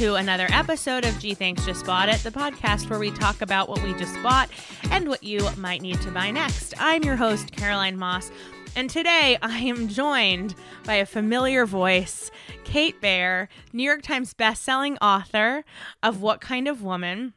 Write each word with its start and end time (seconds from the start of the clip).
To 0.00 0.14
another 0.14 0.46
episode 0.50 1.04
of 1.04 1.18
Gee 1.18 1.34
Thanks 1.34 1.66
Just 1.66 1.84
Bought 1.84 2.08
It, 2.08 2.22
the 2.22 2.30
podcast 2.30 2.88
where 2.88 2.98
we 2.98 3.10
talk 3.10 3.42
about 3.42 3.68
what 3.68 3.82
we 3.82 3.92
just 3.92 4.14
bought 4.22 4.48
and 4.90 5.06
what 5.06 5.22
you 5.22 5.46
might 5.58 5.82
need 5.82 6.00
to 6.00 6.10
buy 6.10 6.30
next. 6.30 6.72
I'm 6.78 7.02
your 7.02 7.16
host, 7.16 7.52
Caroline 7.52 7.98
Moss, 7.98 8.32
and 8.74 8.88
today 8.88 9.36
I 9.42 9.58
am 9.58 9.88
joined 9.88 10.54
by 10.86 10.94
a 10.94 11.04
familiar 11.04 11.66
voice, 11.66 12.30
Kate 12.64 12.98
Baer, 13.02 13.50
New 13.74 13.82
York 13.82 14.00
Times 14.00 14.32
bestselling 14.32 14.96
author 15.02 15.66
of 16.02 16.22
What 16.22 16.40
Kind 16.40 16.66
of 16.66 16.82
Woman. 16.82 17.34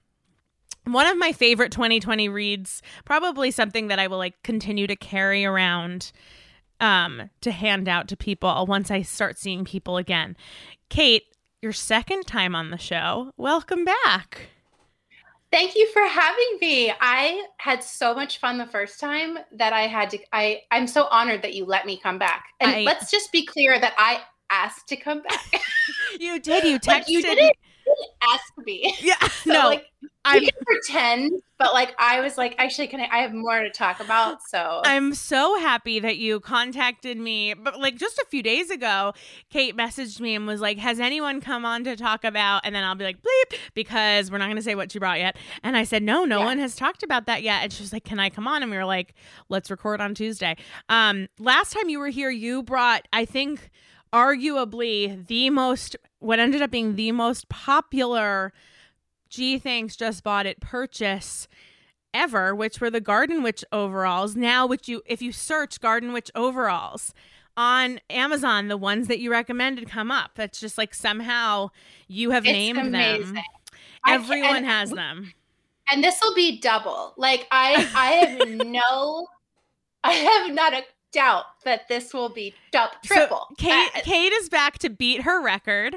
One 0.85 1.07
of 1.07 1.17
my 1.17 1.33
favorite 1.33 1.73
2020 1.73 2.29
reads, 2.29 2.81
probably 3.03 3.51
something 3.51 3.89
that 3.89 3.99
I 3.99 4.07
will 4.07 4.19
like 4.19 4.41
continue 4.41 4.87
to 4.87 4.95
carry 4.95 5.43
around 5.43 6.13
um, 6.79 7.29
to 7.41 7.51
hand 7.51 7.89
out 7.89 8.07
to 8.07 8.15
people 8.15 8.65
once 8.69 8.89
I 8.89 9.01
start 9.01 9.37
seeing 9.37 9.65
people 9.65 9.97
again. 9.97 10.37
Kate, 10.87 11.23
your 11.63 11.71
second 11.71 12.27
time 12.27 12.53
on 12.53 12.69
the 12.69 12.77
show. 12.77 13.31
Welcome 13.37 13.85
back. 13.85 14.49
Thank 15.49 15.75
you 15.75 15.87
for 15.93 16.01
having 16.01 16.57
me. 16.59 16.91
I 16.99 17.45
had 17.57 17.81
so 17.81 18.13
much 18.13 18.39
fun 18.39 18.57
the 18.57 18.65
first 18.65 18.99
time 18.99 19.37
that 19.53 19.71
I 19.71 19.87
had 19.87 20.09
to 20.09 20.19
I 20.33 20.61
I'm 20.71 20.87
so 20.87 21.07
honored 21.09 21.41
that 21.43 21.53
you 21.53 21.65
let 21.65 21.85
me 21.85 21.97
come 21.97 22.19
back. 22.19 22.45
And 22.59 22.71
I- 22.71 22.81
let's 22.81 23.09
just 23.09 23.31
be 23.31 23.45
clear 23.45 23.79
that 23.79 23.93
I 23.97 24.21
asked 24.49 24.89
to 24.89 24.97
come 24.97 25.23
back. 25.23 25.39
You 26.19 26.39
did. 26.39 26.63
You 26.63 26.79
texted. 26.79 26.87
like 26.87 27.09
you 27.09 27.21
didn't, 27.21 27.37
didn't 27.37 28.07
ask 28.31 28.53
me. 28.65 28.95
Yeah. 29.01 29.15
So, 29.43 29.51
no. 29.51 29.67
like 29.67 29.85
I'm 30.25 30.41
can 30.41 30.51
pretend, 30.65 31.41
but 31.57 31.73
like 31.73 31.93
I 31.99 32.21
was 32.21 32.37
like, 32.37 32.55
actually, 32.57 32.87
can 32.87 33.01
I? 33.01 33.07
I 33.11 33.17
have 33.19 33.33
more 33.33 33.61
to 33.61 33.69
talk 33.69 33.99
about. 33.99 34.41
So 34.47 34.81
I'm 34.85 35.13
so 35.13 35.59
happy 35.59 35.99
that 35.99 36.17
you 36.17 36.39
contacted 36.39 37.17
me. 37.17 37.53
But 37.53 37.79
like 37.79 37.95
just 37.97 38.17
a 38.19 38.25
few 38.29 38.41
days 38.41 38.69
ago, 38.69 39.13
Kate 39.49 39.75
messaged 39.75 40.19
me 40.19 40.35
and 40.35 40.47
was 40.47 40.61
like, 40.61 40.77
"Has 40.77 40.99
anyone 40.99 41.41
come 41.41 41.65
on 41.65 41.83
to 41.83 41.95
talk 41.95 42.23
about?" 42.23 42.61
And 42.65 42.73
then 42.73 42.83
I'll 42.83 42.95
be 42.95 43.03
like, 43.03 43.21
"Bleep," 43.21 43.57
because 43.73 44.31
we're 44.31 44.37
not 44.37 44.45
going 44.45 44.55
to 44.55 44.61
say 44.61 44.75
what 44.75 44.91
she 44.91 44.99
brought 44.99 45.19
yet. 45.19 45.35
And 45.61 45.75
I 45.75 45.83
said, 45.83 46.03
"No, 46.03 46.25
no 46.25 46.39
Yeah. 46.39 46.45
one 46.45 46.59
has 46.59 46.75
talked 46.75 47.03
about 47.03 47.25
that 47.25 47.43
yet." 47.43 47.63
And 47.63 47.73
she 47.73 47.83
was 47.83 47.91
like, 47.91 48.05
"Can 48.05 48.19
I 48.19 48.29
come 48.29 48.47
on?" 48.47 48.61
And 48.61 48.71
we 48.71 48.77
were 48.77 48.85
like, 48.85 49.13
"Let's 49.49 49.69
record 49.69 49.99
on 49.99 50.15
Tuesday." 50.15 50.55
Um, 50.89 51.27
last 51.37 51.73
time 51.73 51.89
you 51.89 51.99
were 51.99 52.09
here, 52.09 52.29
you 52.29 52.63
brought, 52.63 53.07
I 53.11 53.25
think, 53.25 53.69
arguably 54.13 55.25
the 55.27 55.49
most, 55.49 55.95
what 56.19 56.39
ended 56.39 56.61
up 56.61 56.71
being 56.71 56.95
the 56.95 57.11
most 57.11 57.49
popular. 57.49 58.53
Gee, 59.33 59.57
thanks, 59.57 59.95
just 59.95 60.23
bought 60.23 60.45
it 60.45 60.59
purchase 60.59 61.47
ever, 62.13 62.53
which 62.53 62.79
were 62.79 62.91
the 62.91 63.01
Garden 63.01 63.41
Witch 63.41 63.65
overalls. 63.71 64.35
Now, 64.35 64.67
which 64.67 64.87
you, 64.87 65.01
if 65.07 65.23
you 65.23 65.31
search 65.31 65.81
Garden 65.81 66.13
Witch 66.13 66.29
overalls 66.35 67.15
on 67.57 67.99
Amazon, 68.11 68.67
the 68.67 68.77
ones 68.77 69.07
that 69.07 69.17
you 69.19 69.31
recommended 69.31 69.89
come 69.89 70.11
up. 70.11 70.31
That's 70.35 70.59
just 70.59 70.77
like 70.77 70.93
somehow 70.93 71.69
you 72.07 72.29
have 72.29 72.45
It's 72.45 72.51
named 72.53 72.77
amazing. 72.77 73.33
them. 73.33 73.43
Everyone 74.07 74.63
has 74.65 74.91
them. 74.91 75.33
and 75.91 76.03
this 76.03 76.19
will 76.21 76.35
be 76.35 76.59
double. 76.59 77.15
Like 77.17 77.47
I 77.51 77.89
I 77.95 78.11
have 78.25 78.47
no 78.67 79.27
I 80.03 80.11
have 80.13 80.53
not 80.53 80.73
a 80.73 80.83
doubt 81.11 81.45
that 81.65 81.87
this 81.87 82.13
will 82.13 82.29
be 82.29 82.53
double 82.71 82.93
triple. 83.03 83.47
So 83.49 83.55
Kate, 83.57 83.89
Kate 84.03 84.33
is 84.33 84.49
back 84.49 84.77
to 84.79 84.89
beat 84.91 85.21
her 85.23 85.41
record. 85.43 85.95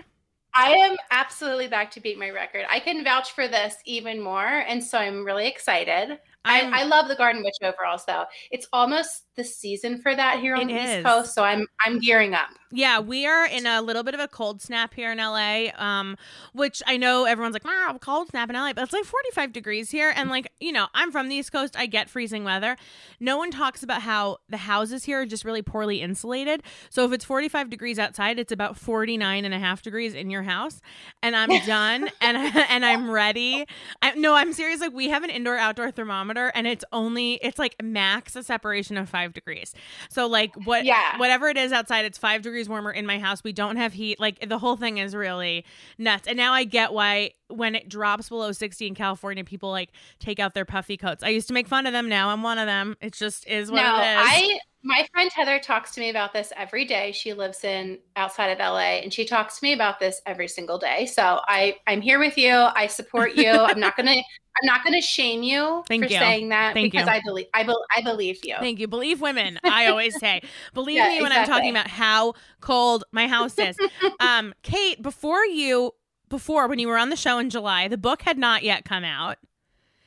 I 0.59 0.71
am 0.71 0.97
absolutely 1.11 1.69
back 1.69 1.91
to 1.93 2.00
beat 2.00 2.19
my 2.19 2.31
record. 2.31 2.65
I 2.71 2.81
can 2.81 3.05
vouch 3.05 3.33
for 3.33 3.47
this 3.47 3.77
even 3.84 4.21
more, 4.21 4.47
and 4.47 4.83
so 4.83 4.97
I'm 4.97 5.22
really 5.22 5.47
excited. 5.47 6.19
I, 6.46 6.82
I 6.82 6.84
love 6.84 7.08
the 7.08 7.16
Garden 7.16 7.42
Witch 7.42 7.56
overalls, 7.62 8.04
though. 8.06 8.24
It's 8.50 8.66
almost 8.72 9.24
the 9.36 9.44
season 9.44 10.00
for 10.00 10.14
that 10.14 10.40
here 10.40 10.54
on 10.54 10.66
the 10.66 10.74
is. 10.74 10.96
East 10.96 11.06
Coast, 11.06 11.34
so 11.34 11.44
I'm 11.44 11.66
I'm 11.84 11.98
gearing 11.98 12.34
up. 12.34 12.48
Yeah, 12.72 12.98
we 12.98 13.26
are 13.26 13.46
in 13.46 13.64
a 13.64 13.80
little 13.80 14.02
bit 14.02 14.14
of 14.14 14.20
a 14.20 14.26
cold 14.26 14.60
snap 14.60 14.92
here 14.92 15.12
in 15.12 15.18
LA, 15.18 15.68
um, 15.76 16.16
which 16.52 16.82
I 16.86 16.96
know 16.96 17.24
everyone's 17.24 17.54
like, 17.54 17.64
wow, 17.64 17.96
cold 18.00 18.28
snap 18.28 18.50
in 18.50 18.56
LA, 18.56 18.72
but 18.72 18.82
it's 18.82 18.92
like 18.92 19.04
45 19.04 19.52
degrees 19.52 19.90
here. 19.90 20.12
And 20.14 20.30
like, 20.30 20.50
you 20.58 20.72
know, 20.72 20.88
I'm 20.92 21.12
from 21.12 21.28
the 21.28 21.36
East 21.36 21.52
Coast, 21.52 21.76
I 21.78 21.86
get 21.86 22.10
freezing 22.10 22.42
weather. 22.42 22.76
No 23.20 23.36
one 23.36 23.52
talks 23.52 23.84
about 23.84 24.02
how 24.02 24.38
the 24.48 24.56
houses 24.56 25.04
here 25.04 25.20
are 25.22 25.26
just 25.26 25.44
really 25.44 25.62
poorly 25.62 26.02
insulated. 26.02 26.62
So 26.90 27.04
if 27.04 27.12
it's 27.12 27.24
45 27.24 27.70
degrees 27.70 28.00
outside, 28.00 28.38
it's 28.38 28.52
about 28.52 28.76
49 28.76 29.44
and 29.44 29.54
a 29.54 29.58
half 29.58 29.80
degrees 29.80 30.14
in 30.14 30.28
your 30.28 30.42
house. 30.42 30.80
And 31.22 31.36
I'm 31.36 31.48
done 31.66 32.10
and, 32.20 32.36
and 32.68 32.84
I'm 32.84 33.10
ready. 33.10 33.64
I, 34.02 34.12
no, 34.16 34.34
I'm 34.34 34.52
serious. 34.52 34.80
Like, 34.80 34.92
we 34.92 35.08
have 35.08 35.22
an 35.22 35.30
indoor 35.30 35.56
outdoor 35.56 35.92
thermometer 35.92 36.35
and 36.54 36.66
it's 36.66 36.84
only, 36.92 37.34
it's 37.34 37.58
like 37.58 37.76
max 37.82 38.36
a 38.36 38.42
separation 38.42 38.97
of 38.97 39.08
five 39.08 39.32
degrees. 39.32 39.74
So, 40.08 40.26
like, 40.26 40.54
what, 40.66 40.84
Yeah. 40.84 41.19
whatever 41.19 41.48
it 41.48 41.56
is 41.56 41.72
outside, 41.72 42.04
it's 42.04 42.19
five 42.19 42.42
degrees 42.42 42.69
warmer 42.69 42.91
in 42.91 43.06
my 43.06 43.19
house. 43.19 43.42
We 43.44 43.52
don't 43.52 43.76
have 43.76 43.92
heat. 43.92 44.20
Like 44.20 44.48
the 44.48 44.58
whole 44.58 44.76
thing 44.76 44.98
is 44.98 45.14
really 45.14 45.64
nuts. 45.98 46.26
And 46.28 46.36
now 46.36 46.52
I 46.52 46.64
get 46.64 46.92
why 46.92 47.32
when 47.48 47.75
it 47.75 47.88
drops 47.88 48.28
below 48.28 48.52
60 48.52 48.86
in 48.86 48.94
California, 48.94 49.44
people 49.44 49.70
like 49.70 49.91
take 50.19 50.38
out 50.41 50.54
their 50.54 50.64
puffy 50.64 50.96
coats. 50.96 51.22
I 51.22 51.28
used 51.28 51.46
to 51.48 51.54
make 51.54 51.69
fun 51.69 51.86
of 51.86 51.92
them. 51.92 52.08
Now 52.08 52.30
I'm 52.30 52.42
one 52.42 52.58
of 52.58 52.66
them. 52.66 52.96
It 53.00 53.12
just 53.12 53.46
is 53.46 53.70
what 53.70 53.82
no, 53.82 53.96
it 53.96 54.00
is. 54.00 54.26
I 54.28 54.58
my 54.86 55.06
friend 55.12 55.30
Heather 55.34 55.58
talks 55.58 55.91
to 55.92 56.00
me 56.00 56.10
about 56.10 56.32
this 56.32 56.52
every 56.56 56.84
day. 56.84 57.10
She 57.10 57.32
lives 57.32 57.64
in 57.64 57.98
outside 58.14 58.50
of 58.50 58.58
LA, 58.60 59.00
and 59.02 59.12
she 59.12 59.24
talks 59.24 59.58
to 59.58 59.64
me 59.64 59.72
about 59.72 59.98
this 59.98 60.22
every 60.26 60.47
single 60.47 60.78
day. 60.78 61.06
So 61.06 61.41
I 61.48 61.74
I'm 61.88 62.00
here 62.00 62.20
with 62.20 62.38
you. 62.38 62.52
I 62.52 62.86
support 62.86 63.34
you. 63.34 63.50
I'm 63.50 63.80
not 63.80 63.96
gonna 63.96 64.12
I'm 64.12 64.66
not 64.66 64.84
gonna 64.84 65.02
shame 65.02 65.42
you 65.42 65.82
Thank 65.88 66.04
for 66.04 66.12
you. 66.12 66.19
saying 66.19 66.50
that 66.50 66.75
Thank 66.75 66.92
because 66.92 67.08
you. 67.08 67.12
I 67.12 67.20
believe 67.25 67.46
I, 67.52 67.64
bel 67.64 67.84
I 67.96 68.00
believe 68.02 68.38
you. 68.44 68.54
Thank 68.60 68.78
you. 68.78 68.86
Believe 68.86 69.20
women. 69.20 69.58
I 69.64 69.86
always 69.86 70.16
say, 70.19 70.42
believe 70.72 70.98
Yeah, 70.98 71.08
me 71.08 71.22
when 71.22 71.32
I'm 71.32 71.46
talking 71.46 71.70
about 71.70 71.88
how 71.88 72.34
cold 72.60 73.02
my 73.10 73.26
house 73.26 73.58
is. 73.58 73.76
um, 74.20 74.54
Kate, 74.62 75.02
before 75.02 75.44
you, 75.44 75.92
before 76.28 76.69
when 76.69 76.78
you 76.78 76.86
were 76.86 76.96
on 76.96 77.10
the 77.10 77.16
show 77.16 77.38
in 77.38 77.50
July, 77.50 77.88
the 77.88 77.98
book 77.98 78.22
had 78.22 78.38
not 78.38 78.62
yet 78.62 78.84
come 78.84 79.04
out. 79.04 79.38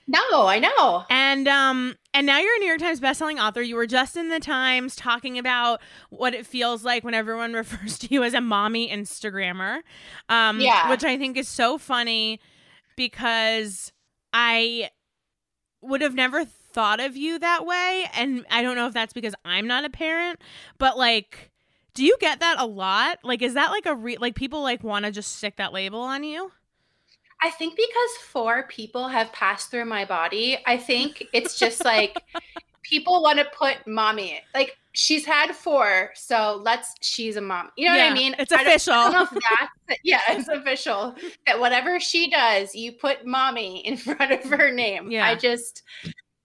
No, 0.09 0.47
I 0.47 0.59
know. 0.59 1.05
And 1.09 1.47
um 1.47 1.95
and 2.13 2.25
now 2.25 2.39
you're 2.39 2.55
a 2.55 2.59
New 2.59 2.65
York 2.65 2.79
Times 2.79 2.99
bestselling 2.99 3.39
author. 3.39 3.61
You 3.61 3.75
were 3.75 3.85
just 3.87 4.17
in 4.17 4.29
the 4.29 4.39
Times 4.39 4.95
talking 4.95 5.37
about 5.37 5.79
what 6.09 6.33
it 6.33 6.45
feels 6.45 6.83
like 6.83 7.03
when 7.03 7.13
everyone 7.13 7.53
refers 7.63 7.99
to 7.99 8.07
you 8.13 8.23
as 8.23 8.33
a 8.33 8.41
mommy 8.41 8.89
Instagrammer. 8.89 9.81
Um 10.27 10.59
Yeah. 10.59 10.89
which 10.89 11.03
I 11.03 11.17
think 11.17 11.37
is 11.37 11.47
so 11.47 11.77
funny 11.77 12.39
because 12.95 13.91
I 14.33 14.89
would 15.81 16.01
have 16.01 16.15
never 16.15 16.43
thought 16.43 16.99
of 16.99 17.15
you 17.15 17.39
that 17.39 17.65
way 17.65 18.05
and 18.13 18.45
I 18.49 18.61
don't 18.61 18.75
know 18.75 18.87
if 18.87 18.93
that's 18.93 19.13
because 19.13 19.33
I'm 19.45 19.67
not 19.67 19.85
a 19.85 19.89
parent, 19.89 20.41
but 20.77 20.97
like 20.97 21.51
do 21.93 22.03
you 22.05 22.15
get 22.19 22.39
that 22.39 22.57
a 22.59 22.65
lot? 22.65 23.19
Like 23.23 23.41
is 23.41 23.53
that 23.55 23.71
like 23.71 23.85
a 23.85 23.95
re- 23.95 24.17
like 24.17 24.35
people 24.35 24.61
like 24.63 24.83
want 24.83 25.05
to 25.05 25.11
just 25.11 25.35
stick 25.37 25.57
that 25.57 25.73
label 25.73 25.99
on 26.01 26.23
you? 26.23 26.51
I 27.41 27.49
think 27.49 27.75
because 27.75 28.09
four 28.27 28.63
people 28.63 29.07
have 29.07 29.31
passed 29.31 29.71
through 29.71 29.85
my 29.85 30.05
body, 30.05 30.57
I 30.65 30.77
think 30.77 31.25
it's 31.33 31.57
just 31.57 31.85
like 31.85 32.21
people 32.83 33.21
want 33.21 33.39
to 33.39 33.45
put 33.57 33.87
mommy 33.87 34.31
in. 34.31 34.39
Like 34.53 34.77
she's 34.93 35.25
had 35.25 35.55
four, 35.55 36.11
so 36.15 36.61
let's 36.63 36.93
she's 37.01 37.37
a 37.37 37.41
mom. 37.41 37.69
You 37.77 37.87
know 37.87 37.95
what 37.95 38.11
I 38.11 38.13
mean? 38.13 38.35
it's 38.37 38.51
I 38.51 38.61
official. 38.61 38.93
I 38.93 39.03
don't, 39.03 39.13
know 39.13 39.23
if 39.23 39.29
that's 39.87 39.99
yeah, 40.03 40.21
it's 40.29 40.47
official. 40.49 41.15
That 41.45 41.59
whatever 41.59 41.99
she 41.99 42.29
does, 42.29 42.75
you 42.75 42.93
put 42.93 43.25
mommy 43.25 43.85
in 43.85 43.95
front 43.97 44.31
of 44.31 44.43
her 44.45 44.71
name. 44.71 45.11
Yeah. 45.11 45.25
I 45.25 45.35
just 45.35 45.83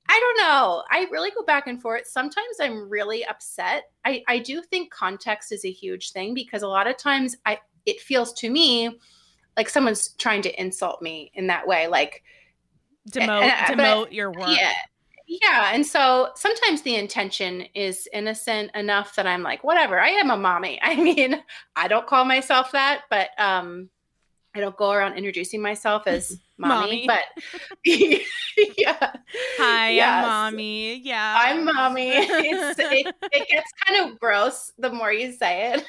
I 0.09 0.21
don't 0.21 0.47
know. 0.47 0.85
I 0.91 1.09
really 1.11 1.31
go 1.31 1.43
back 1.45 1.67
and 1.67 1.81
forth. 1.81 2.07
Sometimes 2.07 2.57
I'm 2.61 2.89
really 2.89 3.25
upset. 3.25 3.85
I, 4.05 4.23
I 4.29 4.39
do 4.39 4.63
think 4.63 4.93
context 4.93 5.51
is 5.51 5.65
a 5.65 5.71
huge 5.71 6.13
thing 6.13 6.35
because 6.35 6.63
a 6.63 6.69
lot 6.69 6.87
of 6.87 6.97
times 6.99 7.37
I 7.47 7.59
it 7.87 8.01
feels 8.01 8.33
to 8.35 8.51
me 8.51 8.99
like 9.57 9.69
someone's 9.69 10.09
trying 10.19 10.43
to 10.43 10.61
insult 10.61 11.01
me 11.03 11.31
in 11.35 11.47
that 11.49 11.67
way. 11.67 11.87
Like 11.87 12.23
Demote 13.11 13.21
and 13.23 13.31
I- 13.31 13.75
but 13.75 13.77
demote 13.77 14.13
your 14.13 14.31
work. 14.33 14.49
yeah, 14.59 14.73
yeah. 15.27 15.71
And 15.75 15.87
so 15.87 16.31
sometimes 16.37 16.83
the 16.83 16.97
intention 16.97 17.63
is 17.75 18.09
innocent 18.13 18.71
enough 18.75 19.15
that 19.17 19.27
I'm 19.27 19.43
like, 19.43 19.63
whatever, 19.63 20.01
I 20.01 20.09
am 20.09 20.31
a 20.31 20.37
mommy. 20.37 20.79
I 20.83 20.97
mean, 20.97 21.43
I 21.77 21.89
don't 21.89 22.07
call 22.07 22.25
myself 22.25 22.73
that, 22.73 23.03
but 23.11 23.29
um, 23.39 23.91
I 24.55 24.61
don't 24.61 24.77
go 24.77 24.91
around 24.93 25.15
introducing 25.19 25.61
myself 25.61 26.07
as 26.07 26.39
mommy, 26.59 27.07
mommy. 27.07 27.07
but 27.07 27.45
yeah. 28.79 29.13
Hi, 29.59 29.91
yes. 29.91 30.25
I'm 30.25 30.31
mommy. 30.55 30.97
Yeah. 31.01 31.35
I'm 31.39 31.65
mommy. 31.65 32.11
It's, 32.11 32.79
it, 32.79 33.15
it 33.33 33.49
gets 33.51 33.71
kind 33.87 34.11
of 34.11 34.19
gross 34.19 34.73
the 34.79 34.91
more 34.91 35.13
you 35.13 35.33
say 35.33 35.73
it. 35.75 35.85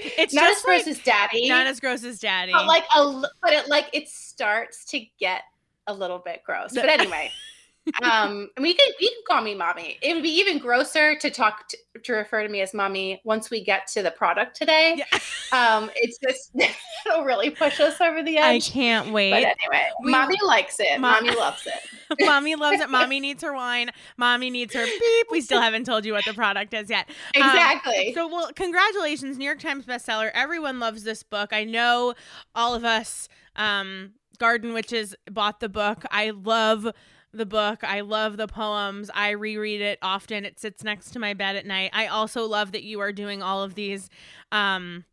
It's 0.00 0.34
not 0.34 0.50
as 0.50 0.62
gross 0.62 0.86
like, 0.86 0.96
as 0.96 0.98
daddy. 1.00 1.48
Not 1.48 1.66
as 1.66 1.80
gross 1.80 2.04
as 2.04 2.18
daddy. 2.18 2.52
But 2.52 2.66
like 2.66 2.84
a 2.96 3.22
but 3.42 3.52
it 3.52 3.68
like 3.68 3.88
it 3.92 4.08
starts 4.08 4.84
to 4.86 5.04
get 5.18 5.42
a 5.86 5.94
little 5.94 6.18
bit 6.18 6.42
gross. 6.44 6.72
But 6.74 6.88
anyway 6.88 7.30
um, 8.02 8.48
and 8.56 8.62
we 8.62 8.74
can 8.74 8.86
you 8.98 9.08
can 9.08 9.22
call 9.26 9.42
me 9.42 9.54
mommy. 9.54 9.98
It 10.02 10.14
would 10.14 10.22
be 10.22 10.30
even 10.30 10.58
grosser 10.58 11.16
to 11.18 11.30
talk 11.30 11.68
to, 11.68 11.78
to 12.04 12.12
refer 12.12 12.42
to 12.42 12.48
me 12.48 12.60
as 12.60 12.74
mommy 12.74 13.20
once 13.24 13.50
we 13.50 13.62
get 13.62 13.86
to 13.88 14.02
the 14.02 14.10
product 14.10 14.56
today. 14.56 14.96
Yeah. 14.98 15.18
Um, 15.52 15.90
it's 15.96 16.18
just 16.18 16.50
it'll 17.06 17.24
really 17.24 17.50
push 17.50 17.80
us 17.80 18.00
over 18.00 18.22
the 18.22 18.38
edge. 18.38 18.68
I 18.68 18.72
can't 18.72 19.12
wait. 19.12 19.30
But 19.30 19.38
anyway, 19.42 19.88
we, 20.04 20.10
mommy 20.12 20.36
likes 20.44 20.76
it. 20.78 21.00
mommy 21.00 21.34
loves 21.34 21.66
it. 21.66 22.20
mommy 22.20 22.54
loves 22.56 22.80
it. 22.80 22.90
Mommy 22.90 23.20
needs 23.20 23.42
her 23.42 23.54
wine. 23.54 23.90
Mommy 24.16 24.50
needs 24.50 24.74
her 24.74 24.84
beep. 24.84 25.26
We 25.30 25.40
still 25.40 25.60
haven't 25.60 25.84
told 25.84 26.04
you 26.04 26.12
what 26.12 26.24
the 26.24 26.34
product 26.34 26.74
is 26.74 26.90
yet. 26.90 27.08
Um, 27.36 27.42
exactly. 27.42 28.08
Um, 28.08 28.14
so 28.14 28.28
well, 28.28 28.50
congratulations, 28.54 29.38
New 29.38 29.44
York 29.44 29.60
Times 29.60 29.86
bestseller. 29.86 30.30
Everyone 30.34 30.78
loves 30.80 31.04
this 31.04 31.22
book. 31.22 31.52
I 31.52 31.64
know 31.64 32.14
all 32.54 32.74
of 32.74 32.84
us 32.84 33.28
um 33.56 34.12
garden 34.38 34.72
witches 34.72 35.14
bought 35.30 35.60
the 35.60 35.68
book. 35.68 36.04
I 36.10 36.30
love 36.30 36.88
the 37.32 37.46
book. 37.46 37.84
I 37.84 38.00
love 38.00 38.36
the 38.36 38.48
poems. 38.48 39.10
I 39.14 39.30
reread 39.30 39.80
it 39.80 39.98
often. 40.02 40.44
It 40.44 40.58
sits 40.58 40.82
next 40.82 41.10
to 41.12 41.18
my 41.18 41.34
bed 41.34 41.56
at 41.56 41.66
night. 41.66 41.90
I 41.92 42.06
also 42.06 42.46
love 42.46 42.72
that 42.72 42.82
you 42.82 43.00
are 43.00 43.12
doing 43.12 43.42
all 43.42 43.62
of 43.62 43.74
these 43.74 44.08
um 44.52 45.04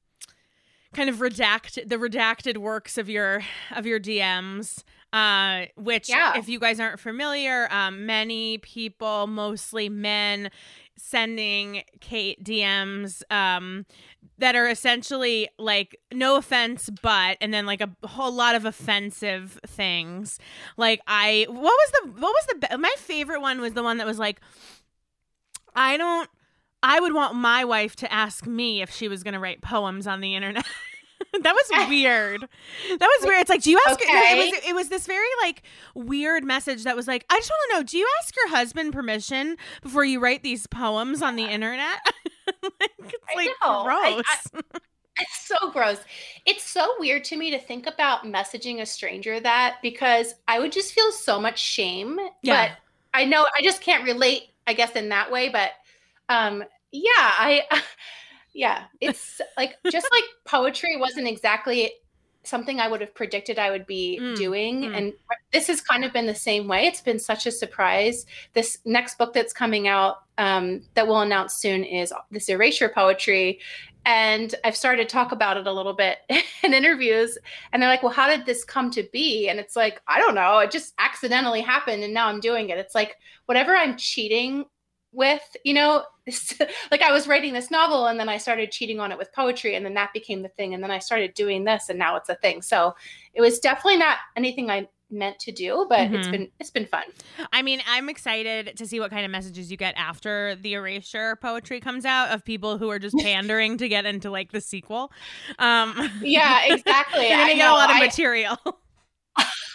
kind 0.93 1.09
of 1.09 1.17
redact 1.17 1.87
the 1.87 1.97
redacted 1.97 2.57
works 2.57 2.97
of 2.97 3.09
your 3.09 3.41
of 3.75 3.85
your 3.85 3.99
DMs. 3.99 4.83
Uh, 5.13 5.67
which 5.77 6.09
yeah. 6.09 6.37
if 6.37 6.49
you 6.49 6.59
guys 6.59 6.77
aren't 6.77 6.99
familiar, 6.99 7.71
um, 7.71 8.05
many 8.05 8.57
people, 8.57 9.27
mostly 9.27 9.87
men, 9.87 10.51
sending 10.97 11.83
Kate 11.99 12.43
DMs 12.43 13.21
um, 13.31 13.85
that 14.37 14.55
are 14.55 14.67
essentially 14.67 15.49
like 15.57 15.99
no 16.13 16.37
offense 16.37 16.89
but 17.01 17.37
and 17.41 17.53
then 17.53 17.65
like 17.65 17.81
a 17.81 17.89
whole 18.07 18.31
lot 18.31 18.55
of 18.55 18.65
offensive 18.65 19.59
things. 19.65 20.39
Like 20.77 21.01
i 21.07 21.45
what 21.47 21.61
was 21.61 21.91
the 21.91 22.11
what 22.21 22.33
was 22.33 22.47
the 22.47 22.77
my 22.77 22.93
favorite 22.97 23.41
one 23.41 23.61
was 23.61 23.73
the 23.73 23.83
one 23.83 23.97
that 23.97 24.07
was 24.07 24.19
like 24.19 24.39
i 25.75 25.97
don't 25.97 26.29
i 26.83 26.99
would 26.99 27.13
want 27.13 27.35
my 27.35 27.65
wife 27.65 27.95
to 27.97 28.11
ask 28.11 28.45
me 28.47 28.81
if 28.81 28.89
she 28.91 29.07
was 29.07 29.23
going 29.23 29.33
to 29.33 29.39
write 29.39 29.61
poems 29.61 30.07
on 30.07 30.21
the 30.21 30.35
internet 30.35 30.65
that 31.41 31.53
was 31.53 31.89
weird. 31.89 32.41
That 32.41 32.99
was 33.19 33.27
weird. 33.27 33.41
It's 33.41 33.49
like, 33.49 33.61
do 33.61 33.71
you 33.71 33.79
ask? 33.87 33.99
Okay. 34.01 34.07
it 34.07 34.37
was 34.37 34.69
it 34.69 34.75
was 34.75 34.89
this 34.89 35.05
very 35.05 35.27
like 35.41 35.63
weird 35.93 36.43
message 36.43 36.83
that 36.83 36.95
was 36.95 37.07
like, 37.07 37.25
I 37.29 37.37
just 37.37 37.49
want 37.49 37.71
to 37.71 37.77
know, 37.77 37.83
do 37.83 37.97
you 37.97 38.07
ask 38.21 38.35
your 38.35 38.49
husband 38.49 38.93
permission 38.93 39.57
before 39.81 40.05
you 40.05 40.19
write 40.19 40.43
these 40.43 40.67
poems 40.67 41.21
on 41.21 41.35
the 41.35 41.43
internet? 41.43 41.99
like, 42.63 42.91
it's 42.99 43.35
like 43.35 43.49
gross. 43.61 44.23
I, 44.27 44.43
I, 44.53 44.79
it's 45.19 45.47
so 45.47 45.71
gross. 45.71 45.99
It's 46.45 46.63
so 46.63 46.95
weird 46.99 47.23
to 47.25 47.37
me 47.37 47.51
to 47.51 47.59
think 47.59 47.87
about 47.87 48.23
messaging 48.23 48.81
a 48.81 48.85
stranger 48.85 49.39
that 49.39 49.77
because 49.81 50.35
I 50.47 50.59
would 50.59 50.71
just 50.71 50.93
feel 50.93 51.11
so 51.11 51.39
much 51.39 51.59
shame. 51.59 52.19
Yeah. 52.41 52.69
But 52.69 52.77
I 53.13 53.25
know 53.25 53.45
I 53.57 53.61
just 53.63 53.81
can't 53.81 54.03
relate, 54.03 54.49
I 54.67 54.73
guess, 54.73 54.91
in 54.91 55.09
that 55.09 55.31
way. 55.31 55.49
But 55.49 55.71
um, 56.29 56.63
yeah, 56.91 57.11
I 57.17 57.63
yeah, 58.55 58.85
it's 59.01 59.41
like 59.57 59.75
just 59.91 60.07
like 60.11 60.23
poetry 60.45 60.97
wasn't 60.97 61.27
exactly 61.27 61.91
something 62.43 62.79
I 62.79 62.87
would 62.87 63.01
have 63.01 63.13
predicted 63.13 63.59
I 63.59 63.71
would 63.71 63.85
be 63.85 64.19
mm, 64.21 64.35
doing. 64.35 64.81
Mm. 64.81 64.97
And 64.97 65.13
this 65.51 65.67
has 65.67 65.81
kind 65.81 66.05
of 66.05 66.13
been 66.13 66.25
the 66.25 66.35
same 66.35 66.67
way. 66.67 66.85
It's 66.85 67.01
been 67.01 67.19
such 67.19 67.45
a 67.45 67.51
surprise. 67.51 68.25
This 68.53 68.77
next 68.85 69.17
book 69.17 69.33
that's 69.33 69.53
coming 69.53 69.87
out 69.87 70.17
um, 70.37 70.81
that 70.93 71.07
we'll 71.07 71.21
announce 71.21 71.55
soon 71.55 71.83
is 71.83 72.13
this 72.31 72.49
erasure 72.49 72.89
poetry. 72.89 73.59
And 74.05 74.53
I've 74.63 74.75
started 74.75 75.09
to 75.09 75.11
talk 75.11 75.31
about 75.31 75.57
it 75.57 75.65
a 75.65 75.73
little 75.73 75.93
bit 75.93 76.19
in 76.63 76.73
interviews. 76.73 77.37
And 77.73 77.81
they're 77.81 77.89
like, 77.89 78.03
well, 78.03 78.11
how 78.11 78.29
did 78.29 78.45
this 78.45 78.63
come 78.63 78.91
to 78.91 79.03
be? 79.11 79.49
And 79.49 79.59
it's 79.59 79.75
like, 79.75 80.01
I 80.07 80.19
don't 80.19 80.35
know. 80.35 80.59
It 80.59 80.69
just 80.69 80.93
accidentally 80.99 81.61
happened. 81.61 82.03
And 82.03 82.13
now 82.13 82.27
I'm 82.27 82.39
doing 82.39 82.69
it. 82.69 82.77
It's 82.77 82.95
like 82.95 83.17
whatever 83.47 83.75
I'm 83.75 83.97
cheating 83.97 84.65
with, 85.15 85.55
you 85.63 85.73
know, 85.73 86.03
like 86.91 87.01
I 87.01 87.11
was 87.11 87.27
writing 87.27 87.53
this 87.53 87.71
novel 87.71 88.07
and 88.07 88.19
then 88.19 88.29
I 88.29 88.37
started 88.37 88.71
cheating 88.71 88.99
on 88.99 89.11
it 89.11 89.17
with 89.17 89.31
poetry 89.33 89.75
and 89.75 89.85
then 89.85 89.93
that 89.93 90.13
became 90.13 90.41
the 90.41 90.49
thing 90.49 90.73
and 90.73 90.83
then 90.83 90.91
I 90.91 90.99
started 90.99 91.33
doing 91.33 91.63
this 91.63 91.89
and 91.89 91.97
now 91.97 92.15
it's 92.15 92.29
a 92.29 92.35
thing. 92.35 92.61
So 92.61 92.95
it 93.33 93.41
was 93.41 93.59
definitely 93.59 93.97
not 93.97 94.17
anything 94.35 94.69
I 94.69 94.87
meant 95.11 95.39
to 95.39 95.51
do, 95.51 95.85
but 95.87 95.99
mm-hmm. 95.99 96.15
it's 96.15 96.27
been 96.27 96.51
it's 96.59 96.71
been 96.71 96.85
fun. 96.85 97.03
I 97.53 97.61
mean, 97.61 97.81
I'm 97.87 98.09
excited 98.09 98.75
to 98.77 98.87
see 98.87 98.99
what 98.99 99.11
kind 99.11 99.25
of 99.25 99.31
messages 99.31 99.71
you 99.71 99.77
get 99.77 99.95
after 99.97 100.55
the 100.55 100.73
erasure 100.73 101.35
poetry 101.37 101.79
comes 101.79 102.05
out 102.05 102.29
of 102.31 102.43
people 102.43 102.77
who 102.77 102.89
are 102.89 102.99
just 102.99 103.15
pandering 103.19 103.77
to 103.77 103.87
get 103.87 104.05
into 104.05 104.29
like 104.29 104.51
the 104.51 104.61
sequel. 104.61 105.11
Um 105.59 106.11
Yeah, 106.21 106.65
exactly. 106.73 107.27
You're 107.27 107.37
gonna 107.37 107.43
I 107.43 107.55
get 107.55 107.57
know. 107.59 107.73
a 107.73 107.77
lot 107.77 107.89
of 107.89 107.97
I, 107.97 108.05
material. 108.05 108.57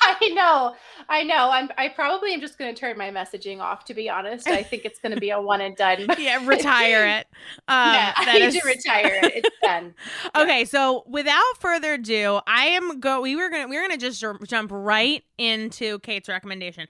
I 0.03 0.29
know, 0.33 0.75
I 1.09 1.23
know. 1.25 1.51
I'm. 1.51 1.71
I 1.77 1.89
probably 1.89 2.33
am 2.33 2.41
just 2.41 2.59
going 2.59 2.75
to 2.75 2.79
turn 2.79 2.97
my 2.97 3.11
messaging 3.11 3.61
off. 3.61 3.85
To 3.87 3.95
be 3.95 4.09
honest, 4.09 4.49
I 4.49 4.63
think 4.63 4.85
it's 4.85 4.99
going 4.99 5.15
to 5.15 5.21
be 5.21 5.31
a 5.31 5.41
one 5.41 5.61
and 5.61 5.77
done. 5.77 6.07
yeah, 6.19 6.45
retire 6.47 7.07
it. 7.07 7.27
Um, 7.69 7.95
yeah, 7.95 8.13
I 8.17 8.39
need 8.39 8.45
is... 8.47 8.55
to 8.55 8.67
retire 8.67 9.21
it. 9.23 9.33
It's 9.37 9.57
done. 9.63 9.95
okay, 10.37 10.65
so 10.65 11.05
without 11.07 11.43
further 11.59 11.95
ado, 11.95 12.41
I 12.47 12.67
am 12.67 13.01
go. 13.01 13.21
We 13.21 13.37
were 13.37 13.49
gonna. 13.49 13.69
We 13.69 13.77
are 13.77 13.83
gonna 13.83 13.97
just 13.97 14.25
jump 14.47 14.71
right 14.73 15.23
into 15.39 15.99
Kate's 16.01 16.29
recommendation. 16.29 16.87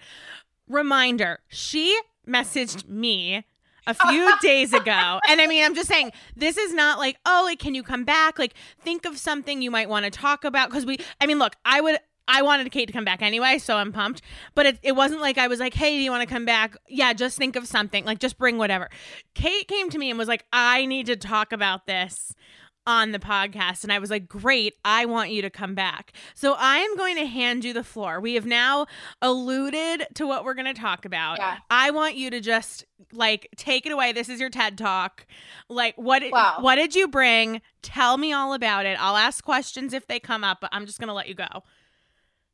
Reminder: 0.68 1.40
She 1.48 1.98
messaged 2.26 2.88
me 2.88 3.44
a 3.86 3.94
few 3.94 4.32
days 4.40 4.72
ago. 4.72 5.20
And 5.28 5.40
I 5.40 5.46
mean, 5.46 5.64
I'm 5.64 5.74
just 5.74 5.88
saying, 5.88 6.12
this 6.36 6.56
is 6.56 6.72
not 6.72 6.98
like, 6.98 7.18
oh, 7.26 7.42
like, 7.44 7.58
can 7.58 7.74
you 7.74 7.82
come 7.82 8.04
back? 8.04 8.38
Like, 8.38 8.54
think 8.80 9.04
of 9.04 9.18
something 9.18 9.62
you 9.62 9.70
might 9.70 9.88
want 9.88 10.04
to 10.04 10.10
talk 10.10 10.44
about. 10.44 10.70
Because 10.70 10.86
we, 10.86 10.98
I 11.20 11.26
mean, 11.26 11.38
look, 11.38 11.56
I 11.64 11.80
would, 11.80 11.98
I 12.30 12.42
wanted 12.42 12.70
Kate 12.70 12.86
to 12.86 12.92
come 12.92 13.04
back 13.04 13.22
anyway, 13.22 13.58
so 13.58 13.76
I'm 13.76 13.92
pumped. 13.92 14.22
But 14.54 14.66
it, 14.66 14.78
it 14.82 14.92
wasn't 14.92 15.20
like 15.20 15.36
I 15.36 15.48
was 15.48 15.58
like, 15.58 15.74
hey, 15.74 15.96
do 15.96 16.02
you 16.02 16.10
want 16.10 16.26
to 16.26 16.32
come 16.32 16.44
back? 16.44 16.76
Yeah, 16.88 17.12
just 17.12 17.36
think 17.36 17.56
of 17.56 17.66
something. 17.66 18.04
Like, 18.04 18.20
just 18.20 18.38
bring 18.38 18.56
whatever. 18.56 18.88
Kate 19.34 19.66
came 19.66 19.90
to 19.90 19.98
me 19.98 20.10
and 20.10 20.18
was 20.18 20.28
like, 20.28 20.44
I 20.52 20.86
need 20.86 21.06
to 21.06 21.16
talk 21.16 21.52
about 21.52 21.86
this 21.86 22.34
on 22.86 23.12
the 23.12 23.18
podcast. 23.18 23.82
And 23.82 23.92
I 23.92 23.98
was 23.98 24.10
like, 24.10 24.28
great, 24.28 24.74
I 24.84 25.06
want 25.06 25.30
you 25.30 25.42
to 25.42 25.50
come 25.50 25.74
back. 25.74 26.12
So 26.34 26.54
I 26.58 26.78
am 26.78 26.96
going 26.96 27.16
to 27.16 27.26
hand 27.26 27.64
you 27.64 27.72
the 27.72 27.84
floor. 27.84 28.20
We 28.20 28.34
have 28.34 28.46
now 28.46 28.86
alluded 29.20 30.06
to 30.14 30.26
what 30.26 30.44
we're 30.44 30.54
going 30.54 30.72
to 30.72 30.80
talk 30.80 31.04
about. 31.04 31.38
Yeah. 31.38 31.58
I 31.68 31.90
want 31.90 32.16
you 32.16 32.30
to 32.30 32.40
just 32.40 32.84
like 33.12 33.48
take 33.56 33.86
it 33.86 33.92
away. 33.92 34.12
This 34.12 34.28
is 34.28 34.40
your 34.40 34.50
TED 34.50 34.78
talk. 34.78 35.26
Like 35.68 35.94
what 35.96 36.22
wow. 36.30 36.56
what 36.60 36.76
did 36.76 36.94
you 36.94 37.06
bring? 37.06 37.60
Tell 37.82 38.16
me 38.16 38.32
all 38.32 38.54
about 38.54 38.86
it. 38.86 38.96
I'll 39.00 39.16
ask 39.16 39.44
questions 39.44 39.92
if 39.92 40.06
they 40.06 40.18
come 40.18 40.42
up, 40.42 40.58
but 40.60 40.70
I'm 40.72 40.86
just 40.86 40.98
going 40.98 41.08
to 41.08 41.14
let 41.14 41.28
you 41.28 41.34
go. 41.34 41.62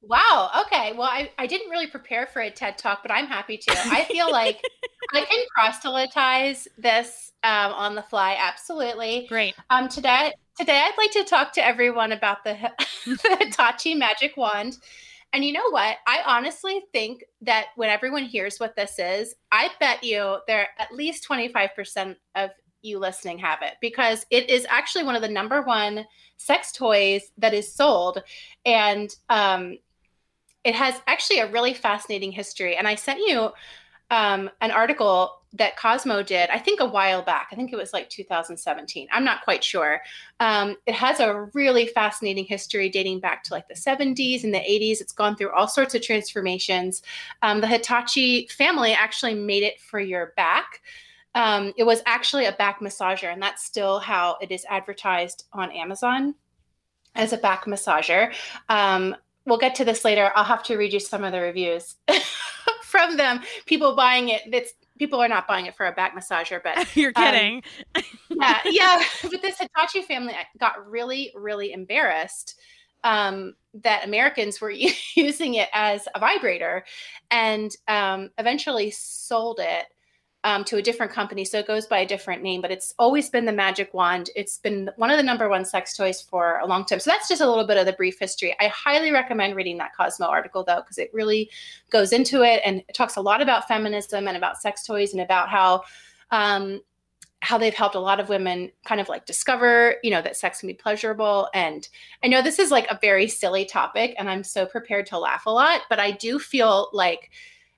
Wow. 0.03 0.51
Okay. 0.67 0.93
Well, 0.93 1.09
I, 1.09 1.31
I 1.39 1.47
didn't 1.47 1.71
really 1.71 1.87
prepare 1.87 2.27
for 2.27 2.41
a 2.41 2.51
TED 2.51 2.79
talk, 2.79 3.03
but 3.03 3.11
I'm 3.11 3.27
happy 3.27 3.57
to. 3.57 3.73
I 3.87 4.05
feel 4.05 4.31
like 4.31 4.63
I 5.13 5.25
can 5.25 5.45
proselytize 5.55 6.69
this 6.79 7.33
um, 7.43 7.73
on 7.73 7.95
the 7.95 8.03
fly. 8.03 8.37
Absolutely. 8.39 9.27
Great. 9.29 9.55
Um, 9.71 9.89
today, 9.89 10.33
today 10.59 10.81
I'd 10.85 10.99
like 10.99 11.11
to 11.13 11.25
talk 11.25 11.53
to 11.55 11.65
everyone 11.65 12.13
about 12.13 12.45
the, 12.45 12.57
the 13.07 13.37
Hitachi 13.41 13.95
Magic 13.95 14.37
Wand. 14.37 14.79
And 15.33 15.45
you 15.45 15.53
know 15.53 15.71
what? 15.71 15.97
I 16.07 16.21
honestly 16.25 16.83
think 16.93 17.25
that 17.43 17.67
when 17.77 17.91
everyone 17.91 18.25
hears 18.25 18.59
what 18.59 18.77
this 18.77 18.99
is, 18.99 19.35
I 19.51 19.71
bet 19.81 20.05
you 20.05 20.39
there 20.47 20.69
at 20.79 20.95
least 20.95 21.29
25% 21.29 22.17
of 22.37 22.51
you 22.83 22.99
listening 22.99 23.39
have 23.39 23.61
it 23.63 23.75
because 23.81 24.25
it 24.31 24.49
is 24.49 24.67
actually 24.71 25.05
one 25.05 25.17
of 25.17 25.23
the 25.23 25.29
number 25.29 25.63
one 25.63 26.07
sex 26.37 26.73
toys 26.73 27.33
that 27.39 27.55
is 27.55 27.75
sold. 27.75 28.23
And 28.65 29.15
um, 29.29 29.79
it 30.67 30.75
has 30.75 31.01
actually 31.07 31.39
a 31.39 31.51
really 31.53 31.73
fascinating 31.73 32.33
history. 32.33 32.77
And 32.77 32.89
I 32.89 32.97
sent 32.97 33.21
you 33.21 33.51
um, 34.11 34.51
an 34.61 34.73
article 34.73 35.43
that 35.53 35.77
Cosmo 35.77 36.25
did, 36.25 36.51
I 36.51 36.59
think 36.59 36.81
a 36.81 36.87
while 36.87 37.23
back. 37.23 37.49
I 37.53 37.55
think 37.55 37.73
it 37.73 37.77
was 37.77 37.93
like 37.93 38.11
2017. 38.11 39.07
I'm 39.13 39.25
not 39.25 39.45
quite 39.45 39.63
sure. 39.63 40.01
Um, 40.41 40.77
it 40.85 40.95
has 40.95 41.21
a 41.21 41.49
really 41.55 41.87
fascinating 41.87 42.45
history 42.45 42.89
dating 42.89 43.21
back 43.21 43.45
to 43.45 43.55
like 43.55 43.69
the 43.69 43.75
70s 43.75 44.43
and 44.43 44.53
the 44.53 44.59
80s. 44.59 45.01
It's 45.01 45.13
gone 45.13 45.37
through 45.37 45.53
all 45.53 45.69
sorts 45.69 45.95
of 45.95 46.03
transformations. 46.03 47.01
Um, 47.43 47.61
the 47.61 47.69
Hitachi 47.69 48.49
family 48.49 48.93
actually 48.93 49.35
made 49.35 49.63
it 49.63 49.81
for 49.81 50.01
your 50.01 50.33
back. 50.37 50.83
Um, 51.37 51.75
it 51.77 51.85
was 51.85 52.03
actually 52.07 52.47
a 52.47 52.53
back 52.53 52.81
massager, 52.81 53.33
and 53.33 53.41
that's 53.41 53.65
still 53.65 54.01
how 54.01 54.37
it 54.41 54.51
is 54.51 54.67
advertised 54.69 55.45
on 55.53 55.71
Amazon 55.71 56.35
as 57.15 57.33
a 57.33 57.39
back 57.39 57.67
massager. 57.67 58.35
Um, 58.69 59.15
we'll 59.47 59.59
get 59.59 59.75
to 59.77 59.85
this 59.85 60.05
later. 60.05 60.33
I'll 60.35 60.45
have 60.45 60.63
to 60.65 60.77
read 60.77 60.93
you 60.93 61.01
some 61.01 61.25
of 61.25 61.33
the 61.33 61.41
reviews 61.41 61.95
from 62.87 63.17
them 63.17 63.41
people 63.67 63.95
buying 63.95 64.31
it 64.31 64.43
that's 64.51 64.73
people 64.99 65.21
are 65.21 65.29
not 65.29 65.47
buying 65.47 65.67
it 65.67 65.75
for 65.75 65.87
a 65.87 65.93
back 65.93 66.17
massager 66.17 66.63
but 66.63 66.97
you're 66.97 67.13
um, 67.17 67.25
kidding 67.25 67.63
um, 67.95 68.03
yeah 68.31 68.61
yeah 68.65 69.03
but 69.23 69.43
this 69.43 69.59
hitachi 69.59 70.03
family 70.03 70.33
got 70.59 70.89
really 70.89 71.33
really 71.35 71.73
embarrassed 71.73 72.59
um, 73.05 73.55
that 73.75 74.05
Americans 74.05 74.61
were 74.61 74.73
using 75.15 75.55
it 75.55 75.69
as 75.73 76.09
a 76.15 76.19
vibrator 76.19 76.85
and 77.31 77.71
um, 77.87 78.31
eventually 78.39 78.91
sold 78.91 79.61
it 79.61 79.87
um, 80.47 80.63
to 80.63 80.77
a 80.77 80.83
different 80.83 81.11
company. 81.11 81.45
So 81.45 81.59
it 81.59 81.67
goes 81.67 81.87
by 81.87 81.99
a 81.99 82.07
different 82.07 82.41
name, 82.41 82.61
but 82.61 82.71
it's 82.71 82.95
always 83.01 83.29
been 83.29 83.47
the 83.47 83.53
magic 83.53 83.93
wand. 83.93 84.31
It's 84.37 84.59
been 84.59 84.89
one 84.95 85.11
of 85.11 85.17
the 85.17 85.23
number 85.25 85.49
one 85.49 85.65
sex 85.65 85.97
toys 85.97 86.23
for 86.23 86.61
a 86.61 86.67
long 86.67 86.85
time. 86.85 87.01
So 87.01 87.11
that's 87.11 87.29
just 87.29 87.41
a 87.41 87.49
little 87.49 87.67
bit 87.67 87.77
of 87.77 87.85
the 87.85 87.95
brief 87.95 88.17
history. 88.21 88.55
I 88.61 88.69
highly 88.69 89.11
recommend 89.11 89.57
reading 89.57 89.77
that 89.79 89.97
Cosmo 89.97 90.27
article 90.27 90.63
though, 90.63 90.83
because 90.83 90.99
it 90.99 91.11
really 91.13 91.51
goes 91.91 92.13
into 92.13 92.45
it 92.45 92.63
and 92.65 92.85
it 92.89 92.95
talks 92.95 93.17
a 93.17 93.21
lot 93.21 93.43
about 93.43 93.67
feminism 93.67 94.29
and 94.29 94.37
about 94.37 94.63
sex 94.63 94.85
toys 94.85 95.15
and 95.15 95.21
about 95.21 95.49
how 95.49 95.83
um, 96.31 96.81
how 97.41 97.59
they've 97.59 97.75
helped 97.75 97.97
a 97.97 98.01
lot 98.01 98.21
of 98.21 98.29
women 98.29 98.71
kind 98.85 99.01
of 99.01 99.09
like 99.09 99.27
discover, 99.27 99.97
you 100.05 100.13
know, 100.13 100.23
that 100.23 100.37
sex 100.37 100.61
can 100.61 100.69
be 100.69 100.75
pleasurable. 100.75 101.49
And 101.55 101.89
I 102.23 102.29
know 102.29 102.41
this 102.41 102.61
is 102.61 102.71
like 102.71 102.87
a 102.89 102.99
very 103.01 103.27
silly 103.27 103.65
topic 103.65 104.15
and 104.17 104.31
I'm 104.31 104.45
so 104.45 104.65
prepared 104.65 105.07
to 105.07 105.19
laugh 105.19 105.47
a 105.47 105.51
lot, 105.51 105.83
but 105.91 105.99
I 105.99 106.13
do 106.13 106.39
feel 106.39 106.89
like 106.93 107.31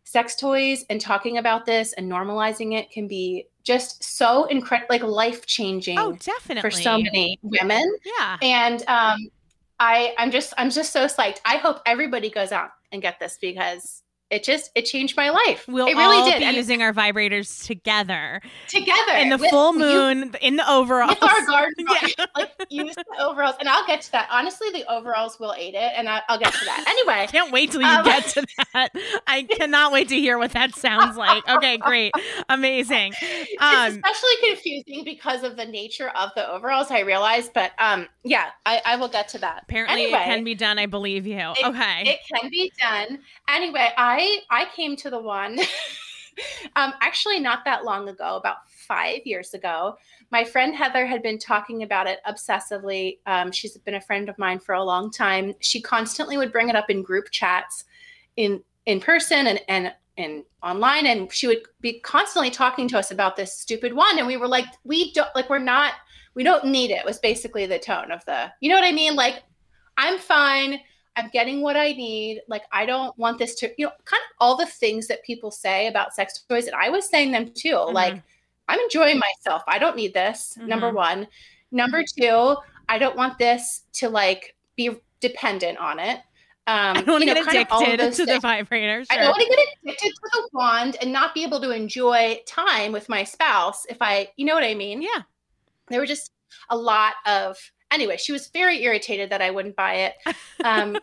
sex 0.09 0.35
toys 0.35 0.87
and 0.89 1.03
talking 1.03 1.37
about 1.37 1.67
this 1.67 1.93
and 1.93 2.11
normalizing 2.11 2.73
it 2.73 2.91
can 2.91 3.07
be 3.07 3.47
just 3.63 4.03
so 4.03 4.45
incredible 4.47 4.89
like 4.89 5.03
life 5.03 5.45
changing 5.45 5.99
oh 5.99 6.13
definitely 6.13 6.63
for 6.63 6.71
so 6.71 6.97
many 6.99 7.39
women. 7.43 7.85
Yeah. 8.07 8.39
And 8.41 8.81
um 8.89 9.29
i 9.79 10.15
i'm 10.17 10.31
just 10.31 10.55
i'm 10.57 10.71
just 10.71 10.95
so 10.95 11.05
psyched. 11.05 11.41
I 11.45 11.59
hope 11.59 11.83
everybody 11.85 12.31
goes 12.31 12.53
out 12.53 12.71
and 12.91 13.03
get 13.03 13.21
this 13.21 13.37
because 13.39 14.03
it 14.31 14.45
just 14.45 14.71
it 14.75 14.83
changed 14.85 15.17
my 15.17 15.31
life. 15.31 15.65
We'll 15.69 15.87
it 15.87 15.95
really 15.97 16.17
all 16.19 16.31
did. 16.31 16.39
be 16.41 16.45
And 16.45 16.57
using 16.57 16.83
our 16.83 16.93
vibrators 16.93 17.65
together, 17.67 18.43
together 18.69 19.13
in 19.17 19.31
the 19.31 19.39
with 19.39 19.49
full 19.51 19.73
you- 19.73 19.79
moon, 19.79 20.35
in 20.43 20.57
the 20.57 20.71
overalls. 20.71 21.11
with 21.21 21.23
our 21.23 21.47
garden, 21.47 21.87
Yeah. 22.19 22.25
like 22.37 22.51
use 22.69 22.95
the 22.95 23.05
overalls, 23.21 23.57
and 23.61 23.69
I'll 23.69 23.87
get 23.87 24.03
to 24.03 24.13
that. 24.13 24.29
Honestly, 24.31 24.69
the 24.71 24.85
overalls 24.93 25.41
will 25.41 25.55
aid 25.57 25.75
it, 25.75 25.93
and 25.97 26.09
I, 26.09 26.21
I'll 26.29 26.39
get 26.39 26.53
to 26.53 26.65
that 26.67 26.85
anyway. 26.87 27.23
I 27.23 27.27
can't 27.31 27.51
wait 27.53 27.71
till 27.71 27.81
you 27.81 27.87
Um, 27.89 28.05
get 28.05 28.27
to 28.29 28.47
that. 28.75 28.91
I 29.27 29.43
cannot 29.51 29.93
wait 29.93 30.09
to 30.11 30.17
hear 30.17 30.37
what 30.37 30.53
that 30.53 30.75
sounds 30.75 31.17
like. 31.17 31.49
Okay, 31.49 31.79
great, 31.79 32.13
amazing. 32.51 33.15
it's 33.21 33.63
Um, 33.63 33.93
especially 34.05 34.31
confusing 34.47 35.05
because 35.05 35.43
of 35.43 35.57
the 35.57 35.65
nature 35.65 36.09
of 36.11 36.31
the 36.37 36.49
overalls. 36.51 36.91
I 36.91 37.01
realize, 37.01 37.49
but 37.49 37.73
um, 37.79 38.07
yeah, 38.25 38.47
I, 38.67 38.83
I 38.85 38.97
will 38.97 39.09
get 39.09 39.29
to 39.31 39.39
that. 39.39 39.63
apparently, 39.63 40.03
anyway, 40.05 40.19
it 40.21 40.25
can 40.25 40.45
be 40.45 40.55
done. 40.55 40.79
I 40.79 40.87
believe 40.87 41.27
you. 41.27 41.39
okay. 41.65 42.03
It 42.07 42.21
can 42.31 42.51
be 42.51 42.71
done. 42.81 43.21
Anyway, 43.49 43.89
I 43.97 44.18
I 44.51 44.67
came 44.75 44.97
to 44.97 45.11
the 45.11 45.21
one 45.21 45.59
um 46.77 46.93
actually 47.01 47.41
not 47.41 47.65
that 47.65 47.85
long 47.85 48.09
ago, 48.09 48.37
about 48.37 48.69
5 48.71 49.21
years 49.25 49.55
ago. 49.55 49.97
My 50.31 50.45
friend 50.45 50.75
Heather 50.75 51.07
had 51.07 51.23
been 51.23 51.39
talking 51.39 51.83
about 51.83 52.07
it 52.07 52.21
obsessively. 52.27 53.19
Um, 53.27 53.53
she's 53.53 53.77
been 53.79 53.95
a 53.95 54.01
friend 54.01 54.29
of 54.29 54.39
mine 54.39 54.59
for 54.59 54.75
a 54.75 54.85
long 54.85 55.11
time. 55.11 55.55
She 55.61 55.81
constantly 55.81 56.37
would 56.37 56.53
bring 56.53 56.69
it 56.69 56.77
up 56.77 56.91
in 56.91 57.03
group 57.03 57.31
chats 57.31 57.85
in 58.37 58.63
in 58.87 59.01
person 59.01 59.47
and 59.47 59.61
and 59.69 59.93
and 60.19 60.45
online 60.63 61.07
and 61.07 61.33
she 61.33 61.47
would 61.47 61.63
be 61.81 62.01
constantly 62.01 62.51
talking 62.51 62.89
to 62.89 62.99
us 62.99 63.11
about 63.11 63.37
this 63.37 63.55
stupid 63.55 63.95
one 63.95 64.19
and 64.19 64.27
we 64.27 64.37
were 64.37 64.49
like 64.49 64.67
we 64.85 65.13
don't 65.13 65.29
like 65.35 65.49
we're 65.49 65.59
not 65.59 65.93
we 66.35 66.43
don't 66.43 66.65
need 66.65 66.91
it 66.91 67.05
was 67.05 67.19
basically 67.19 67.67
the 67.67 67.79
tone 67.79 68.11
of 68.11 68.25
the 68.25 68.51
you 68.61 68.69
know 68.69 68.75
what 68.75 68.85
i 68.85 68.91
mean 68.91 69.15
like 69.15 69.45
i'm 69.97 70.19
fine 70.19 70.81
i'm 71.19 71.29
getting 71.31 71.61
what 71.61 71.77
i 71.77 71.89
need 71.93 72.41
like 72.49 72.63
i 72.73 72.87
don't 72.87 73.17
want 73.19 73.39
this 73.39 73.55
to 73.57 73.71
you 73.77 73.87
know 73.87 73.93
kind 74.05 74.21
of 74.31 74.37
all 74.41 74.57
the 74.57 74.67
things 74.67 75.07
that 75.07 75.23
people 75.25 75.51
say 75.51 75.87
about 75.89 76.15
sex 76.15 76.43
toys 76.49 76.67
and 76.67 76.75
i 76.77 76.89
was 76.89 77.09
saying 77.09 77.31
them 77.33 77.51
too 77.55 77.75
Mhm. 77.75 77.93
like 77.93 78.23
i'm 78.69 78.81
enjoying 78.81 79.19
myself 79.19 79.63
i 79.67 79.79
don't 79.79 79.97
need 79.97 80.15
this 80.15 80.57
number 80.59 80.91
Mhm. 80.91 80.95
one 80.95 81.29
number 81.73 82.03
two 82.19 82.57
i 82.89 82.99
don't 82.99 83.17
want 83.17 83.39
this 83.39 83.83
to 83.95 84.09
like 84.09 84.55
be 84.77 84.91
dependent 85.21 85.79
on 85.79 85.99
it 85.99 86.21
um 86.67 86.97
I 86.99 87.01
don't 87.01 87.07
want 87.09 87.23
to 87.23 87.29
you 87.29 87.35
know, 87.35 87.41
get 87.41 87.45
kind 87.47 87.59
of 87.59 87.67
all 87.73 87.83
of 87.83 87.89
addicted 87.95 88.17
to 88.17 88.27
the 88.27 88.41
vibrator. 88.41 89.03
I 89.09 89.17
don't 89.17 89.29
want 89.29 89.41
to 89.41 89.49
get 89.49 89.59
addicted 89.83 90.11
to 90.11 90.29
the 90.35 90.49
wand 90.53 90.97
and 91.01 91.11
not 91.11 91.33
be 91.35 91.43
able 91.43 91.61
to 91.63 91.71
enjoy 91.71 92.41
time 92.47 92.93
with 92.93 93.09
my 93.09 93.25
spouse 93.25 93.87
if 93.89 93.97
I, 94.03 94.29
you 94.37 94.45
know 94.45 94.53
what 94.55 94.65
I 94.65 94.75
mean? 94.75 95.01
yeah. 95.01 95.23
There 95.89 95.99
were 95.99 96.05
just 96.07 96.31
a 96.69 96.77
lot 96.77 97.15
of, 97.25 97.57
anyway, 97.91 98.17
she 98.17 98.33
was 98.33 98.49
very 98.49 98.83
irritated 98.83 99.31
that 99.31 99.43
I 99.43 99.51
wouldn't 99.51 99.77
buy 99.77 99.95
it. 99.95 100.15
Um, 100.65 100.99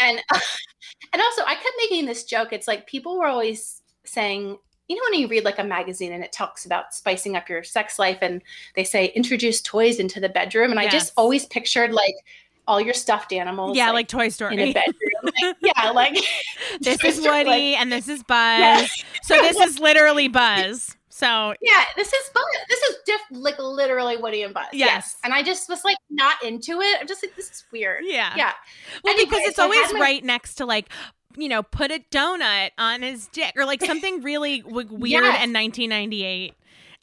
and, 0.00 0.20
and 1.12 1.22
also 1.22 1.42
I 1.46 1.54
kept 1.54 1.74
making 1.78 2.06
this 2.06 2.24
joke. 2.24 2.52
It's 2.52 2.66
like 2.66 2.88
people 2.88 3.16
were 3.16 3.28
always 3.28 3.80
saying, 4.04 4.58
you 4.88 4.96
know, 4.96 5.02
when 5.08 5.20
you 5.20 5.28
read 5.28 5.44
like 5.44 5.60
a 5.60 5.64
magazine 5.64 6.12
and 6.12 6.24
it 6.24 6.32
talks 6.32 6.66
about 6.66 6.92
spicing 6.92 7.36
up 7.36 7.48
your 7.48 7.62
sex 7.62 7.96
life 7.96 8.18
and 8.22 8.42
they 8.74 8.82
say 8.82 9.06
introduce 9.14 9.60
toys 9.60 10.00
into 10.00 10.18
the 10.18 10.28
bedroom. 10.28 10.72
And 10.72 10.80
I 10.80 10.88
just 10.88 11.12
always 11.16 11.46
pictured 11.46 11.92
like 11.92 12.14
all 12.66 12.80
your 12.80 12.92
stuffed 12.94 13.32
animals. 13.32 13.76
Yeah, 13.76 13.90
like, 13.92 14.08
Toy 14.08 14.28
Story. 14.28 14.54
in 14.54 14.60
a 14.60 14.72
bedroom. 14.72 14.94
Like, 15.42 15.56
yeah, 15.60 15.90
like 15.90 16.18
this 16.80 17.02
is 17.04 17.18
Woody 17.20 17.44
like- 17.44 17.80
and 17.80 17.92
this 17.92 18.08
is 18.08 18.22
Buzz. 18.22 18.60
Yeah. 18.60 18.86
So 19.22 19.40
this 19.40 19.56
is 19.58 19.78
literally 19.78 20.28
Buzz. 20.28 20.96
So 21.18 21.52
Yeah, 21.60 21.84
this 21.96 22.12
is 22.12 22.28
fun. 22.28 22.44
This 22.68 22.78
is 22.80 22.96
diff- 23.04 23.20
like 23.32 23.58
literally 23.58 24.16
Woody 24.16 24.42
and 24.44 24.54
Buzz. 24.54 24.66
Yes. 24.72 25.16
And 25.24 25.34
I 25.34 25.42
just 25.42 25.68
was 25.68 25.82
like 25.84 25.96
not 26.08 26.42
into 26.44 26.80
it. 26.80 26.96
I'm 27.00 27.08
just 27.08 27.24
like, 27.24 27.34
this 27.34 27.50
is 27.50 27.64
weird. 27.72 28.04
yeah. 28.06 28.32
Yeah. 28.36 28.52
Well, 29.02 29.14
Anyway, 29.14 29.28
because 29.30 29.46
it's 29.48 29.56
so 29.56 29.64
always 29.64 29.92
my- 29.92 29.98
right 29.98 30.22
next 30.24 30.54
to 30.56 30.64
like, 30.66 30.88
you 31.36 31.48
know, 31.48 31.64
put 31.64 31.90
a 31.90 31.98
donut 32.12 32.70
on 32.78 33.02
his 33.02 33.26
dick 33.28 33.52
or 33.56 33.64
like 33.64 33.82
something 33.84 34.22
really 34.22 34.62
weird 34.62 35.24
Yes. 35.24 35.44
in 35.44 35.52
1998. 35.52 36.54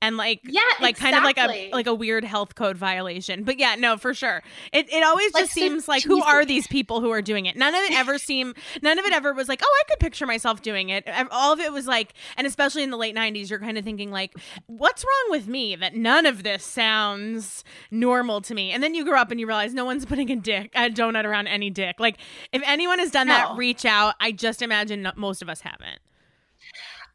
And 0.01 0.17
like, 0.17 0.41
Yeah, 0.43 0.61
like 0.81 0.97
kind 0.97 1.15
of 1.15 1.23
like 1.23 1.37
a 1.37 1.71
like 1.71 1.87
a 1.87 1.93
weird 1.93 2.23
health 2.23 2.55
code 2.55 2.77
violation. 2.77 3.43
But 3.43 3.57
yeah, 3.57 3.75
no, 3.75 3.97
for 3.97 4.13
sure. 4.13 4.43
It 4.71 4.91
it 4.93 5.03
always 5.03 5.33
Like, 5.33 5.43
just 5.43 5.53
so 5.53 5.61
seems 5.61 5.87
like 5.87 6.03
who 6.03 6.21
are 6.21 6.45
these 6.45 6.67
people 6.67 7.01
who 7.01 7.09
are 7.11 7.21
doing 7.21 7.45
it? 7.45 7.55
None 7.55 7.73
of 7.73 7.81
it 7.81 7.93
ever 7.93 8.17
seemed 8.19 8.55
none 8.81 8.99
of 8.99 9.05
it 9.05 9.13
ever 9.13 9.33
was 9.33 9.47
like, 9.47 9.61
oh, 9.63 9.81
I 9.81 9.89
could 9.89 9.99
picture 9.99 10.27
myself 10.27 10.61
doing 10.61 10.89
it. 10.89 11.07
All 11.31 11.53
of 11.53 11.59
it 11.59 11.71
was 11.71 11.87
like, 11.87 12.13
and 12.37 12.45
especially 12.45 12.83
in 12.83 12.91
the 12.91 12.97
late 12.97 13.15
'90s, 13.15 13.49
you're 13.49 13.59
kind 13.59 13.77
of 13.77 13.83
thinking 13.85 14.11
like, 14.11 14.33
what's 14.67 15.03
wrong 15.03 15.31
with 15.31 15.47
me 15.47 15.75
that 15.75 15.95
none 15.95 16.25
of 16.25 16.43
this 16.43 16.63
sounds 16.63 17.63
normal 17.89 18.41
to 18.41 18.53
me? 18.53 18.71
And 18.71 18.83
then 18.83 18.93
you 18.93 19.05
grow 19.05 19.19
up 19.19 19.31
and 19.31 19.39
you 19.39 19.47
realize 19.47 19.73
no 19.73 19.85
one's 19.85 20.05
putting 20.05 20.29
a 20.29 20.35
dick 20.35 20.71
a 20.75 20.89
donut 20.89 21.25
around 21.25 21.47
any 21.47 21.69
dick. 21.69 21.99
Like 21.99 22.17
if 22.51 22.61
anyone 22.65 22.99
has 22.99 23.11
done 23.11 23.27
that, 23.27 23.55
reach 23.57 23.85
out. 23.85 24.15
I 24.19 24.31
just 24.31 24.61
imagine 24.61 25.09
most 25.15 25.41
of 25.41 25.49
us 25.49 25.61
haven't. 25.61 25.99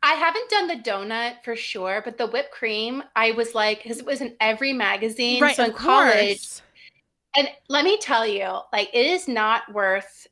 I 0.03 0.13
haven't 0.15 0.49
done 0.51 0.67
the 0.69 0.77
donut 0.77 1.45
for 1.45 1.55
sure, 1.57 2.01
but 2.05 2.17
the 2.17 2.27
whipped 2.27 2.53
cream, 2.53 3.03
I 3.15 3.33
was 3.33 3.55
like, 3.55 3.83
because 3.83 3.99
it 3.99 4.07
was 4.07 4.21
in 4.21 4.35
every 4.41 4.73
magazine. 4.73 5.43
right, 5.43 5.55
so 5.55 5.65
in 5.65 5.71
of 5.71 5.77
college, 5.77 6.49
and 7.37 7.49
let 7.69 7.85
me 7.85 7.99
tell 7.99 8.27
you, 8.27 8.61
like, 8.73 8.89
it 8.95 9.07
is 9.07 9.29
not 9.29 9.73
worth 9.73 10.27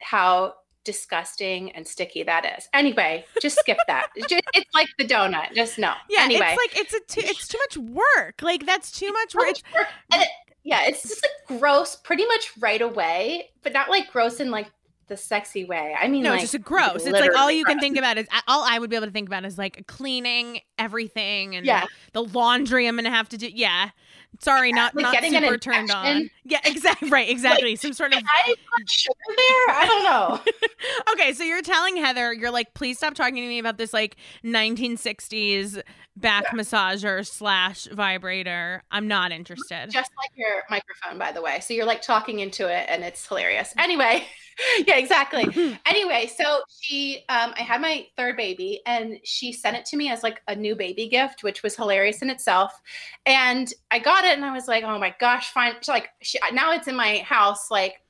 how 0.00 0.54
disgusting 0.84 1.70
and 1.72 1.86
sticky 1.86 2.24
that 2.24 2.44
is. 2.58 2.68
Anyway, 2.74 3.24
just 3.40 3.56
skip 3.60 3.78
that. 3.86 4.08
It's 4.16 4.26
just- 4.26 4.42
it's 4.52 4.74
like 4.74 4.88
the 4.98 5.04
donut. 5.06 5.54
Just 5.54 5.78
no. 5.78 5.94
Yeah, 6.10 6.22
Anyway. 6.22 6.56
it's 6.56 6.56
like 6.74 6.76
it's 6.80 6.92
a 6.92 7.00
too, 7.06 7.20
it's 7.24 7.46
too 7.46 7.58
much 7.58 7.76
work. 8.16 8.42
Like 8.42 8.66
that's 8.66 8.90
too 8.90 9.12
much 9.12 9.34
work. 9.34 9.46
much 9.46 9.62
work. 9.74 9.86
And 10.12 10.22
it, 10.22 10.28
yeah, 10.64 10.82
it's 10.86 11.02
just 11.02 11.24
like 11.24 11.60
gross 11.60 11.94
pretty 11.94 12.26
much 12.26 12.50
right 12.58 12.82
away, 12.82 13.50
but 13.62 13.72
not 13.72 13.90
like 13.90 14.10
gross 14.10 14.40
in 14.40 14.50
like 14.50 14.70
the 15.08 15.16
sexy 15.16 15.64
way. 15.64 15.94
I 15.98 16.08
mean, 16.08 16.22
No, 16.22 16.30
like, 16.30 16.42
it's 16.42 16.52
just 16.52 16.64
gross. 16.64 17.04
It's 17.04 17.18
like 17.18 17.36
all 17.36 17.50
you 17.50 17.64
can 17.64 17.78
think 17.80 17.98
about 17.98 18.18
is 18.18 18.26
all 18.46 18.64
I 18.66 18.78
would 18.78 18.88
be 18.90 18.96
able 18.96 19.06
to 19.06 19.12
think 19.12 19.28
about 19.28 19.44
is 19.44 19.58
like 19.58 19.86
cleaning 19.86 20.60
everything 20.78 21.56
and 21.56 21.66
Yeah. 21.66 21.86
the 22.12 22.22
laundry 22.24 22.86
I'm 22.86 22.96
gonna 22.96 23.10
have 23.10 23.28
to 23.30 23.36
do. 23.38 23.48
Yeah, 23.52 23.90
sorry, 24.40 24.72
not 24.72 24.94
like 24.94 25.02
not 25.02 25.22
super 25.24 25.58
turned 25.58 25.90
on. 25.90 26.30
Yeah, 26.44 26.60
exactly. 26.64 27.10
Right, 27.10 27.28
exactly. 27.28 27.76
Some 27.76 27.92
sort 27.92 28.12
of. 28.12 28.20
Did 28.20 28.26
I 28.46 28.54
put 28.76 28.90
sugar 28.90 29.14
there? 29.28 29.76
I 29.76 29.86
don't 29.86 30.04
know. 30.04 30.40
Okay, 31.12 31.32
so 31.32 31.44
you're 31.44 31.62
telling 31.62 31.96
Heather, 31.96 32.32
you're 32.32 32.50
like, 32.50 32.74
please 32.74 32.96
stop 32.98 33.14
talking 33.14 33.36
to 33.36 33.40
me 33.42 33.60
about 33.60 33.78
this 33.78 33.92
like 33.92 34.16
1960s 34.44 35.80
back 36.16 36.46
massager 36.52 37.26
slash 37.26 37.86
vibrator. 37.90 38.82
I'm 38.90 39.08
not 39.08 39.32
interested. 39.32 39.90
Just 39.90 40.10
like 40.18 40.30
your 40.36 40.62
microphone, 40.70 41.18
by 41.18 41.32
the 41.32 41.42
way. 41.42 41.60
So 41.60 41.74
you're 41.74 41.86
like 41.86 42.02
talking 42.02 42.40
into 42.40 42.68
it, 42.68 42.86
and 42.88 43.02
it's 43.02 43.26
hilarious. 43.26 43.72
Anyway, 43.78 44.26
yeah, 44.86 44.96
exactly. 44.96 45.44
anyway, 45.86 46.30
so 46.36 46.60
she, 46.80 47.24
um, 47.28 47.54
I 47.56 47.62
had 47.62 47.80
my 47.80 48.06
third 48.16 48.36
baby, 48.36 48.80
and 48.86 49.18
she 49.24 49.52
sent 49.52 49.76
it 49.76 49.84
to 49.86 49.96
me 49.96 50.10
as 50.10 50.22
like 50.22 50.42
a 50.48 50.54
new 50.54 50.76
baby 50.76 51.08
gift, 51.08 51.42
which 51.42 51.62
was 51.62 51.76
hilarious 51.76 52.22
in 52.22 52.30
itself. 52.30 52.72
And 53.26 53.72
I 53.90 53.98
got 53.98 54.24
it, 54.24 54.36
and 54.36 54.44
I 54.44 54.52
was 54.52 54.68
like, 54.68 54.84
oh 54.84 54.98
my 54.98 55.14
gosh, 55.18 55.50
fine. 55.50 55.74
So, 55.80 55.92
like, 55.92 56.10
she, 56.20 56.38
now 56.52 56.72
it's 56.72 56.88
in 56.88 56.96
my 56.96 57.18
house. 57.18 57.70
Like, 57.70 58.02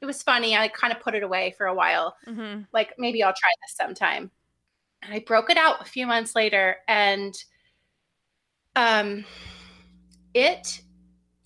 it 0.00 0.06
was 0.06 0.22
funny. 0.22 0.56
I 0.56 0.68
kind 0.68 0.92
of 0.92 1.00
put 1.00 1.14
it 1.14 1.22
away 1.24 1.54
for 1.58 1.66
a 1.66 1.74
while. 1.74 2.16
hmm 2.24 2.60
Like, 2.72 2.94
maybe 2.98 3.22
I'll 3.22 3.34
try 3.36 3.50
this 3.66 3.76
sometime. 3.76 4.30
And 5.02 5.14
I 5.14 5.20
broke 5.20 5.50
it 5.50 5.56
out 5.56 5.80
a 5.80 5.84
few 5.84 6.06
months 6.06 6.34
later, 6.34 6.76
and 6.88 7.34
um, 8.76 9.24
it 10.34 10.82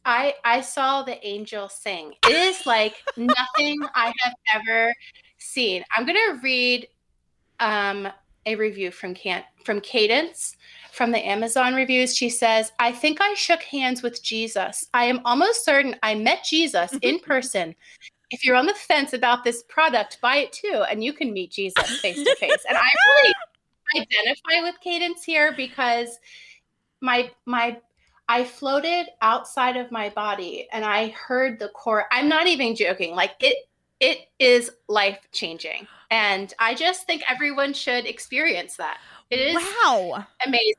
I 0.04 0.34
I 0.44 0.60
saw 0.60 1.02
the 1.02 1.24
angel 1.26 1.68
sing. 1.68 2.14
It 2.28 2.34
is 2.34 2.66
like 2.66 2.96
nothing 3.16 3.78
I 3.94 4.12
have 4.18 4.34
ever 4.54 4.92
seen. 5.38 5.84
I'm 5.96 6.06
gonna 6.06 6.40
read 6.42 6.88
um, 7.60 8.08
a 8.46 8.56
review 8.56 8.90
from 8.90 9.14
Can 9.14 9.44
from 9.64 9.80
Cadence 9.80 10.56
from 10.92 11.12
the 11.12 11.26
Amazon 11.26 11.74
reviews. 11.74 12.16
She 12.16 12.28
says, 12.28 12.72
"I 12.78 12.92
think 12.92 13.18
I 13.20 13.34
shook 13.34 13.62
hands 13.62 14.02
with 14.02 14.22
Jesus. 14.22 14.86
I 14.92 15.04
am 15.04 15.20
almost 15.24 15.64
certain 15.64 15.96
I 16.02 16.14
met 16.14 16.44
Jesus 16.44 16.92
in 17.02 17.18
person. 17.20 17.74
If 18.32 18.44
you're 18.44 18.56
on 18.56 18.66
the 18.66 18.74
fence 18.74 19.12
about 19.12 19.44
this 19.44 19.62
product, 19.62 20.20
buy 20.20 20.36
it 20.36 20.52
too, 20.52 20.84
and 20.90 21.04
you 21.04 21.12
can 21.12 21.32
meet 21.32 21.52
Jesus 21.52 22.00
face 22.00 22.16
to 22.16 22.36
face." 22.36 22.64
And 22.68 22.76
I 22.76 22.90
really 23.08 23.34
identify 24.00 24.62
with 24.62 24.80
Cadence 24.80 25.22
here 25.22 25.52
because 25.56 26.18
my 27.00 27.30
my 27.46 27.78
I 28.28 28.44
floated 28.44 29.08
outside 29.20 29.76
of 29.76 29.90
my 29.90 30.08
body 30.08 30.68
and 30.72 30.84
I 30.84 31.08
heard 31.08 31.58
the 31.58 31.68
core. 31.68 32.06
I'm 32.10 32.28
not 32.28 32.46
even 32.46 32.74
joking. 32.74 33.14
Like 33.14 33.32
it 33.40 33.68
it 34.00 34.28
is 34.38 34.70
life 34.88 35.20
changing. 35.32 35.86
And 36.10 36.52
I 36.58 36.74
just 36.74 37.06
think 37.06 37.22
everyone 37.28 37.72
should 37.72 38.04
experience 38.04 38.76
that. 38.76 38.98
It 39.32 39.40
is 39.40 39.54
wow. 39.56 40.26
amazing. 40.46 40.74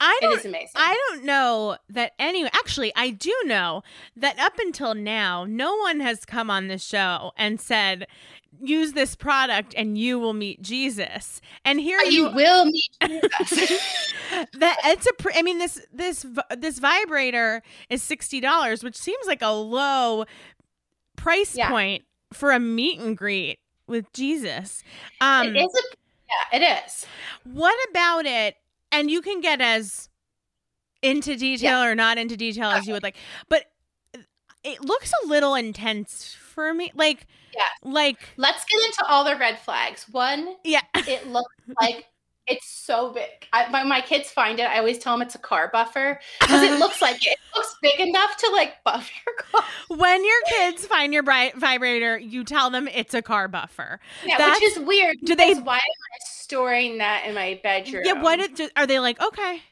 I 0.00 0.18
don't, 0.20 0.32
it 0.32 0.38
is 0.40 0.44
amazing. 0.46 0.72
I 0.74 1.00
don't 1.08 1.24
know 1.24 1.76
that 1.90 2.12
any. 2.18 2.44
Actually, 2.46 2.92
I 2.96 3.10
do 3.10 3.32
know 3.44 3.82
that 4.16 4.36
up 4.40 4.58
until 4.58 4.94
now, 4.94 5.44
no 5.44 5.76
one 5.76 6.00
has 6.00 6.24
come 6.24 6.50
on 6.50 6.66
this 6.66 6.84
show 6.84 7.30
and 7.36 7.60
said, 7.60 8.08
"Use 8.60 8.94
this 8.94 9.14
product 9.14 9.74
and 9.76 9.96
you 9.96 10.18
will 10.18 10.32
meet 10.32 10.60
Jesus." 10.60 11.40
And 11.64 11.78
here 11.78 12.00
you, 12.00 12.10
you 12.10 12.34
will 12.34 12.64
meet 12.64 12.90
Jesus. 13.46 14.12
that 14.54 14.76
it's 14.84 15.06
a. 15.06 15.12
Pr- 15.14 15.30
I 15.36 15.42
mean 15.42 15.58
this 15.58 15.86
this 15.92 16.26
this 16.56 16.80
vibrator 16.80 17.62
is 17.90 18.02
sixty 18.02 18.40
dollars, 18.40 18.82
which 18.82 18.96
seems 18.96 19.24
like 19.28 19.42
a 19.42 19.52
low 19.52 20.24
price 21.14 21.56
yeah. 21.56 21.68
point 21.68 22.02
for 22.32 22.50
a 22.50 22.58
meet 22.58 22.98
and 22.98 23.16
greet 23.16 23.60
with 23.86 24.12
Jesus. 24.12 24.82
Um, 25.20 25.54
it 25.54 25.60
is 25.60 25.74
a, 25.74 25.96
yeah, 26.28 26.58
it 26.58 26.84
is. 26.86 27.06
What 27.44 27.76
about 27.90 28.26
it? 28.26 28.56
And 28.90 29.10
you 29.10 29.20
can 29.20 29.40
get 29.40 29.60
as 29.60 30.08
into 31.02 31.36
detail 31.36 31.82
yeah. 31.82 31.90
or 31.90 31.94
not 31.94 32.18
into 32.18 32.36
detail 32.36 32.70
as 32.70 32.86
you 32.86 32.92
would 32.92 33.02
like, 33.02 33.16
but 33.48 33.66
it 34.64 34.84
looks 34.84 35.12
a 35.24 35.28
little 35.28 35.54
intense 35.54 36.34
for 36.34 36.74
me. 36.74 36.90
Like, 36.94 37.26
yeah, 37.54 37.90
like 37.90 38.18
let's 38.36 38.64
get 38.64 38.84
into 38.86 39.04
all 39.08 39.24
the 39.24 39.36
red 39.36 39.58
flags. 39.58 40.06
One, 40.10 40.56
yeah, 40.64 40.82
it 40.94 41.26
looks 41.28 41.54
like 41.80 42.06
it's 42.48 42.66
so 42.66 43.12
big. 43.12 43.46
I, 43.52 43.68
my, 43.70 43.84
my 43.84 44.00
kids 44.00 44.30
find 44.30 44.58
it. 44.58 44.64
I 44.64 44.78
always 44.78 44.98
tell 44.98 45.14
them 45.14 45.22
it's 45.22 45.34
a 45.34 45.38
car 45.38 45.68
buffer 45.72 46.18
because 46.40 46.62
it 46.62 46.78
looks 46.78 47.02
like 47.02 47.16
it. 47.26 47.32
it. 47.32 47.38
looks 47.54 47.76
big 47.82 48.00
enough 48.00 48.36
to 48.38 48.50
like 48.52 48.74
buff 48.84 49.10
your 49.26 49.34
car. 49.36 49.64
When 49.88 50.24
your 50.24 50.40
kids 50.48 50.86
find 50.86 51.12
your 51.12 51.22
bright 51.22 51.56
vibrator, 51.56 52.18
you 52.18 52.44
tell 52.44 52.70
them 52.70 52.88
it's 52.88 53.14
a 53.14 53.22
car 53.22 53.48
buffer. 53.48 54.00
Yeah, 54.24 54.38
That's, 54.38 54.60
which 54.60 54.70
is 54.70 54.78
weird. 54.80 55.16
Do 55.24 55.34
they? 55.34 55.54
Why 55.54 55.74
am 55.74 55.80
I 55.80 56.18
storing 56.22 56.98
that 56.98 57.24
in 57.26 57.34
my 57.34 57.60
bedroom? 57.62 58.02
Yeah. 58.04 58.22
What 58.22 58.60
are 58.76 58.86
they 58.86 58.98
like? 58.98 59.22
Okay. 59.22 59.62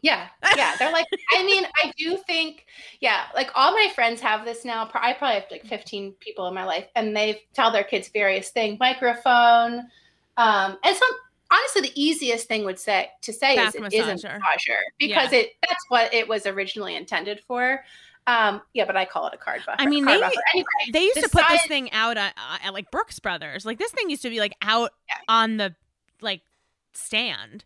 Yeah, 0.00 0.28
yeah. 0.56 0.76
They're 0.78 0.92
like, 0.92 1.06
I 1.36 1.42
mean, 1.42 1.64
I 1.82 1.92
do 1.98 2.16
think, 2.18 2.66
yeah, 3.00 3.24
like 3.34 3.50
all 3.56 3.72
my 3.72 3.90
friends 3.94 4.20
have 4.20 4.44
this 4.44 4.64
now. 4.64 4.88
I 4.94 5.12
probably 5.12 5.40
have 5.40 5.50
like 5.50 5.66
15 5.66 6.12
people 6.20 6.46
in 6.46 6.54
my 6.54 6.64
life, 6.64 6.86
and 6.94 7.16
they 7.16 7.42
tell 7.52 7.72
their 7.72 7.82
kids 7.82 8.08
various 8.08 8.50
things, 8.50 8.78
microphone, 8.78 9.88
um, 10.36 10.78
and 10.84 10.96
some 10.96 11.10
honestly 11.50 11.82
the 11.82 12.00
easiest 12.00 12.48
thing 12.48 12.64
would 12.64 12.78
say 12.78 13.10
to 13.22 13.32
say 13.32 13.56
Back 13.56 13.74
is 13.74 13.80
it 13.80 13.94
is 13.94 14.24
a 14.24 14.28
massager 14.28 14.78
because 14.98 15.32
yeah. 15.32 15.38
it 15.38 15.52
that's 15.66 15.84
what 15.88 16.12
it 16.12 16.28
was 16.28 16.46
originally 16.46 16.96
intended 16.96 17.40
for. 17.46 17.84
Um, 18.26 18.60
yeah, 18.74 18.84
but 18.84 18.94
I 18.94 19.06
call 19.06 19.26
it 19.26 19.32
a 19.32 19.38
card 19.38 19.62
buffer. 19.64 19.80
I 19.80 19.86
mean, 19.86 20.04
they, 20.04 20.12
anyway, 20.12 20.34
they 20.92 21.00
used 21.00 21.22
to 21.22 21.30
put 21.30 21.44
this 21.48 21.64
thing 21.64 21.90
out 21.92 22.18
at, 22.18 22.34
at, 22.62 22.74
like 22.74 22.90
Brooks 22.90 23.18
Brothers. 23.20 23.64
Like 23.64 23.78
this 23.78 23.90
thing 23.90 24.10
used 24.10 24.20
to 24.20 24.28
be 24.28 24.38
like 24.38 24.54
out 24.60 24.90
yeah. 25.08 25.14
on 25.28 25.56
the 25.56 25.74
like 26.20 26.42
stand. 26.92 27.64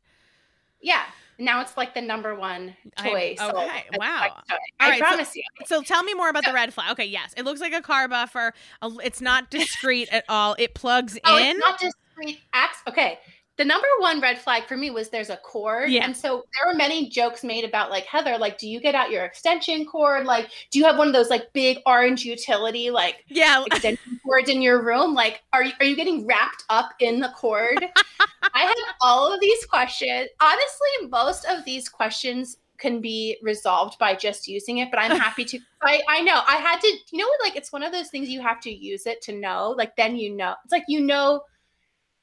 Yeah. 0.80 1.02
Now 1.36 1.62
it's 1.62 1.76
like 1.76 1.94
the 1.94 2.00
number 2.00 2.36
one 2.36 2.76
toy. 2.96 3.34
I, 3.40 3.50
okay. 3.50 3.84
wow. 3.94 4.40
Toy. 4.48 4.56
I 4.78 4.90
right, 4.90 5.00
promise 5.00 5.30
so, 5.30 5.34
you. 5.34 5.42
So 5.66 5.82
tell 5.82 6.04
me 6.04 6.14
more 6.14 6.28
about 6.28 6.44
so, 6.44 6.52
the 6.52 6.54
red 6.54 6.72
flag. 6.72 6.92
Okay. 6.92 7.06
Yes. 7.06 7.34
It 7.36 7.44
looks 7.44 7.60
like 7.60 7.72
a 7.72 7.82
car 7.82 8.06
buffer. 8.06 8.54
It's 9.02 9.20
not 9.20 9.50
discreet 9.50 10.10
at 10.12 10.24
all. 10.28 10.54
It 10.60 10.74
plugs 10.74 11.18
oh, 11.24 11.38
in. 11.38 11.56
It's 11.56 11.58
not 11.58 11.80
discreet. 11.80 12.40
Acts. 12.52 12.78
Okay 12.86 13.18
the 13.62 13.68
number 13.68 13.86
one 14.00 14.20
red 14.20 14.38
flag 14.38 14.64
for 14.64 14.76
me 14.76 14.90
was 14.90 15.08
there's 15.08 15.30
a 15.30 15.36
cord. 15.36 15.88
Yeah. 15.88 16.04
And 16.04 16.16
so 16.16 16.44
there 16.52 16.66
were 16.66 16.76
many 16.76 17.08
jokes 17.08 17.44
made 17.44 17.64
about 17.64 17.92
like 17.92 18.04
Heather, 18.06 18.36
like, 18.36 18.58
do 18.58 18.68
you 18.68 18.80
get 18.80 18.96
out 18.96 19.12
your 19.12 19.24
extension 19.24 19.86
cord? 19.86 20.26
Like, 20.26 20.50
do 20.72 20.80
you 20.80 20.84
have 20.84 20.98
one 20.98 21.06
of 21.06 21.12
those 21.12 21.30
like 21.30 21.52
big 21.52 21.78
orange 21.86 22.24
utility 22.24 22.90
like 22.90 23.24
yeah 23.28 23.62
extension 23.66 24.18
cords 24.26 24.48
in 24.48 24.62
your 24.62 24.82
room? 24.82 25.14
Like, 25.14 25.42
are 25.52 25.62
you 25.62 25.72
are 25.78 25.86
you 25.86 25.94
getting 25.94 26.26
wrapped 26.26 26.64
up 26.70 26.90
in 26.98 27.20
the 27.20 27.28
cord? 27.36 27.86
I 28.52 28.62
had 28.62 28.74
all 29.00 29.32
of 29.32 29.38
these 29.38 29.64
questions. 29.66 30.28
Honestly, 30.40 31.08
most 31.08 31.44
of 31.44 31.64
these 31.64 31.88
questions 31.88 32.56
can 32.78 33.00
be 33.00 33.38
resolved 33.42 33.96
by 34.00 34.16
just 34.16 34.48
using 34.48 34.78
it, 34.78 34.90
but 34.90 34.98
I'm 34.98 35.16
happy 35.20 35.44
to 35.44 35.60
I, 35.82 36.02
I 36.08 36.22
know 36.22 36.40
I 36.48 36.56
had 36.56 36.80
to, 36.80 36.88
you 37.12 37.18
know, 37.18 37.28
like 37.44 37.54
it's 37.54 37.70
one 37.70 37.84
of 37.84 37.92
those 37.92 38.08
things 38.08 38.28
you 38.28 38.42
have 38.42 38.60
to 38.62 38.72
use 38.72 39.06
it 39.06 39.22
to 39.22 39.32
know. 39.32 39.72
Like 39.78 39.94
then 39.94 40.16
you 40.16 40.34
know. 40.34 40.56
It's 40.64 40.72
like 40.72 40.84
you 40.88 40.98
know 40.98 41.42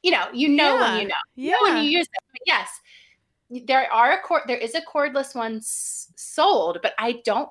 you 0.04 0.12
know, 0.12 0.26
you 0.34 0.50
know 0.50 0.76
yeah. 0.76 0.82
when 0.82 1.02
you 1.02 1.08
know. 1.08 1.16
You 1.36 1.50
yeah. 1.50 1.52
know 1.52 1.74
when 1.74 1.84
you 1.84 1.90
use 1.90 2.06
it. 2.06 2.24
But 2.32 2.42
yes, 2.46 2.70
there 3.68 3.92
are 3.92 4.14
a 4.14 4.22
cord 4.22 4.44
there 4.48 4.58
is 4.58 4.76
a 4.76 4.82
cordless 4.82 5.36
one 5.36 5.58
s- 5.58 6.12
sold, 6.16 6.80
but 6.82 6.94
I 6.98 7.22
don't 7.26 7.50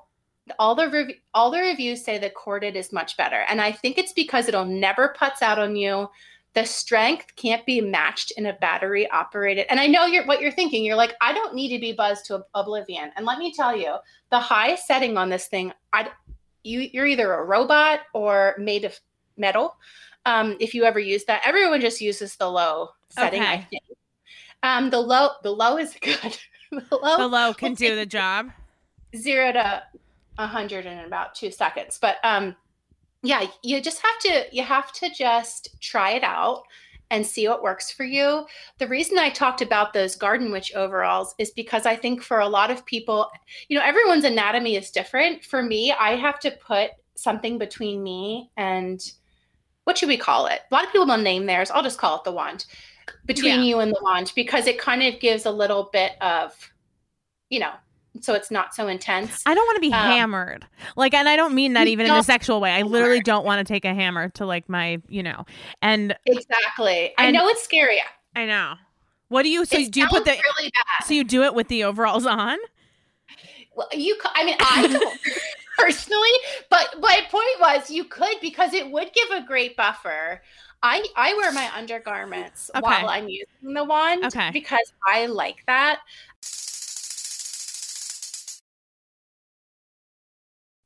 all 0.57 0.75
the 0.75 0.89
rev- 0.89 1.15
all 1.33 1.51
the 1.51 1.59
reviews 1.59 2.03
say 2.03 2.17
the 2.17 2.29
corded 2.29 2.75
is 2.75 2.91
much 2.91 3.17
better. 3.17 3.43
And 3.49 3.61
I 3.61 3.71
think 3.71 3.97
it's 3.97 4.13
because 4.13 4.47
it'll 4.47 4.65
never 4.65 5.15
puts 5.17 5.41
out 5.41 5.59
on 5.59 5.75
you. 5.75 6.09
The 6.53 6.65
strength 6.65 7.35
can't 7.35 7.63
be 7.65 7.79
matched 7.79 8.31
in 8.31 8.47
a 8.47 8.53
battery 8.53 9.09
operated. 9.11 9.67
And 9.69 9.79
I 9.79 9.85
know 9.85 10.07
you're 10.07 10.25
what 10.25 10.41
you're 10.41 10.51
thinking. 10.51 10.83
You're 10.83 10.95
like, 10.95 11.13
I 11.21 11.33
don't 11.33 11.53
need 11.53 11.69
to 11.75 11.79
be 11.79 11.93
buzzed 11.93 12.25
to 12.25 12.43
oblivion. 12.55 13.11
And 13.15 13.25
let 13.25 13.37
me 13.37 13.53
tell 13.53 13.77
you, 13.77 13.97
the 14.31 14.39
high 14.39 14.75
setting 14.75 15.17
on 15.17 15.29
this 15.29 15.47
thing, 15.47 15.71
I 15.93 16.09
you 16.63 16.89
you're 16.91 17.05
either 17.05 17.31
a 17.33 17.43
robot 17.43 18.01
or 18.13 18.55
made 18.57 18.85
of 18.85 18.99
metal 19.37 19.75
um, 20.25 20.57
if 20.59 20.73
you 20.73 20.83
ever 20.83 20.99
use 20.99 21.25
that. 21.25 21.41
Everyone 21.45 21.81
just 21.81 22.01
uses 22.01 22.35
the 22.35 22.49
low 22.49 22.89
setting, 23.09 23.41
okay. 23.41 23.51
I 23.51 23.67
think. 23.69 23.83
Um, 24.63 24.89
the 24.89 24.99
low, 24.99 25.29
the 25.43 25.51
low 25.51 25.77
is 25.77 25.95
good. 26.01 26.37
the, 26.71 26.97
low, 26.97 27.17
the 27.17 27.27
low 27.27 27.53
can 27.53 27.73
do 27.73 27.95
the 27.95 28.05
job. 28.05 28.51
Zero 29.15 29.51
to 29.53 29.83
a 30.37 30.47
hundred 30.47 30.85
in 30.85 30.99
about 30.99 31.35
two 31.35 31.51
seconds. 31.51 31.97
But 32.01 32.17
um, 32.23 32.55
yeah, 33.23 33.45
you 33.63 33.81
just 33.81 34.01
have 34.01 34.19
to 34.19 34.55
you 34.55 34.63
have 34.63 34.91
to 34.93 35.09
just 35.09 35.79
try 35.81 36.11
it 36.11 36.23
out 36.23 36.63
and 37.11 37.25
see 37.25 37.47
what 37.47 37.63
works 37.63 37.91
for 37.91 38.03
you. 38.03 38.45
The 38.77 38.87
reason 38.87 39.17
I 39.17 39.29
talked 39.29 39.61
about 39.61 39.93
those 39.93 40.15
garden 40.15 40.51
witch 40.51 40.73
overalls 40.75 41.33
is 41.39 41.51
because 41.51 41.85
I 41.85 41.95
think 41.95 42.21
for 42.21 42.39
a 42.39 42.47
lot 42.47 42.69
of 42.69 42.85
people, 42.85 43.29
you 43.67 43.77
know, 43.77 43.83
everyone's 43.83 44.25
anatomy 44.25 44.75
is 44.75 44.91
different. 44.91 45.43
For 45.43 45.63
me, 45.63 45.91
I 45.91 46.15
have 46.15 46.39
to 46.41 46.51
put 46.51 46.91
something 47.15 47.57
between 47.57 48.03
me 48.03 48.51
and 48.57 49.01
what 49.89 49.97
should 49.97 50.07
we 50.07 50.17
call 50.17 50.45
it? 50.45 50.61
A 50.69 50.73
lot 50.75 50.85
of 50.85 50.91
people 50.91 51.07
don't 51.07 51.23
name 51.23 51.47
theirs. 51.47 51.71
I'll 51.71 51.81
just 51.81 51.97
call 51.97 52.17
it 52.17 52.23
the 52.23 52.31
wand 52.31 52.67
between 53.25 53.61
yeah. 53.61 53.65
you 53.65 53.79
and 53.79 53.91
the 53.91 53.99
wand 54.03 54.31
because 54.35 54.67
it 54.67 54.77
kind 54.77 55.01
of 55.01 55.19
gives 55.19 55.47
a 55.47 55.51
little 55.51 55.89
bit 55.91 56.11
of, 56.21 56.53
you 57.49 57.59
know, 57.59 57.71
so 58.21 58.35
it's 58.35 58.51
not 58.51 58.75
so 58.75 58.87
intense. 58.87 59.41
I 59.47 59.55
don't 59.55 59.65
want 59.65 59.77
to 59.77 59.81
be 59.81 59.91
um, 59.91 59.93
hammered. 59.93 60.67
Like, 60.95 61.15
and 61.15 61.27
I 61.27 61.35
don't 61.35 61.55
mean 61.55 61.73
that 61.73 61.87
even 61.87 62.05
in 62.05 62.11
a 62.11 62.21
sexual 62.21 62.61
way. 62.61 62.69
I 62.69 62.83
literally 62.83 63.21
don't 63.21 63.43
want 63.43 63.65
to 63.65 63.73
take 63.73 63.83
a 63.83 63.95
hammer 63.95 64.29
to 64.29 64.45
like 64.45 64.69
my, 64.69 65.01
you 65.07 65.23
know, 65.23 65.47
and 65.81 66.15
exactly. 66.27 67.11
And, 67.17 67.29
I 67.29 67.31
know 67.31 67.47
it's 67.47 67.63
scary. 67.63 67.99
I 68.35 68.45
know. 68.45 68.75
What 69.29 69.41
do 69.41 69.49
you? 69.49 69.65
So 69.65 69.79
it 69.79 69.89
do 69.89 70.01
you 70.01 70.07
put 70.07 70.23
the? 70.23 70.31
Really 70.31 70.69
bad. 70.69 71.07
So 71.07 71.15
you 71.15 71.23
do 71.23 71.41
it 71.41 71.55
with 71.55 71.67
the 71.67 71.83
overalls 71.83 72.27
on? 72.27 72.59
Well, 73.75 73.87
you. 73.91 74.15
I 74.35 74.45
mean, 74.45 74.55
I 74.59 74.87
don't 74.99 75.19
personally, 75.79 76.29
but 76.69 76.95
my 76.99 77.21
point 77.29 77.59
was 77.59 77.89
you 77.89 78.03
could 78.05 78.37
because 78.41 78.73
it 78.73 78.89
would 78.89 79.11
give 79.13 79.29
a 79.31 79.45
great 79.45 79.75
buffer. 79.75 80.41
I 80.81 81.05
I 81.15 81.33
wear 81.35 81.51
my 81.51 81.69
undergarments 81.75 82.71
okay. 82.73 82.81
while 82.81 83.09
I'm 83.09 83.27
using 83.27 83.73
the 83.73 83.83
wand 83.83 84.25
okay. 84.25 84.49
because 84.51 84.93
I 85.05 85.25
like 85.25 85.63
that. 85.67 85.99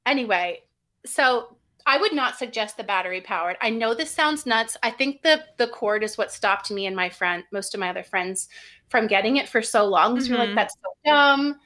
Anyway, 0.05 0.61
so 1.05 1.55
I 1.85 1.97
would 1.97 2.13
not 2.13 2.37
suggest 2.37 2.77
the 2.77 2.83
battery 2.83 3.21
powered. 3.21 3.57
I 3.61 3.69
know 3.69 3.93
this 3.93 4.09
sounds 4.09 4.45
nuts. 4.45 4.75
I 4.83 4.89
think 4.89 5.21
the 5.21 5.43
the 5.57 5.67
cord 5.67 6.03
is 6.03 6.17
what 6.17 6.31
stopped 6.31 6.71
me 6.71 6.87
and 6.87 6.95
my 6.95 7.09
friend, 7.09 7.43
most 7.51 7.73
of 7.73 7.79
my 7.79 7.89
other 7.89 8.03
friends, 8.03 8.49
from 8.89 9.07
getting 9.07 9.37
it 9.37 9.47
for 9.47 9.61
so 9.61 9.85
long 9.85 10.15
because 10.15 10.27
mm-hmm. 10.27 10.33
we're 10.33 10.39
like, 10.39 10.49
mm-hmm. 10.49 10.55
that's 10.55 10.75
so 10.75 10.89
dumb 11.05 11.59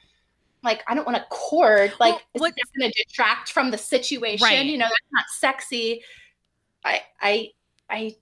like 0.62 0.82
I 0.88 0.94
don't 0.94 1.06
want 1.06 1.16
to 1.16 1.24
cord. 1.30 1.92
Like 2.00 2.14
well, 2.34 2.50
it's 2.50 2.56
just 2.56 2.72
going 2.76 2.90
to 2.90 3.04
detract 3.04 3.52
from 3.52 3.70
the 3.70 3.78
situation. 3.78 4.44
Right. 4.44 4.64
You 4.64 4.78
know, 4.78 4.86
that's 4.86 5.12
not 5.12 5.24
sexy. 5.36 6.02
I 6.84 7.02
I 7.20 7.50
I 7.90 8.16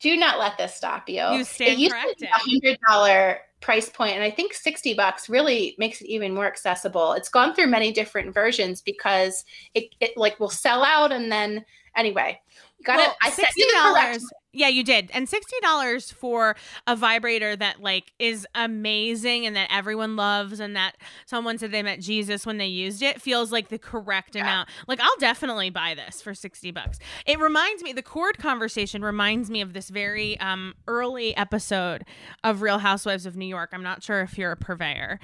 do 0.00 0.16
not 0.16 0.38
let 0.38 0.58
this 0.58 0.74
stop 0.74 1.08
you. 1.08 1.22
You 1.22 1.44
stand 1.44 1.72
it 1.72 1.78
used 1.78 1.94
corrected. 1.94 2.28
A 2.28 2.38
hundred 2.38 2.78
dollar 2.88 3.38
price 3.60 3.88
point, 3.88 4.14
and 4.14 4.24
I 4.24 4.30
think 4.30 4.52
sixty 4.52 4.94
bucks 4.94 5.28
really 5.28 5.74
makes 5.78 6.00
it 6.00 6.08
even 6.08 6.34
more 6.34 6.46
accessible. 6.46 7.12
It's 7.12 7.28
gone 7.28 7.54
through 7.54 7.68
many 7.68 7.92
different 7.92 8.34
versions 8.34 8.80
because 8.80 9.44
it 9.74 9.94
it 10.00 10.16
like 10.16 10.40
will 10.40 10.50
sell 10.50 10.84
out, 10.84 11.12
and 11.12 11.30
then 11.30 11.64
anyway, 11.96 12.40
you 12.78 12.84
got. 12.84 12.98
Well, 12.98 13.16
I 13.22 13.30
sixty 13.30 13.64
dollars. 13.72 14.24
Yeah, 14.54 14.68
you 14.68 14.84
did. 14.84 15.10
And 15.14 15.26
$60 15.28 16.12
for 16.12 16.56
a 16.86 16.94
vibrator 16.94 17.56
that 17.56 17.80
like 17.80 18.12
is 18.18 18.46
amazing 18.54 19.46
and 19.46 19.56
that 19.56 19.68
everyone 19.72 20.14
loves 20.14 20.60
and 20.60 20.76
that 20.76 20.98
someone 21.24 21.56
said 21.56 21.72
they 21.72 21.82
met 21.82 22.00
Jesus 22.00 22.44
when 22.44 22.58
they 22.58 22.66
used 22.66 23.02
it 23.02 23.20
feels 23.20 23.50
like 23.50 23.68
the 23.68 23.78
correct 23.78 24.34
yeah. 24.34 24.42
amount. 24.42 24.68
Like 24.86 25.00
I'll 25.00 25.16
definitely 25.18 25.70
buy 25.70 25.94
this 25.94 26.20
for 26.20 26.34
60 26.34 26.70
bucks. 26.70 26.98
It 27.26 27.40
reminds 27.40 27.82
me 27.82 27.94
the 27.94 28.02
cord 28.02 28.38
conversation 28.38 29.02
reminds 29.02 29.48
me 29.48 29.62
of 29.62 29.72
this 29.72 29.88
very 29.88 30.38
um 30.40 30.74
early 30.86 31.34
episode 31.36 32.04
of 32.44 32.60
Real 32.60 32.78
Housewives 32.78 33.24
of 33.24 33.36
New 33.36 33.46
York. 33.46 33.70
I'm 33.72 33.82
not 33.82 34.02
sure 34.02 34.20
if 34.20 34.36
you're 34.36 34.52
a 34.52 34.56
purveyor, 34.56 35.18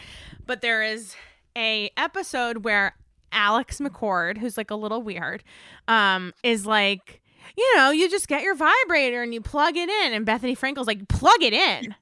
but 0.46 0.62
there 0.62 0.82
is 0.82 1.14
a 1.56 1.90
episode 1.98 2.64
where 2.64 2.94
Alex 3.30 3.78
McCord, 3.78 4.38
who's 4.38 4.56
like 4.56 4.70
a 4.70 4.74
little 4.74 5.02
weird, 5.02 5.44
um, 5.86 6.32
is 6.42 6.64
like 6.64 7.20
you 7.56 7.76
know, 7.76 7.90
you 7.90 8.08
just 8.08 8.28
get 8.28 8.42
your 8.42 8.54
vibrator 8.54 9.22
and 9.22 9.32
you 9.32 9.40
plug 9.40 9.76
it 9.76 9.88
in. 9.88 10.12
And 10.12 10.26
Bethenny 10.26 10.58
Frankel's 10.58 10.86
like, 10.86 11.08
plug 11.08 11.42
it 11.42 11.52
in. 11.52 11.94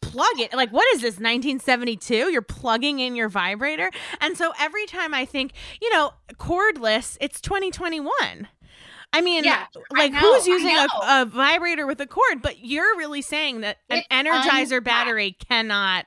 Plug 0.00 0.38
it. 0.38 0.54
Like, 0.54 0.70
what 0.72 0.86
is 0.94 1.02
this, 1.02 1.14
1972? 1.14 2.30
You're 2.30 2.40
plugging 2.42 3.00
in 3.00 3.14
your 3.14 3.28
vibrator. 3.28 3.90
And 4.20 4.36
so 4.36 4.52
every 4.58 4.86
time 4.86 5.12
I 5.12 5.24
think, 5.24 5.52
you 5.80 5.92
know, 5.92 6.12
cordless, 6.34 7.18
it's 7.20 7.40
2021. 7.40 8.48
I 9.12 9.20
mean, 9.22 9.44
yeah, 9.44 9.66
like 9.90 10.12
I 10.12 10.18
who's 10.18 10.46
using 10.46 10.76
a, 10.76 10.86
a, 11.22 11.24
vibrator 11.24 11.86
with 11.86 12.00
a 12.00 12.06
cord? 12.06 12.42
But 12.42 12.62
you're 12.64 12.96
really 12.98 13.22
saying 13.22 13.62
that 13.62 13.78
an 13.88 14.02
Energizer 14.10 14.84
battery 14.84 15.34
cannot. 15.48 16.04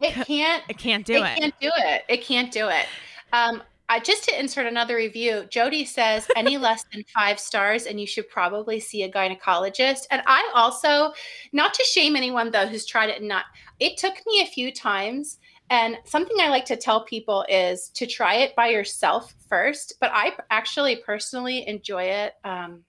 It 0.00 0.12
can't. 0.12 0.62
It 0.68 0.78
can't 0.78 1.04
do 1.04 1.24
it. 1.24 1.38
It 1.38 1.40
can't 1.40 1.60
do 1.60 1.70
it. 1.74 2.04
It 2.08 2.22
can't 2.22 2.52
do 2.52 2.68
it. 2.68 2.86
Um, 3.32 3.62
I, 3.88 4.00
just 4.00 4.24
to 4.24 4.38
insert 4.38 4.66
another 4.66 4.96
review, 4.96 5.44
Jody 5.50 5.84
says 5.84 6.26
any 6.36 6.58
less 6.58 6.84
than 6.92 7.04
five 7.14 7.38
stars, 7.38 7.86
and 7.86 8.00
you 8.00 8.06
should 8.06 8.28
probably 8.28 8.80
see 8.80 9.02
a 9.02 9.10
gynecologist. 9.10 10.06
And 10.10 10.22
I 10.26 10.50
also, 10.54 11.12
not 11.52 11.74
to 11.74 11.84
shame 11.84 12.16
anyone 12.16 12.50
though 12.50 12.66
who's 12.66 12.86
tried 12.86 13.10
it 13.10 13.20
and 13.20 13.28
not, 13.28 13.44
it 13.78 13.96
took 13.96 14.14
me 14.26 14.42
a 14.42 14.46
few 14.46 14.72
times. 14.72 15.38
And 15.68 15.98
something 16.04 16.36
I 16.40 16.48
like 16.48 16.64
to 16.66 16.76
tell 16.76 17.04
people 17.04 17.44
is 17.48 17.90
to 17.94 18.06
try 18.06 18.36
it 18.36 18.54
by 18.54 18.68
yourself 18.68 19.34
first. 19.48 19.94
But 20.00 20.10
I 20.14 20.32
actually 20.50 20.96
personally 20.96 21.66
enjoy 21.66 22.04
it 22.04 22.34
um, 22.44 22.84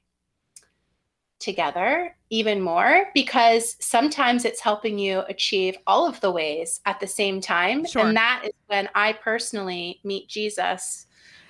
together 1.40 2.16
even 2.30 2.62
more 2.62 3.06
because 3.14 3.76
sometimes 3.80 4.46
it's 4.46 4.60
helping 4.60 5.00
you 5.00 5.24
achieve 5.30 5.78
all 5.86 6.08
of 6.08 6.20
the 6.22 6.32
ways 6.32 6.82
at 6.86 7.00
the 7.00 7.08
same 7.08 7.40
time. 7.40 7.86
Sure. 7.86 8.06
And 8.06 8.18
that 8.18 8.42
is 8.46 8.52
when 8.68 8.90
I 8.96 9.14
personally 9.14 10.00
meet 10.04 10.28
Jesus 10.28 11.08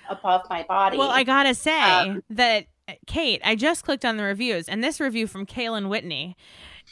above 0.08 0.42
my 0.48 0.62
body. 0.62 0.98
Well, 0.98 1.10
I 1.10 1.24
gotta 1.24 1.54
say 1.54 1.80
um, 1.80 2.22
that 2.30 2.66
Kate, 3.06 3.40
I 3.44 3.54
just 3.54 3.84
clicked 3.84 4.04
on 4.04 4.16
the 4.16 4.22
reviews, 4.22 4.68
and 4.68 4.82
this 4.82 5.00
review 5.00 5.26
from 5.26 5.46
Kaylin 5.46 5.88
Whitney 5.88 6.36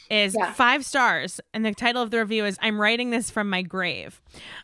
is 0.09 0.35
yeah. 0.37 0.53
five 0.53 0.85
stars, 0.85 1.39
and 1.53 1.65
the 1.65 1.73
title 1.73 2.01
of 2.01 2.11
the 2.11 2.19
review 2.19 2.45
is 2.45 2.57
"I'm 2.61 2.79
writing 2.79 3.09
this 3.09 3.29
from 3.29 3.49
my 3.49 3.61
grave." 3.61 4.21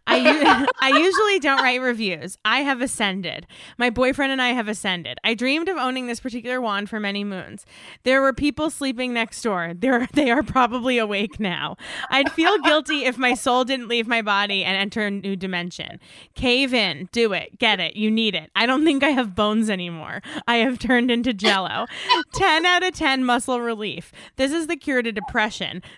I 0.07 0.65
I 0.81 0.89
usually 0.97 1.39
don't 1.39 1.61
write 1.61 1.81
reviews. 1.81 2.37
I 2.45 2.59
have 2.59 2.81
ascended. 2.81 3.47
My 3.77 3.89
boyfriend 3.89 4.31
and 4.31 4.41
I 4.41 4.49
have 4.49 4.67
ascended. 4.67 5.17
I 5.23 5.33
dreamed 5.33 5.69
of 5.69 5.77
owning 5.77 6.07
this 6.07 6.19
particular 6.19 6.61
wand 6.61 6.89
for 6.89 6.99
many 6.99 7.23
moons. 7.23 7.65
There 8.03 8.21
were 8.21 8.33
people 8.33 8.69
sleeping 8.69 9.13
next 9.13 9.41
door. 9.41 9.73
There 9.75 10.07
they 10.13 10.31
are 10.31 10.43
probably 10.43 10.97
awake 10.97 11.39
now. 11.39 11.77
I'd 12.09 12.31
feel 12.31 12.57
guilty 12.59 13.05
if 13.05 13.17
my 13.17 13.33
soul 13.33 13.63
didn't 13.63 13.87
leave 13.87 14.07
my 14.07 14.21
body 14.21 14.63
and 14.63 14.77
enter 14.77 15.07
a 15.07 15.11
new 15.11 15.35
dimension. 15.35 15.99
Cave 16.35 16.73
in, 16.73 17.09
do 17.11 17.33
it, 17.33 17.59
get 17.59 17.79
it. 17.79 17.95
You 17.95 18.11
need 18.11 18.35
it. 18.35 18.51
I 18.55 18.65
don't 18.65 18.83
think 18.83 19.03
I 19.03 19.09
have 19.09 19.35
bones 19.35 19.69
anymore. 19.69 20.21
I 20.47 20.57
have 20.57 20.79
turned 20.79 21.11
into 21.11 21.33
jello. 21.33 21.85
10 22.33 22.65
out 22.65 22.83
of 22.83 22.93
10 22.93 23.23
muscle 23.23 23.61
relief. 23.61 24.11
This 24.35 24.51
is 24.51 24.67
the 24.67 24.75
cure 24.75 25.01
to 25.01 25.11
depression. 25.11 25.22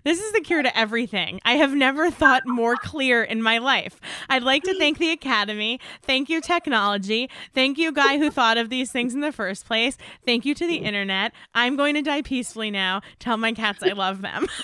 This 0.03 0.19
is 0.19 0.31
the 0.33 0.41
cure 0.41 0.63
to 0.63 0.77
everything. 0.77 1.39
I 1.45 1.53
have 1.53 1.73
never 1.73 2.09
thought 2.11 2.43
more 2.45 2.75
clear 2.75 3.23
in 3.23 3.41
my 3.41 3.57
life. 3.57 3.99
I'd 4.29 4.43
like 4.43 4.63
to 4.63 4.77
thank 4.77 4.97
the 4.97 5.11
Academy. 5.11 5.79
Thank 6.01 6.29
you, 6.29 6.41
technology. 6.41 7.29
Thank 7.53 7.77
you, 7.77 7.91
guy 7.91 8.17
who 8.17 8.31
thought 8.31 8.57
of 8.57 8.69
these 8.69 8.91
things 8.91 9.13
in 9.13 9.21
the 9.21 9.31
first 9.31 9.65
place. 9.65 9.97
Thank 10.25 10.45
you 10.45 10.55
to 10.55 10.67
the 10.67 10.77
internet. 10.77 11.33
I'm 11.53 11.75
going 11.75 11.95
to 11.95 12.01
die 12.01 12.21
peacefully 12.21 12.71
now. 12.71 13.01
Tell 13.19 13.37
my 13.37 13.53
cats 13.53 13.83
I 13.83 13.91
love 13.91 14.21
them. 14.21 14.47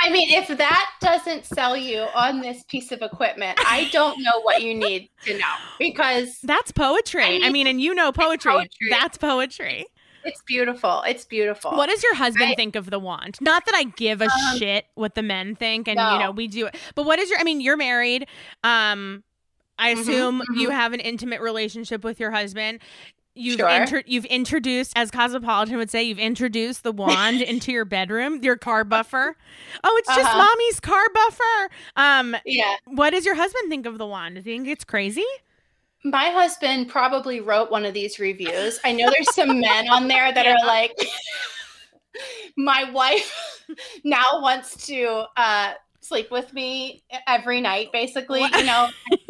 I 0.00 0.10
mean, 0.10 0.30
if 0.30 0.48
that 0.48 0.90
doesn't 1.00 1.44
sell 1.44 1.76
you 1.76 2.00
on 2.14 2.40
this 2.40 2.62
piece 2.64 2.92
of 2.92 3.02
equipment, 3.02 3.58
I 3.64 3.88
don't 3.92 4.22
know 4.22 4.40
what 4.42 4.62
you 4.62 4.74
need 4.74 5.10
to 5.24 5.38
know 5.38 5.54
because 5.78 6.38
that's 6.42 6.72
poetry. 6.72 7.24
I 7.24 7.30
mean, 7.30 7.44
I 7.44 7.50
mean 7.50 7.66
and 7.66 7.80
you 7.80 7.94
know 7.94 8.12
poetry. 8.12 8.52
poetry. 8.52 8.88
That's 8.90 9.18
poetry. 9.18 9.86
It's 10.24 10.42
beautiful. 10.42 11.02
It's 11.06 11.24
beautiful. 11.24 11.72
What 11.72 11.88
does 11.88 12.02
your 12.02 12.14
husband 12.14 12.50
I, 12.50 12.54
think 12.54 12.76
of 12.76 12.90
the 12.90 12.98
wand? 12.98 13.38
Not 13.40 13.66
that 13.66 13.74
I 13.74 13.84
give 13.84 14.20
a 14.20 14.26
um, 14.26 14.58
shit 14.58 14.86
what 14.94 15.14
the 15.14 15.22
men 15.22 15.54
think, 15.54 15.88
and 15.88 15.96
no. 15.96 16.14
you 16.14 16.18
know 16.20 16.30
we 16.30 16.48
do 16.48 16.66
it. 16.66 16.76
But 16.94 17.06
what 17.06 17.18
is 17.18 17.30
your? 17.30 17.38
I 17.38 17.44
mean, 17.44 17.60
you're 17.60 17.76
married. 17.76 18.26
Um, 18.64 19.24
I 19.78 19.92
mm-hmm, 19.92 20.00
assume 20.00 20.40
mm-hmm, 20.40 20.54
you 20.54 20.70
have 20.70 20.92
an 20.92 21.00
intimate 21.00 21.40
relationship 21.40 22.04
with 22.04 22.20
your 22.20 22.30
husband. 22.30 22.80
You've 23.34 23.60
sure. 23.60 23.68
inter- 23.68 24.02
you've 24.04 24.24
introduced, 24.24 24.92
as 24.96 25.12
Cosmopolitan 25.12 25.76
would 25.76 25.90
say, 25.90 26.02
you've 26.02 26.18
introduced 26.18 26.82
the 26.82 26.90
wand 26.90 27.40
into 27.42 27.70
your 27.70 27.84
bedroom, 27.84 28.42
your 28.42 28.56
car 28.56 28.82
buffer. 28.82 29.36
Oh, 29.84 29.96
it's 29.98 30.08
just 30.08 30.28
uh-huh. 30.28 30.38
mommy's 30.38 30.80
car 30.80 31.04
buffer. 31.14 31.70
Um, 31.94 32.36
yeah. 32.44 32.74
What 32.86 33.10
does 33.10 33.24
your 33.24 33.36
husband 33.36 33.70
think 33.70 33.86
of 33.86 33.98
the 33.98 34.06
wand? 34.06 34.42
Do 34.42 34.50
you 34.50 34.56
think 34.56 34.68
it's 34.68 34.84
crazy? 34.84 35.24
My 36.04 36.30
husband 36.30 36.88
probably 36.88 37.40
wrote 37.40 37.70
one 37.70 37.84
of 37.84 37.94
these 37.94 38.18
reviews. 38.18 38.78
I 38.84 38.92
know 38.92 39.10
there's 39.10 39.34
some 39.34 39.60
men 39.60 39.88
on 39.88 40.08
there 40.08 40.32
that 40.32 40.46
yeah. 40.46 40.54
are 40.54 40.66
like, 40.66 40.92
my 42.56 42.90
wife 42.90 43.64
now 44.04 44.40
wants 44.40 44.86
to 44.86 45.24
uh, 45.36 45.72
sleep 46.00 46.30
with 46.30 46.52
me 46.52 47.02
every 47.26 47.60
night, 47.60 47.92
basically. 47.92 48.40
What? 48.40 48.58
You 48.58 48.66
know, 48.66 48.88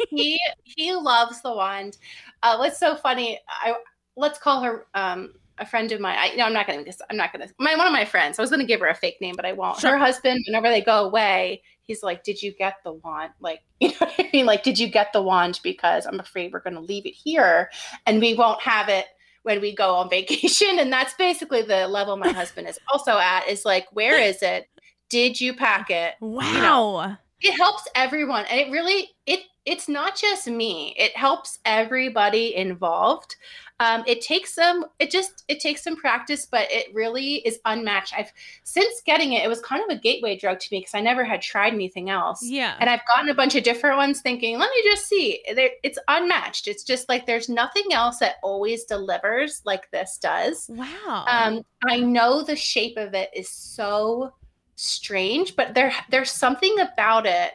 he 0.09 0.39
he 0.63 0.93
loves 0.93 1.41
the 1.41 1.53
wand. 1.53 1.97
Uh, 2.43 2.57
what's 2.57 2.79
so 2.79 2.95
funny? 2.95 3.39
I 3.47 3.75
let's 4.15 4.39
call 4.39 4.61
her 4.61 4.85
um, 4.93 5.33
a 5.59 5.65
friend 5.65 5.91
of 5.91 5.99
mine. 5.99 6.17
I, 6.19 6.35
no, 6.35 6.45
I'm 6.45 6.53
not 6.53 6.67
going 6.67 6.83
to. 6.83 6.93
I'm 7.09 7.17
not 7.17 7.33
going 7.33 7.47
to. 7.47 7.53
My 7.59 7.75
one 7.75 7.87
of 7.87 7.93
my 7.93 8.05
friends. 8.05 8.39
I 8.39 8.41
was 8.41 8.49
going 8.49 8.61
to 8.61 8.65
give 8.65 8.79
her 8.79 8.87
a 8.87 8.95
fake 8.95 9.17
name, 9.21 9.35
but 9.35 9.45
I 9.45 9.53
won't. 9.53 9.79
Sure. 9.79 9.91
Her 9.91 9.97
husband, 9.97 10.43
whenever 10.47 10.69
they 10.69 10.81
go 10.81 11.05
away, 11.05 11.63
he's 11.83 12.03
like, 12.03 12.23
"Did 12.23 12.41
you 12.41 12.53
get 12.53 12.75
the 12.83 12.93
wand? 12.93 13.31
Like, 13.39 13.61
you 13.79 13.89
know 13.89 13.95
what 13.99 14.13
I 14.17 14.29
mean? 14.31 14.45
Like, 14.45 14.63
did 14.63 14.79
you 14.79 14.87
get 14.87 15.13
the 15.13 15.21
wand? 15.21 15.59
Because 15.63 16.05
I'm 16.05 16.19
afraid 16.19 16.53
we're 16.53 16.61
going 16.61 16.75
to 16.75 16.81
leave 16.81 17.05
it 17.05 17.13
here, 17.13 17.69
and 18.05 18.19
we 18.19 18.33
won't 18.33 18.61
have 18.61 18.89
it." 18.89 19.05
when 19.43 19.61
we 19.61 19.73
go 19.73 19.95
on 19.95 20.09
vacation 20.09 20.79
and 20.79 20.91
that's 20.91 21.13
basically 21.13 21.61
the 21.61 21.87
level 21.87 22.17
my 22.17 22.29
husband 22.29 22.67
is 22.67 22.77
also 22.91 23.17
at 23.17 23.47
is 23.47 23.63
like 23.63 23.87
where 23.93 24.19
is 24.19 24.43
it 24.43 24.67
did 25.07 25.39
you 25.39 25.53
pack 25.55 25.89
it 25.89 26.15
wow 26.19 26.51
you 26.51 26.61
know, 26.61 27.17
it 27.41 27.55
helps 27.55 27.87
everyone 27.95 28.45
and 28.49 28.59
it 28.59 28.71
really 28.71 29.09
it 29.25 29.41
it's 29.65 29.87
not 29.87 30.15
just 30.15 30.47
me 30.47 30.93
it 30.97 31.15
helps 31.15 31.59
everybody 31.65 32.55
involved. 32.55 33.35
Um, 33.81 34.03
it 34.05 34.19
takes 34.19 34.53
some 34.53 34.85
it 34.99 35.09
just 35.09 35.45
it 35.47 35.61
takes 35.61 35.83
some 35.83 35.95
practice 35.95 36.45
but 36.45 36.67
it 36.69 36.93
really 36.93 37.35
is 37.35 37.59
unmatched. 37.63 38.13
I've 38.17 38.31
since 38.63 39.01
getting 39.05 39.33
it 39.33 39.45
it 39.45 39.47
was 39.47 39.61
kind 39.61 39.81
of 39.81 39.95
a 39.95 39.99
gateway 39.99 40.37
drug 40.37 40.59
to 40.59 40.67
me 40.71 40.79
because 40.79 40.95
i 40.95 40.99
never 40.99 41.23
had 41.23 41.41
tried 41.41 41.73
anything 41.73 42.09
else. 42.09 42.43
Yeah. 42.43 42.75
And 42.79 42.89
i've 42.89 43.05
gotten 43.07 43.29
a 43.29 43.35
bunch 43.35 43.55
of 43.55 43.63
different 43.63 43.95
ones 43.95 44.19
thinking 44.21 44.57
let 44.57 44.69
me 44.71 44.81
just 44.83 45.07
see. 45.07 45.41
It's 45.45 45.99
unmatched. 46.09 46.67
It's 46.67 46.83
just 46.83 47.07
like 47.07 47.25
there's 47.25 47.47
nothing 47.47 47.93
else 47.93 48.19
that 48.19 48.35
always 48.43 48.83
delivers 48.83 49.61
like 49.65 49.89
this 49.91 50.17
does. 50.21 50.65
Wow. 50.67 51.25
Um, 51.27 51.63
i 51.87 51.99
know 51.99 52.43
the 52.43 52.55
shape 52.55 52.97
of 52.97 53.13
it 53.13 53.29
is 53.33 53.49
so 53.49 54.33
strange 54.81 55.55
but 55.55 55.73
there 55.73 55.93
there's 56.09 56.31
something 56.31 56.79
about 56.79 57.25
it 57.25 57.51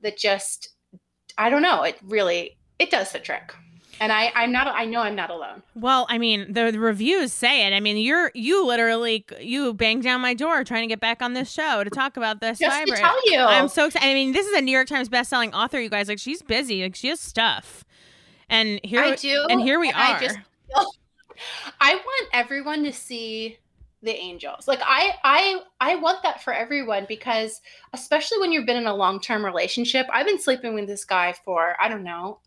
that 0.00 0.16
just 0.16 0.70
I 1.36 1.50
don't 1.50 1.62
know. 1.62 1.82
It 1.82 1.98
really 2.02 2.56
it 2.78 2.90
does 2.90 3.12
the 3.12 3.18
trick. 3.18 3.52
And 4.00 4.12
I, 4.12 4.32
I'm 4.34 4.50
not. 4.50 4.66
I 4.66 4.86
know 4.86 5.02
I'm 5.02 5.14
not 5.14 5.30
alone. 5.30 5.62
Well, 5.76 6.06
I 6.10 6.18
mean, 6.18 6.52
the, 6.52 6.72
the, 6.72 6.80
reviews 6.80 7.32
say 7.32 7.64
it. 7.64 7.72
I 7.72 7.78
mean, 7.78 7.96
you're 7.96 8.32
you 8.34 8.66
literally 8.66 9.24
you 9.40 9.72
banged 9.72 10.02
down 10.02 10.20
my 10.20 10.34
door 10.34 10.64
trying 10.64 10.82
to 10.82 10.88
get 10.88 10.98
back 10.98 11.22
on 11.22 11.34
this 11.34 11.48
show 11.48 11.84
to 11.84 11.90
talk 11.90 12.16
about 12.16 12.40
this. 12.40 12.58
Just 12.58 12.76
vibrant. 12.76 12.96
to 12.96 13.02
tell 13.02 13.30
you, 13.30 13.38
I'm 13.38 13.68
so 13.68 13.86
excited. 13.86 14.06
I 14.06 14.14
mean, 14.14 14.32
this 14.32 14.48
is 14.48 14.58
a 14.58 14.60
New 14.60 14.72
York 14.72 14.88
Times 14.88 15.08
best-selling 15.08 15.54
author. 15.54 15.80
You 15.80 15.88
guys, 15.88 16.08
like, 16.08 16.18
she's 16.18 16.42
busy. 16.42 16.82
Like, 16.82 16.96
she 16.96 17.08
has 17.08 17.20
stuff. 17.20 17.84
And 18.48 18.80
here, 18.82 19.00
I 19.00 19.14
do. 19.14 19.46
And 19.48 19.60
here 19.60 19.78
we 19.78 19.90
are. 19.90 19.94
I, 19.94 20.20
just, 20.20 20.38
I 21.80 21.94
want 21.94 22.28
everyone 22.32 22.82
to 22.82 22.92
see 22.92 23.58
the 24.04 24.14
angels. 24.14 24.68
Like 24.68 24.80
i 24.82 25.12
i 25.24 25.60
i 25.80 25.96
want 25.96 26.22
that 26.22 26.42
for 26.42 26.52
everyone 26.52 27.06
because 27.08 27.60
especially 27.92 28.38
when 28.38 28.52
you've 28.52 28.66
been 28.66 28.76
in 28.76 28.86
a 28.86 28.94
long-term 28.94 29.44
relationship 29.44 30.06
i've 30.12 30.26
been 30.26 30.40
sleeping 30.40 30.74
with 30.74 30.86
this 30.86 31.04
guy 31.04 31.34
for 31.44 31.76
i 31.80 31.88
don't 31.88 32.04
know 32.04 32.40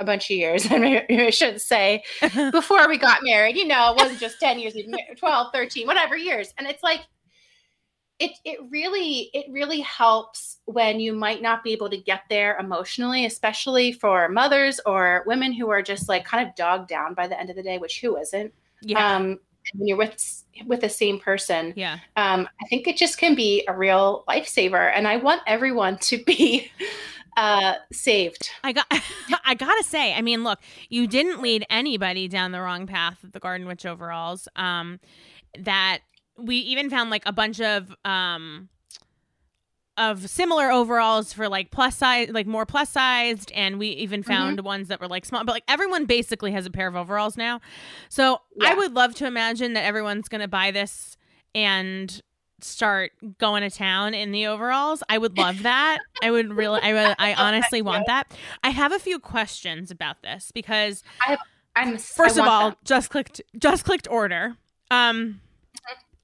a 0.00 0.04
bunch 0.04 0.30
of 0.30 0.36
years 0.36 0.66
i 0.70 1.30
should 1.30 1.60
say 1.60 2.02
before 2.52 2.88
we 2.88 2.98
got 2.98 3.22
married. 3.22 3.56
You 3.56 3.66
know 3.66 3.92
it 3.92 3.96
wasn't 3.96 4.20
just 4.20 4.40
10 4.40 4.58
years 4.58 4.74
12 5.16 5.52
13 5.52 5.86
whatever 5.86 6.16
years. 6.16 6.52
And 6.58 6.66
it's 6.66 6.82
like 6.82 7.00
it 8.18 8.32
it 8.44 8.58
really 8.70 9.30
it 9.34 9.46
really 9.50 9.80
helps 9.80 10.58
when 10.66 11.00
you 11.00 11.12
might 11.12 11.42
not 11.42 11.64
be 11.64 11.72
able 11.72 11.90
to 11.90 11.96
get 11.96 12.22
there 12.30 12.56
emotionally 12.58 13.26
especially 13.26 13.92
for 13.92 14.28
mothers 14.28 14.80
or 14.86 15.24
women 15.26 15.52
who 15.52 15.68
are 15.68 15.82
just 15.82 16.08
like 16.08 16.24
kind 16.24 16.46
of 16.46 16.54
dogged 16.54 16.88
down 16.88 17.12
by 17.14 17.26
the 17.26 17.38
end 17.38 17.50
of 17.50 17.56
the 17.56 17.62
day 17.62 17.78
which 17.78 18.00
who 18.00 18.16
isn't? 18.16 18.52
Yeah. 18.82 19.16
um 19.16 19.38
and 19.72 19.80
when 19.80 19.88
you're 19.88 19.96
with 19.96 20.42
with 20.66 20.80
the 20.80 20.88
same 20.88 21.18
person, 21.18 21.72
Yeah. 21.76 21.98
um, 22.16 22.48
I 22.62 22.66
think 22.68 22.86
it 22.86 22.96
just 22.96 23.18
can 23.18 23.34
be 23.34 23.64
a 23.68 23.76
real 23.76 24.24
lifesaver. 24.28 24.92
And 24.94 25.08
I 25.08 25.16
want 25.16 25.42
everyone 25.46 25.98
to 25.98 26.22
be 26.22 26.70
uh, 27.36 27.74
saved. 27.92 28.50
I 28.62 28.72
got 28.72 28.86
I 29.44 29.54
gotta 29.54 29.82
say, 29.84 30.14
I 30.14 30.20
mean, 30.22 30.44
look, 30.44 30.60
you 30.88 31.06
didn't 31.06 31.42
lead 31.42 31.66
anybody 31.70 32.28
down 32.28 32.52
the 32.52 32.60
wrong 32.60 32.86
path 32.86 33.18
with 33.22 33.32
the 33.32 33.40
Garden 33.40 33.66
Witch 33.66 33.84
overalls. 33.86 34.48
Um 34.56 35.00
that 35.58 36.00
we 36.36 36.56
even 36.56 36.90
found 36.90 37.10
like 37.10 37.22
a 37.26 37.32
bunch 37.32 37.60
of 37.60 37.94
um 38.04 38.68
of 39.96 40.28
similar 40.28 40.70
overalls 40.70 41.32
for 41.32 41.48
like 41.48 41.70
plus 41.70 41.96
size 41.96 42.28
like 42.30 42.46
more 42.46 42.66
plus 42.66 42.90
sized 42.90 43.52
and 43.52 43.78
we 43.78 43.88
even 43.88 44.22
Mm-hmm. 44.22 44.28
found 44.30 44.60
ones 44.62 44.88
that 44.88 45.00
were 45.00 45.06
like 45.08 45.24
small 45.24 45.44
but 45.44 45.52
like 45.52 45.64
everyone 45.68 46.04
basically 46.04 46.50
has 46.52 46.66
a 46.66 46.70
pair 46.70 46.88
of 46.88 46.96
overalls 46.96 47.36
now 47.36 47.60
so 48.08 48.40
i 48.62 48.74
would 48.74 48.92
love 48.94 49.14
to 49.16 49.26
imagine 49.26 49.74
that 49.74 49.84
everyone's 49.84 50.28
gonna 50.28 50.48
buy 50.48 50.70
this 50.72 51.16
and 51.54 52.20
start 52.60 53.12
going 53.38 53.62
to 53.62 53.70
town 53.70 54.14
in 54.14 54.32
the 54.32 54.46
overalls 54.46 55.02
i 55.08 55.16
would 55.18 55.36
love 55.38 55.62
that 55.62 55.98
i 56.22 56.30
would 56.30 56.52
really 56.54 56.80
i 56.82 56.92
would 56.92 57.14
i 57.20 57.34
honestly 57.38 57.80
want 57.82 58.04
that 58.06 58.32
i 58.64 58.70
have 58.70 58.90
a 58.92 58.98
few 58.98 59.18
questions 59.20 59.90
about 59.92 60.22
this 60.22 60.50
because 60.52 61.02
I'm 61.76 61.98
First 61.98 62.38
I 62.38 62.42
of 62.42 62.48
all, 62.48 62.68
them. 62.70 62.78
just 62.84 63.10
clicked 63.10 63.40
just 63.58 63.84
clicked 63.84 64.06
order. 64.08 64.56
Um 64.90 65.40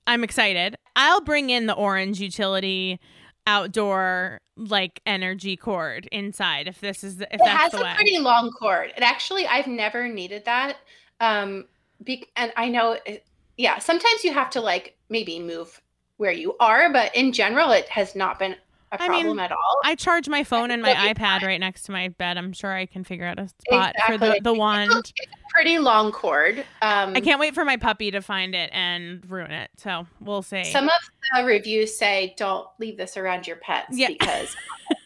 I'm 0.06 0.24
excited. 0.24 0.76
I'll 0.96 1.20
bring 1.20 1.50
in 1.50 1.66
the 1.66 1.74
orange 1.74 2.20
utility 2.20 2.98
outdoor 3.46 4.40
like 4.57 5.00
energy 5.07 5.57
cord 5.57 6.09
inside 6.12 6.68
if 6.68 6.81
this 6.81 7.03
is 7.03 7.16
the, 7.16 7.26
if 7.35 7.40
it 7.40 7.44
that's 7.44 7.62
has 7.62 7.72
the 7.72 7.81
a 7.81 7.83
way. 7.83 7.94
pretty 7.94 8.18
long 8.18 8.50
cord. 8.50 8.92
It 8.96 9.03
actually, 9.03 9.46
I've 9.46 9.66
never 9.66 10.09
needed 10.09 10.44
that. 10.44 10.76
Um, 11.20 11.66
be, 12.05 12.26
and 12.37 12.53
I 12.57 12.68
know, 12.68 12.96
it, 13.07 13.24
yeah, 13.57 13.79
sometimes 13.79 14.24
you 14.24 14.33
have 14.33 14.50
to 14.50 14.61
like 14.61 14.96
maybe 15.09 15.38
move 15.38 15.81
where 16.18 16.33
you 16.33 16.57
are, 16.61 16.92
but 16.92 17.14
in 17.16 17.33
general, 17.33 17.72
it 17.72 17.88
has 17.88 18.14
not 18.14 18.38
been 18.38 18.57
a 18.92 19.00
I 19.03 19.09
mean, 19.09 19.22
problem 19.22 19.38
at 19.40 19.53
all. 19.53 19.81
I 19.85 19.94
charge 19.94 20.29
my 20.29 20.42
phone 20.44 20.70
and 20.70 20.83
my 20.83 20.92
iPad 20.94 21.42
right 21.42 21.61
next 21.61 21.83
to 21.85 21.92
my 21.92 22.09
bed. 22.09 22.37
I'm 22.37 22.53
sure 22.53 22.72
I 22.72 22.87
can 22.87 23.05
figure 23.05 23.24
out 23.24 23.38
a 23.38 23.48
spot 23.48 23.94
for 24.07 24.18
the, 24.18 24.40
the 24.42 24.53
wand. 24.53 24.90
It's 24.90 25.12
a 25.33 25.55
pretty 25.55 25.79
long 25.79 26.11
cord. 26.12 26.59
Um, 26.83 27.14
I 27.14 27.20
can't 27.20 27.38
wait 27.38 27.55
for 27.55 27.64
my 27.64 27.76
puppy 27.76 28.11
to 28.11 28.20
find 28.20 28.55
it 28.55 28.70
and 28.72 29.24
ruin 29.31 29.53
it. 29.53 29.70
So 29.76 30.07
we'll 30.20 30.42
see. 30.42 30.64
Some 30.64 30.87
of 30.87 31.00
the 31.37 31.44
reviews 31.44 31.96
say 31.96 32.35
don't 32.37 32.66
leave 32.79 32.96
this 32.96 33.16
around 33.16 33.46
your 33.46 33.57
pets 33.57 33.96
Yeah. 33.96 34.09
because 34.09 34.57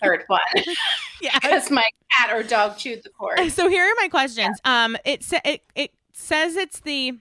third 0.03 0.25
one 0.29 0.40
yeah. 1.20 1.38
because 1.40 1.70
my 1.70 1.85
cat 2.16 2.35
or 2.35 2.42
dog 2.42 2.79
chewed 2.79 3.03
the 3.03 3.11
cord. 3.11 3.51
So 3.53 3.68
here 3.68 3.85
are 3.85 3.94
my 4.01 4.09
questions. 4.09 4.59
Um, 4.64 4.97
it 5.05 5.23
sa- 5.23 5.40
it 5.44 5.62
it 5.75 5.90
says 6.14 6.57
it's 6.57 6.81
the 6.81 7.18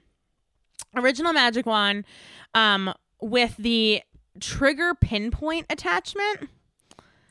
original 0.96 1.34
magic 1.34 1.66
wand, 1.66 2.06
um, 2.54 2.94
with 3.22 3.56
the 3.58 4.02
trigger 4.40 4.94
pinpoint 4.96 5.66
attachment. 5.70 6.50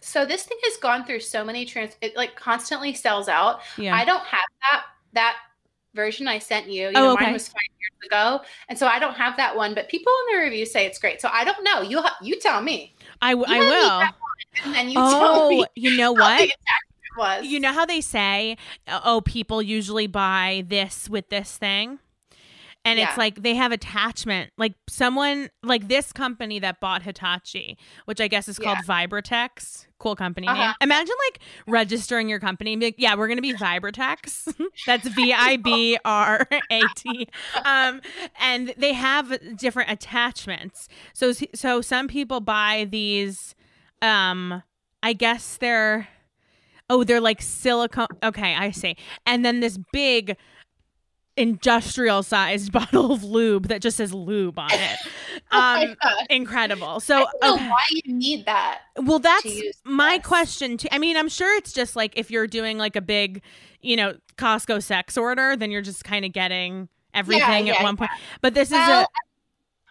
So 0.00 0.24
this 0.24 0.42
thing 0.44 0.58
has 0.64 0.76
gone 0.78 1.04
through 1.04 1.20
so 1.20 1.44
many 1.44 1.64
trans. 1.64 1.96
It 2.00 2.16
like 2.16 2.34
constantly 2.36 2.92
sells 2.94 3.28
out. 3.28 3.60
Yeah. 3.78 3.94
I 3.94 4.04
don't 4.04 4.24
have 4.24 4.40
that 4.62 4.82
that 5.12 5.36
version 5.94 6.26
I 6.26 6.38
sent 6.38 6.66
you. 6.68 6.84
You 6.88 6.92
Oh, 6.96 7.00
know, 7.00 7.12
okay. 7.14 7.24
mine 7.26 7.32
was 7.34 7.46
five 7.48 7.54
years 7.80 8.06
ago, 8.10 8.40
and 8.68 8.78
so 8.78 8.86
I 8.86 8.98
don't 8.98 9.14
have 9.14 9.36
that 9.36 9.56
one. 9.56 9.74
But 9.74 9.88
people 9.88 10.12
in 10.30 10.36
the 10.36 10.42
review 10.44 10.66
say 10.66 10.86
it's 10.86 10.98
great. 10.98 11.20
So 11.20 11.28
I 11.32 11.44
don't 11.44 11.62
know. 11.62 11.82
You 11.82 12.00
ha- 12.02 12.16
you 12.22 12.40
tell 12.40 12.60
me, 12.62 12.94
I, 13.20 13.32
w- 13.32 13.46
I 13.48 13.56
you 13.58 13.62
have 13.62 13.70
will. 13.70 14.64
and 14.64 14.74
then 14.74 14.88
you 14.88 14.94
tell 14.94 15.42
Oh, 15.44 15.48
me 15.48 15.64
you 15.76 15.96
know 15.96 16.12
what? 16.12 16.50
was. 17.16 17.44
You 17.44 17.60
know 17.60 17.72
how 17.72 17.84
they 17.86 18.00
say, 18.00 18.56
oh, 18.88 19.20
people 19.24 19.62
usually 19.62 20.06
buy 20.06 20.64
this 20.66 21.08
with 21.08 21.28
this 21.28 21.56
thing? 21.58 21.98
And 22.84 22.98
Yeah. 22.98 23.08
it's 23.08 23.16
like 23.18 23.42
they 23.42 23.54
have 23.54 23.70
attachment. 23.70 24.50
Like 24.58 24.74
someone, 24.88 25.50
like 25.62 25.86
this 25.88 26.12
company 26.12 26.58
that 26.58 26.80
bought 26.80 27.02
Hitachi, 27.02 27.78
which 28.06 28.20
I 28.20 28.26
guess 28.28 28.48
is 28.48 28.58
called 28.58 28.78
Vibratex. 28.78 29.86
Cool 29.98 30.16
company 30.16 30.48
name. 30.48 30.56
Uh-huh. 30.56 30.74
Imagine 30.80 31.14
like 31.30 31.40
registering 31.68 32.28
your 32.28 32.40
company. 32.40 32.74
like, 32.76 32.96
yeah, 32.98 33.14
we're 33.14 33.28
going 33.28 33.38
to 33.38 33.42
be 33.42 33.54
Vibratex. 33.54 34.52
That's 34.86 35.06
V 35.08 35.32
I 35.32 35.58
B 35.58 35.96
R 36.04 36.48
A 36.70 36.82
T. 36.96 37.28
Um, 37.64 38.00
and 38.40 38.74
they 38.76 38.94
have 38.94 39.38
different 39.56 39.90
attachments. 39.90 40.88
So, 41.12 41.32
so 41.54 41.80
some 41.82 42.08
people 42.08 42.40
buy 42.40 42.88
these, 42.90 43.54
um, 44.00 44.62
I 45.04 45.12
guess 45.12 45.56
they're 45.56 46.08
oh 46.90 47.04
they're 47.04 47.20
like 47.20 47.40
silicone 47.40 48.08
okay 48.24 48.54
i 48.56 48.70
see 48.72 48.96
and 49.24 49.44
then 49.44 49.60
this 49.60 49.78
big 49.92 50.36
industrial 51.36 52.22
sized 52.22 52.72
bottle 52.72 53.12
of 53.12 53.24
lube 53.24 53.68
that 53.68 53.80
just 53.80 53.96
says 53.96 54.12
lube 54.12 54.58
on 54.58 54.70
it 54.72 54.98
Oh 55.50 55.58
um 55.58 55.96
God. 56.02 56.26
incredible 56.30 57.00
so 57.00 57.22
okay. 57.42 57.68
why 57.68 57.84
you 57.90 58.12
need 58.12 58.44
that. 58.46 58.80
well 58.96 59.18
that's 59.18 59.46
my 59.84 60.18
this. 60.18 60.26
question 60.26 60.76
too 60.76 60.88
i 60.92 60.98
mean 60.98 61.16
i'm 61.16 61.28
sure 61.28 61.56
it's 61.56 61.72
just 61.72 61.96
like 61.96 62.12
if 62.16 62.30
you're 62.30 62.46
doing 62.46 62.76
like 62.78 62.96
a 62.96 63.00
big 63.00 63.42
you 63.80 63.96
know 63.96 64.14
costco 64.36 64.82
sex 64.82 65.16
order 65.16 65.56
then 65.56 65.70
you're 65.70 65.82
just 65.82 66.04
kind 66.04 66.24
of 66.24 66.32
getting 66.32 66.88
everything 67.14 67.68
at 67.70 67.76
yeah, 67.76 67.82
one 67.82 67.96
point 67.96 68.10
but 68.40 68.54
this 68.54 68.70
Well, 68.70 69.00
is 69.02 69.06
a 69.06 69.08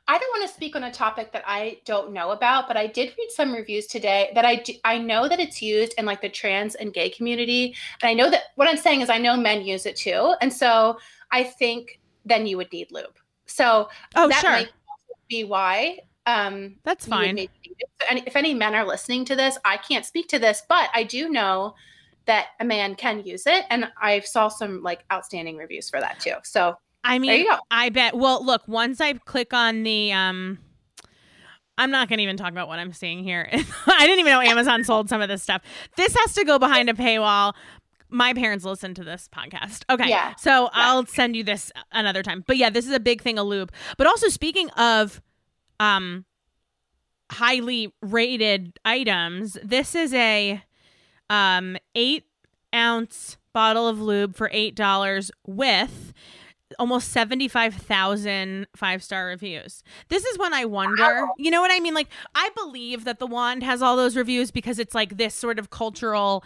I 0.08 0.18
don't 0.18 0.40
want 0.40 0.50
to 0.50 0.54
speak 0.54 0.76
on 0.76 0.84
a 0.84 0.92
topic 0.92 1.32
that 1.32 1.44
I 1.46 1.80
don't 1.86 2.12
know 2.12 2.32
about, 2.32 2.68
but 2.68 2.76
I 2.76 2.88
did 2.88 3.14
read 3.18 3.30
some 3.30 3.54
reviews 3.54 3.88
today 3.88 4.32
that 4.36 4.44
I 4.44 4.56
do, 4.56 4.74
I 4.84 4.98
know 4.98 5.30
that 5.30 5.40
it's 5.40 5.62
used 5.62 5.94
in 5.98 6.06
like 6.06 6.22
the 6.22 6.30
trans 6.30 6.76
and 6.76 6.94
gay 6.94 7.10
community, 7.10 7.76
and 8.02 8.10
I 8.10 8.14
know 8.14 8.30
that 8.30 8.44
what 8.56 8.68
I'm 8.68 8.78
saying 8.78 9.02
is 9.02 9.10
I 9.10 9.18
know 9.18 9.38
men 9.38 9.62
use 9.62 9.86
it 9.86 9.96
too, 9.96 10.34
and 10.42 10.52
so 10.52 10.98
I 11.32 11.44
think 11.44 12.00
then 12.26 12.46
you 12.46 12.58
would 12.58 12.72
need 12.74 12.92
lube. 12.92 13.18
So 13.46 13.90
oh 14.16 14.28
that 14.28 14.42
sure 14.42 14.52
might 14.52 14.70
be 15.30 15.44
why. 15.44 16.00
Um, 16.26 16.76
that's 16.84 17.08
fine 17.08 17.36
maybe 17.36 17.52
need 17.66 17.76
it. 17.80 17.90
So 18.02 18.08
any, 18.10 18.24
if 18.28 18.36
any 18.36 18.54
men 18.54 18.76
are 18.76 18.86
listening 18.86 19.26
to 19.26 19.36
this, 19.36 19.58
I 19.66 19.78
can't 19.78 20.06
speak 20.06 20.28
to 20.30 20.40
this, 20.40 20.62
but 20.68 20.90
I 20.94 21.04
do 21.04 21.30
know 21.30 21.76
that 22.26 22.48
a 22.60 22.66
man 22.66 22.96
can 22.96 23.24
use 23.24 23.48
it, 23.48 23.66
and 23.70 23.90
I 24.02 24.20
saw 24.20 24.48
some 24.48 24.84
like 24.84 25.06
outstanding 25.12 25.58
reviews 25.58 25.90
for 25.90 26.00
that 26.00 26.20
too. 26.20 26.36
So 26.44 26.76
I 27.04 27.20
mean, 27.20 27.30
there 27.30 27.38
you 27.40 27.50
go. 27.50 27.58
I 27.70 27.90
bet. 27.90 28.16
Well, 28.16 28.46
look, 28.46 28.68
once 28.68 29.02
I 29.02 29.14
click 29.14 29.54
on 29.54 29.84
the 29.84 30.12
um 30.14 30.60
I'm 31.78 31.90
not 31.90 32.10
going 32.10 32.18
to 32.18 32.24
even 32.24 32.38
talk 32.38 32.52
about 32.52 32.68
what 32.68 32.78
I'm 32.78 32.94
seeing 32.94 33.24
here. 33.24 33.50
I 33.88 34.06
didn't 34.06 34.20
even 34.20 34.32
know 34.32 34.42
Amazon 34.42 34.84
sold 34.84 35.10
some 35.10 35.22
of 35.22 35.30
this 35.30 35.42
stuff. 35.42 35.64
This 35.98 36.16
has 36.16 36.34
to 36.36 36.46
go 36.46 36.60
behind 36.60 36.90
a 36.90 36.94
paywall. 36.94 37.54
My 38.10 38.34
parents 38.34 38.66
listen 38.66 38.94
to 38.96 39.04
this 39.04 39.30
podcast. 39.34 39.84
Okay. 39.90 40.10
Yeah. 40.10 40.36
So 40.36 40.70
I'll 40.74 41.06
send 41.08 41.36
you 41.36 41.44
this 41.44 41.72
another 41.92 42.22
time. 42.22 42.44
But 42.46 42.58
yeah, 42.58 42.70
this 42.70 42.86
is 42.86 42.92
a 42.92 43.00
big 43.00 43.22
thing 43.22 43.40
of 43.40 43.48
lube. 43.48 43.72
But 43.98 44.06
also 44.06 44.28
speaking 44.28 44.70
of 44.72 45.22
um 45.80 46.26
highly 47.32 47.94
rated 48.02 48.78
items, 48.86 49.58
this 49.64 49.96
is 49.96 50.14
a 50.14 50.62
um 51.30 51.78
8 51.96 52.26
ounce 52.76 53.38
bottle 53.54 53.88
of 53.88 54.00
lube 54.00 54.36
for 54.36 54.50
$8 54.50 55.32
with 55.48 56.14
almost 56.80 57.10
75,000 57.10 58.68
five 58.76 59.04
star 59.04 59.28
reviews. 59.28 59.84
This 60.10 60.26
is 60.26 60.38
when 60.38 60.54
I 60.54 60.66
wonder, 60.66 61.04
Wow. 61.26 61.34
you 61.38 61.52
know 61.52 61.62
what 61.62 61.72
I 61.72 61.80
mean? 61.80 61.94
Like, 61.94 62.08
I 62.36 62.50
believe 62.56 63.04
that 63.06 63.20
the 63.20 63.28
wand 63.28 63.64
has 63.64 63.82
all 63.82 63.96
those 63.96 64.16
reviews 64.16 64.52
because 64.52 64.80
it's 64.80 64.96
like 64.96 65.18
this 65.18 65.36
sort 65.36 65.60
of 65.60 65.70
cultural 65.70 66.44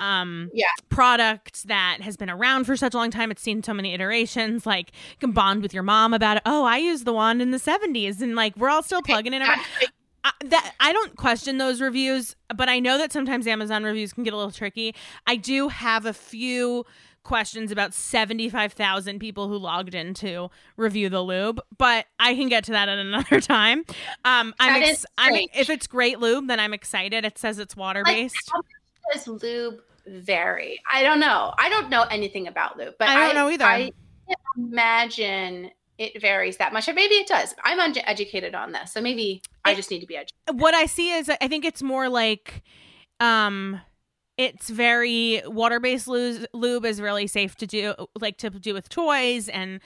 um 0.00 0.50
Yeah. 0.54 0.66
product 0.90 1.66
that 1.66 1.98
has 2.02 2.16
been 2.16 2.30
around 2.30 2.66
for 2.66 2.76
such 2.76 2.94
a 2.94 2.96
long 2.96 3.10
time 3.10 3.32
it's 3.32 3.42
seen 3.42 3.64
so 3.64 3.74
many 3.74 3.92
iterations 3.94 4.64
like 4.64 4.92
you 5.10 5.16
can 5.18 5.32
bond 5.32 5.60
with 5.60 5.74
your 5.74 5.82
mom 5.82 6.14
about 6.14 6.36
it 6.36 6.44
oh 6.46 6.64
i 6.64 6.76
used 6.76 7.04
the 7.04 7.12
wand 7.12 7.42
in 7.42 7.50
the 7.50 7.58
70s 7.58 8.20
and 8.22 8.36
like 8.36 8.56
we're 8.56 8.68
all 8.68 8.84
still 8.84 9.02
plugging 9.02 9.34
in 9.34 9.42
our 9.42 9.56
I, 10.24 10.30
that 10.46 10.74
I 10.80 10.92
don't 10.92 11.16
question 11.16 11.58
those 11.58 11.80
reviews, 11.80 12.34
but 12.54 12.68
I 12.68 12.80
know 12.80 12.98
that 12.98 13.12
sometimes 13.12 13.46
Amazon 13.46 13.84
reviews 13.84 14.12
can 14.12 14.24
get 14.24 14.32
a 14.32 14.36
little 14.36 14.50
tricky. 14.50 14.94
I 15.28 15.36
do 15.36 15.68
have 15.68 16.06
a 16.06 16.12
few 16.12 16.84
questions 17.28 17.70
about 17.70 17.92
75,000 17.92 19.18
people 19.18 19.48
who 19.48 19.58
logged 19.58 19.94
in 19.94 20.14
to 20.14 20.50
review 20.76 21.08
the 21.10 21.20
lube, 21.20 21.60
but 21.76 22.06
I 22.18 22.34
can 22.34 22.48
get 22.48 22.64
to 22.64 22.72
that 22.72 22.88
at 22.88 22.98
another 23.06 23.40
time. 23.40 23.84
Um 24.24 24.54
I'm, 24.58 24.82
ex- 24.82 25.06
I'm 25.16 25.34
if 25.54 25.70
it's 25.70 25.86
great 25.86 26.18
lube, 26.18 26.48
then 26.48 26.58
I'm 26.58 26.74
excited. 26.74 27.24
It 27.24 27.38
says 27.38 27.58
it's 27.58 27.76
water 27.76 28.02
based. 28.04 28.50
much 28.52 28.64
does 29.12 29.28
lube 29.42 29.80
vary? 30.06 30.80
I 30.90 31.02
don't 31.02 31.20
know. 31.20 31.52
I 31.58 31.68
don't 31.68 31.90
know 31.90 32.02
anything 32.02 32.48
about 32.48 32.78
lube, 32.78 32.94
but 32.98 33.08
I 33.08 33.26
don't 33.26 33.34
know 33.34 33.50
either. 33.50 33.64
I 33.64 33.92
can't 34.26 34.40
imagine 34.56 35.70
it 35.98 36.20
varies 36.20 36.56
that 36.58 36.72
much, 36.72 36.88
or 36.88 36.94
maybe 36.94 37.14
it 37.16 37.26
does. 37.26 37.54
I'm 37.64 37.80
uneducated 37.80 38.54
on 38.54 38.72
this, 38.72 38.92
so 38.92 39.00
maybe 39.00 39.42
I 39.64 39.74
just 39.74 39.90
need 39.90 40.00
to 40.00 40.06
be 40.06 40.16
educated. 40.16 40.60
what 40.60 40.74
I 40.74 40.86
see 40.86 41.12
is 41.12 41.28
I 41.28 41.48
think 41.48 41.64
it's 41.64 41.82
more 41.82 42.08
like 42.08 42.62
um 43.20 43.80
it's 44.38 44.70
very 44.70 45.42
water-based 45.46 46.08
lube, 46.08 46.46
lube 46.54 46.86
is 46.86 47.00
really 47.00 47.26
safe 47.26 47.56
to 47.56 47.66
do 47.66 47.92
like 48.20 48.38
to 48.38 48.48
do 48.50 48.72
with 48.72 48.88
toys 48.88 49.48
and 49.50 49.80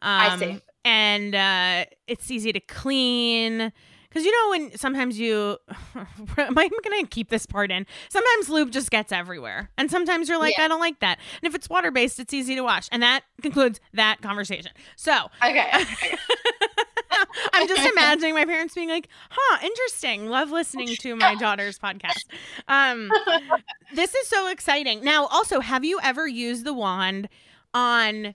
I 0.00 0.28
um 0.28 0.38
see. 0.38 0.60
and 0.84 1.34
uh 1.34 1.84
it's 2.06 2.30
easy 2.30 2.52
to 2.52 2.60
clean 2.60 3.72
Because 4.08 4.24
you 4.24 4.30
know 4.30 4.50
when 4.50 4.78
sometimes 4.78 5.18
you, 5.18 5.58
am 6.38 6.56
I 6.56 6.68
gonna 6.84 7.06
keep 7.08 7.30
this 7.30 7.46
part 7.46 7.72
in? 7.72 7.84
Sometimes 8.10 8.48
lube 8.48 8.70
just 8.70 8.90
gets 8.92 9.10
everywhere, 9.10 9.70
and 9.76 9.90
sometimes 9.90 10.28
you're 10.28 10.38
like, 10.38 10.54
Yeah. 10.56 10.66
I 10.66 10.68
don't 10.68 10.78
like 10.78 11.00
that. 11.00 11.18
And 11.42 11.48
if 11.48 11.54
it's 11.56 11.68
water 11.68 11.90
based, 11.90 12.20
it's 12.20 12.32
easy 12.32 12.54
to 12.54 12.60
wash. 12.62 12.88
And 12.92 13.02
that 13.02 13.22
concludes 13.42 13.80
that 13.94 14.20
conversation. 14.22 14.70
So 14.94 15.30
Okay. 15.42 15.68
okay. 15.74 16.16
I'm 17.52 17.68
just 17.68 17.86
imagining 17.92 18.34
my 18.34 18.44
parents 18.44 18.74
being 18.74 18.88
like, 18.88 19.08
"Huh, 19.30 19.58
interesting. 19.62 20.28
Love 20.28 20.50
listening 20.50 20.96
to 20.96 21.16
my 21.16 21.34
daughter's 21.40 21.78
podcast." 21.78 22.24
Um, 22.68 23.10
this 23.94 24.14
is 24.14 24.28
so 24.28 24.48
exciting. 24.50 25.02
Now, 25.04 25.26
also, 25.26 25.60
have 25.60 25.84
you 25.84 25.98
ever 26.02 26.26
used 26.26 26.64
the 26.64 26.74
wand 26.74 27.28
on 27.72 28.34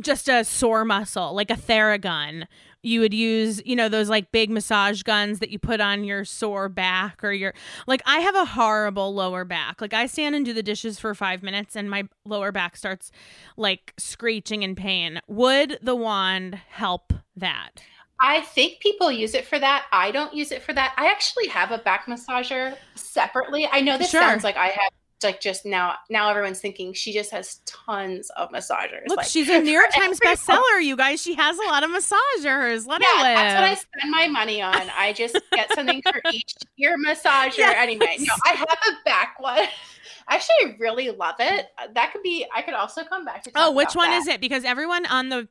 just 0.00 0.28
a 0.28 0.44
sore 0.44 0.84
muscle, 0.84 1.34
like 1.34 1.50
a 1.50 1.54
Theragun? 1.56 2.46
You 2.82 3.00
would 3.00 3.14
use, 3.14 3.62
you 3.64 3.74
know, 3.76 3.88
those 3.88 4.10
like 4.10 4.30
big 4.30 4.50
massage 4.50 5.02
guns 5.02 5.38
that 5.38 5.48
you 5.48 5.58
put 5.58 5.80
on 5.80 6.04
your 6.04 6.26
sore 6.26 6.68
back 6.68 7.24
or 7.24 7.32
your 7.32 7.54
like 7.86 8.02
I 8.04 8.18
have 8.18 8.34
a 8.34 8.44
horrible 8.44 9.14
lower 9.14 9.46
back. 9.46 9.80
Like 9.80 9.94
I 9.94 10.04
stand 10.04 10.34
and 10.34 10.44
do 10.44 10.52
the 10.52 10.62
dishes 10.62 10.98
for 10.98 11.14
5 11.14 11.42
minutes 11.42 11.76
and 11.76 11.88
my 11.88 12.04
lower 12.26 12.52
back 12.52 12.76
starts 12.76 13.10
like 13.56 13.94
screeching 13.96 14.62
in 14.62 14.74
pain. 14.74 15.18
Would 15.28 15.78
the 15.80 15.96
wand 15.96 16.56
help 16.68 17.14
that? 17.36 17.82
I 18.26 18.40
think 18.40 18.80
people 18.80 19.12
use 19.12 19.34
it 19.34 19.44
for 19.46 19.58
that. 19.58 19.84
I 19.92 20.10
don't 20.10 20.32
use 20.32 20.50
it 20.50 20.62
for 20.62 20.72
that. 20.72 20.94
I 20.96 21.08
actually 21.10 21.46
have 21.48 21.70
a 21.72 21.76
back 21.78 22.06
massager 22.06 22.74
separately. 22.94 23.68
I 23.70 23.82
know 23.82 23.98
this 23.98 24.10
Sure. 24.10 24.22
sounds 24.22 24.42
like 24.44 24.56
I 24.56 24.68
have 24.68 24.90
like 25.22 25.40
just 25.40 25.64
now 25.64 25.94
now 26.10 26.28
everyone's 26.28 26.60
thinking 26.60 26.92
she 26.92 27.10
just 27.12 27.30
has 27.30 27.60
tons 27.64 28.30
of 28.36 28.50
massagers. 28.50 29.06
Look, 29.08 29.18
like, 29.18 29.26
she's 29.26 29.48
a 29.48 29.58
New 29.60 29.72
York 29.72 29.90
Times 29.94 30.20
bestseller, 30.20 30.82
you 30.82 30.96
guys. 30.96 31.20
She 31.22 31.34
has 31.34 31.58
a 31.58 31.62
lot 31.64 31.82
of 31.82 31.90
massagers. 31.90 32.86
Let 32.86 33.00
Yeah, 33.02 33.06
her 33.18 33.22
live. 33.22 33.36
that's 33.36 33.54
what 33.54 33.64
I 33.64 33.74
spend 33.74 34.10
my 34.10 34.28
money 34.28 34.60
on. 34.62 34.74
I 34.96 35.12
just 35.14 35.38
get 35.52 35.72
something 35.74 36.02
for 36.02 36.20
each 36.32 36.54
ear 36.78 36.96
massager. 36.98 37.58
Yes. 37.58 37.74
Anyway, 37.78 38.16
no, 38.20 38.34
I 38.46 38.50
have 38.50 38.68
a 38.68 39.04
back 39.04 39.36
one. 39.38 39.66
Actually, 40.28 40.54
I 40.72 40.76
really 40.78 41.10
love 41.10 41.36
it. 41.38 41.66
That 41.94 42.12
could 42.12 42.22
be. 42.22 42.46
I 42.54 42.62
could 42.62 42.74
also 42.74 43.04
come 43.04 43.24
back 43.26 43.44
to. 43.44 43.50
oh, 43.54 43.70
which 43.72 43.94
one 43.94 44.10
is 44.12 44.26
it? 44.26 44.40
Because 44.40 44.64
everyone 44.64 45.04
on 45.06 45.28
the 45.28 45.48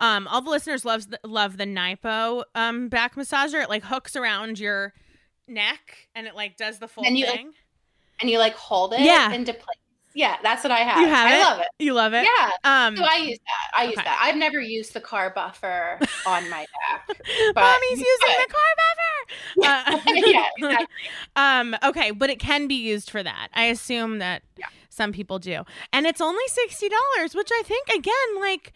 um 0.00 0.26
all 0.28 0.40
the 0.42 0.50
listeners 0.50 0.84
loves 0.84 1.06
the, 1.06 1.20
love 1.24 1.56
the 1.56 1.64
Naipo 1.64 2.44
um 2.54 2.88
back 2.88 3.14
massager. 3.14 3.62
It 3.62 3.68
like 3.68 3.84
hooks 3.84 4.16
around 4.16 4.58
your 4.58 4.92
neck 5.48 6.08
and 6.14 6.26
it 6.26 6.34
like 6.34 6.56
does 6.56 6.78
the 6.78 6.88
full 6.88 7.04
And 7.04 7.18
you, 7.18 7.26
like, 7.26 7.36
thing. 7.36 7.52
And 8.20 8.30
you 8.30 8.38
like 8.38 8.54
hold 8.54 8.94
it 8.94 9.00
Yeah. 9.00 9.32
into 9.32 9.52
place. 9.52 9.78
Yeah, 10.14 10.36
that's 10.42 10.62
what 10.62 10.70
I 10.70 10.78
have. 10.80 11.00
You 11.00 11.08
have 11.08 11.28
I 11.30 11.36
it? 11.36 11.42
love 11.42 11.58
it. 11.60 11.66
you 11.84 11.92
love 11.92 12.14
it? 12.14 12.24
Yeah. 12.38 12.50
Um 12.86 12.96
So 12.96 13.04
I 13.04 13.16
use 13.16 13.38
that. 13.38 13.78
I 13.80 13.84
use 13.84 13.94
Okay. 13.94 14.04
that. 14.04 14.20
I've 14.22 14.36
never 14.36 14.60
used 14.60 14.92
the 14.94 15.00
car 15.00 15.30
buffer 15.34 15.98
on 16.26 16.48
my 16.48 16.66
back. 16.88 17.06
but 17.54 17.60
Mommy's 17.62 17.98
using 17.98 18.16
could. 18.20 18.48
the 18.48 18.52
car 18.52 18.74
buffer. 18.76 19.00
Uh, 19.64 19.98
yeah, 20.26 20.44
exactly. 20.58 20.86
Um, 21.36 21.74
okay, 21.82 22.10
but 22.10 22.28
it 22.28 22.38
can 22.38 22.66
be 22.68 22.74
used 22.74 23.08
for 23.10 23.22
that. 23.22 23.48
I 23.54 23.64
assume 23.64 24.18
that 24.18 24.42
Yeah. 24.58 24.66
some 24.90 25.12
people 25.12 25.38
do. 25.38 25.62
And 25.92 26.06
it's 26.06 26.20
only 26.20 26.42
$60, 26.68 27.34
which 27.34 27.48
I 27.52 27.62
think 27.64 27.88
again, 27.88 28.40
like 28.40 28.72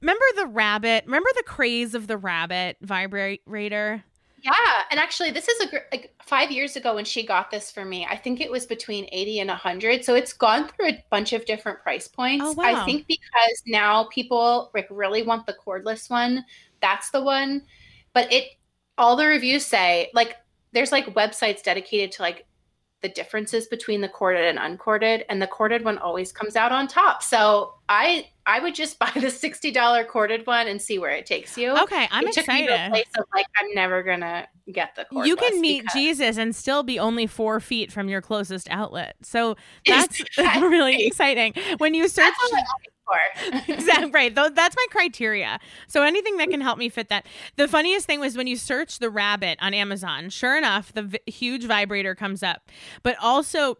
remember 0.00 0.24
the 0.36 0.46
rabbit, 0.46 1.04
remember 1.06 1.30
the 1.34 1.42
craze 1.42 1.94
of 1.94 2.06
the 2.06 2.16
rabbit 2.16 2.76
vibrator? 2.80 4.04
Yeah, 4.42 4.52
and 4.90 5.00
actually, 5.00 5.30
this 5.30 5.48
is 5.48 5.66
a 5.66 5.70
gr- 5.70 5.88
like 5.90 6.14
five 6.24 6.50
years 6.50 6.76
ago 6.76 6.94
when 6.94 7.04
she 7.04 7.26
got 7.26 7.50
this 7.50 7.70
for 7.70 7.84
me. 7.84 8.06
I 8.08 8.16
think 8.16 8.40
it 8.40 8.50
was 8.50 8.66
between 8.66 9.08
eighty 9.10 9.40
and 9.40 9.50
hundred, 9.50 10.04
so 10.04 10.14
it's 10.14 10.32
gone 10.32 10.68
through 10.68 10.88
a 10.88 11.04
bunch 11.10 11.32
of 11.32 11.44
different 11.44 11.80
price 11.82 12.06
points. 12.06 12.44
Oh, 12.46 12.52
wow. 12.52 12.64
I 12.64 12.84
think 12.84 13.06
because 13.08 13.62
now 13.66 14.04
people 14.12 14.70
like 14.74 14.86
really 14.90 15.22
want 15.22 15.46
the 15.46 15.56
cordless 15.66 16.08
one. 16.08 16.44
That's 16.80 17.10
the 17.10 17.22
one, 17.22 17.62
but 18.12 18.32
it 18.32 18.44
all 18.96 19.16
the 19.16 19.26
reviews 19.26 19.64
say 19.64 20.10
like 20.14 20.36
there's 20.72 20.92
like 20.92 21.06
websites 21.14 21.62
dedicated 21.62 22.12
to 22.12 22.22
like 22.22 22.46
the 23.00 23.08
differences 23.08 23.66
between 23.66 24.00
the 24.00 24.08
corded 24.08 24.44
and 24.44 24.58
uncorded, 24.58 25.24
and 25.28 25.40
the 25.40 25.46
corded 25.46 25.84
one 25.84 25.98
always 25.98 26.32
comes 26.32 26.56
out 26.56 26.72
on 26.72 26.88
top. 26.88 27.22
So 27.22 27.74
I 27.88 28.26
I 28.46 28.60
would 28.60 28.74
just 28.74 28.98
buy 29.00 29.12
the 29.14 29.30
sixty 29.30 29.70
dollar 29.70 30.04
corded 30.04 30.46
one 30.46 30.66
and 30.66 30.80
see 30.80 30.98
where 30.98 31.10
it 31.12 31.26
takes 31.26 31.56
you. 31.56 31.76
Okay, 31.78 32.08
I'm 32.10 32.26
it 32.26 32.32
took 32.32 32.48
me 32.48 32.66
to 32.66 32.72
a 32.72 32.74
excited. 32.74 32.90
place 32.90 33.06
of 33.18 33.24
like 33.34 33.46
I'm 33.60 33.72
never 33.74 34.02
gonna 34.02 34.48
get 34.72 34.96
the. 34.96 35.06
You 35.24 35.36
can 35.36 35.60
meet 35.60 35.82
because- 35.82 35.94
Jesus 35.94 36.38
and 36.38 36.54
still 36.56 36.82
be 36.82 36.98
only 36.98 37.26
four 37.26 37.60
feet 37.60 37.92
from 37.92 38.08
your 38.08 38.20
closest 38.20 38.68
outlet. 38.70 39.16
So 39.22 39.56
that's 39.86 40.20
really 40.38 41.06
exciting. 41.06 41.54
When 41.78 41.94
you 41.94 42.08
search 42.08 42.34
That's 43.10 43.40
what 43.40 43.46
I'm 43.46 43.54
looking 43.54 43.66
for. 43.66 43.72
exactly 43.74 44.10
right 44.10 44.34
that's 44.34 44.76
my 44.76 44.86
criteria 44.90 45.58
so 45.86 46.02
anything 46.02 46.36
that 46.38 46.50
can 46.50 46.60
help 46.60 46.78
me 46.78 46.88
fit 46.88 47.08
that 47.08 47.26
the 47.56 47.68
funniest 47.68 48.06
thing 48.06 48.20
was 48.20 48.36
when 48.36 48.46
you 48.46 48.56
search 48.56 48.98
the 48.98 49.10
rabbit 49.10 49.58
on 49.60 49.74
amazon 49.74 50.28
sure 50.30 50.56
enough 50.58 50.92
the 50.92 51.02
v- 51.02 51.18
huge 51.26 51.64
vibrator 51.64 52.14
comes 52.14 52.42
up 52.42 52.68
but 53.02 53.16
also 53.22 53.76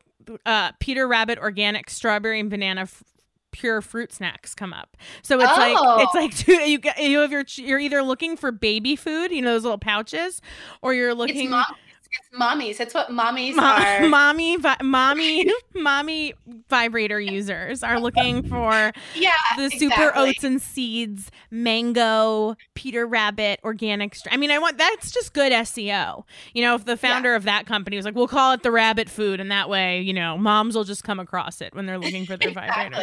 uh, 0.46 0.72
peter 0.80 1.06
rabbit 1.08 1.38
organic 1.38 1.88
strawberry 1.90 2.38
and 2.40 2.50
banana 2.50 2.82
f- 2.82 3.02
pure 3.50 3.80
fruit 3.80 4.12
snacks 4.12 4.54
come 4.54 4.72
up 4.74 4.96
so 5.22 5.40
it's 5.40 5.50
Oh. 5.54 5.56
like 5.58 6.04
it's 6.06 6.14
like 6.14 6.36
two, 6.46 6.52
you 6.68 6.78
get- 6.78 6.98
you 6.98 7.20
have 7.20 7.32
your 7.32 7.44
you're 7.56 7.78
either 7.78 8.02
looking 8.02 8.36
for 8.36 8.52
baby 8.52 8.94
food 8.94 9.30
you 9.30 9.40
know 9.42 9.52
those 9.54 9.62
little 9.64 9.78
pouches 9.78 10.42
or 10.82 10.92
you're 10.94 11.14
looking 11.14 11.50
it's, 11.52 11.66
it's 12.10 12.28
mommies. 12.38 12.80
It's 12.80 12.94
what 12.94 13.08
mommies 13.10 13.54
Mo- 13.54 13.62
are. 13.62 14.08
mommy 14.08 14.56
vi- 14.56 14.76
mommy 14.82 15.50
mommy 15.74 16.34
vibrator 16.68 17.20
users 17.20 17.82
are 17.82 18.00
looking 18.00 18.42
for 18.48 18.92
yeah, 19.14 19.32
the 19.56 19.68
super 19.70 19.94
exactly. 19.94 20.28
oats 20.30 20.44
and 20.44 20.60
seeds, 20.62 21.30
mango, 21.50 22.56
Peter 22.74 23.06
Rabbit, 23.06 23.60
organic. 23.64 24.14
Str- 24.14 24.28
I 24.32 24.36
mean, 24.36 24.50
I 24.50 24.58
want 24.58 24.78
that's 24.78 25.10
just 25.10 25.32
good 25.32 25.52
SEO. 25.52 26.24
You 26.54 26.62
know, 26.62 26.74
if 26.74 26.84
the 26.84 26.96
founder 26.96 27.34
of 27.34 27.44
that 27.44 27.66
company 27.66 27.96
was 27.96 28.04
like, 28.04 28.14
"We'll 28.14 28.28
call 28.28 28.52
it 28.52 28.62
the 28.62 28.70
rabbit 28.70 29.08
food," 29.08 29.40
and 29.40 29.50
that 29.50 29.68
way, 29.68 30.00
you 30.00 30.12
know, 30.12 30.38
moms 30.38 30.74
will 30.74 30.84
just 30.84 31.04
come 31.04 31.20
across 31.20 31.60
it 31.60 31.74
when 31.74 31.86
they're 31.86 31.98
looking 31.98 32.26
for 32.26 32.36
their 32.36 32.52
vibrator. 32.52 33.02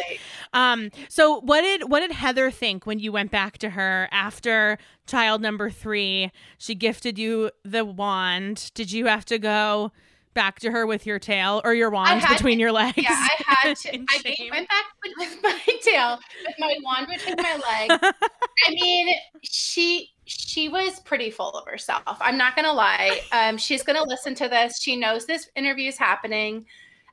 Um, 0.52 0.90
so 1.08 1.40
what 1.40 1.60
did 1.62 1.90
what 1.90 2.00
did 2.00 2.12
Heather 2.12 2.50
think 2.50 2.86
when 2.86 2.98
you 2.98 3.12
went 3.12 3.30
back 3.30 3.58
to 3.58 3.70
her 3.70 4.08
after 4.10 4.78
child 5.06 5.40
number 5.42 5.70
three? 5.70 6.30
She 6.58 6.74
gifted 6.74 7.18
you 7.18 7.50
the 7.64 7.84
wand. 7.84 8.70
Did 8.74 8.92
you 8.92 9.06
have 9.06 9.24
to 9.26 9.38
go? 9.38 9.92
Back 10.34 10.60
to 10.60 10.70
her 10.70 10.86
with 10.86 11.06
your 11.06 11.18
tail 11.18 11.62
or 11.64 11.72
your 11.72 11.88
wand 11.88 12.22
between 12.28 12.58
to- 12.58 12.60
your 12.60 12.70
legs. 12.72 12.98
Yeah, 12.98 13.08
I 13.10 13.42
had 13.46 13.76
to. 13.78 13.88
I 14.10 14.18
shame. 14.18 14.50
went 14.50 14.68
back 14.68 14.84
with, 15.18 15.38
my 15.42 15.58
tail, 15.80 16.18
with 16.46 16.54
my 16.58 16.76
wand 16.82 17.06
between 17.08 17.36
my 17.38 17.54
legs. 17.54 18.14
I 18.66 18.70
mean, 18.70 19.14
she 19.42 20.10
she 20.26 20.68
was 20.68 21.00
pretty 21.00 21.30
full 21.30 21.52
of 21.52 21.66
herself. 21.66 22.02
I'm 22.20 22.36
not 22.36 22.54
gonna 22.54 22.74
lie. 22.74 23.20
Um, 23.32 23.56
she's 23.56 23.82
gonna 23.82 24.04
listen 24.04 24.34
to 24.34 24.48
this. 24.48 24.78
She 24.78 24.94
knows 24.94 25.24
this 25.24 25.48
interview 25.56 25.88
is 25.88 25.96
happening. 25.96 26.66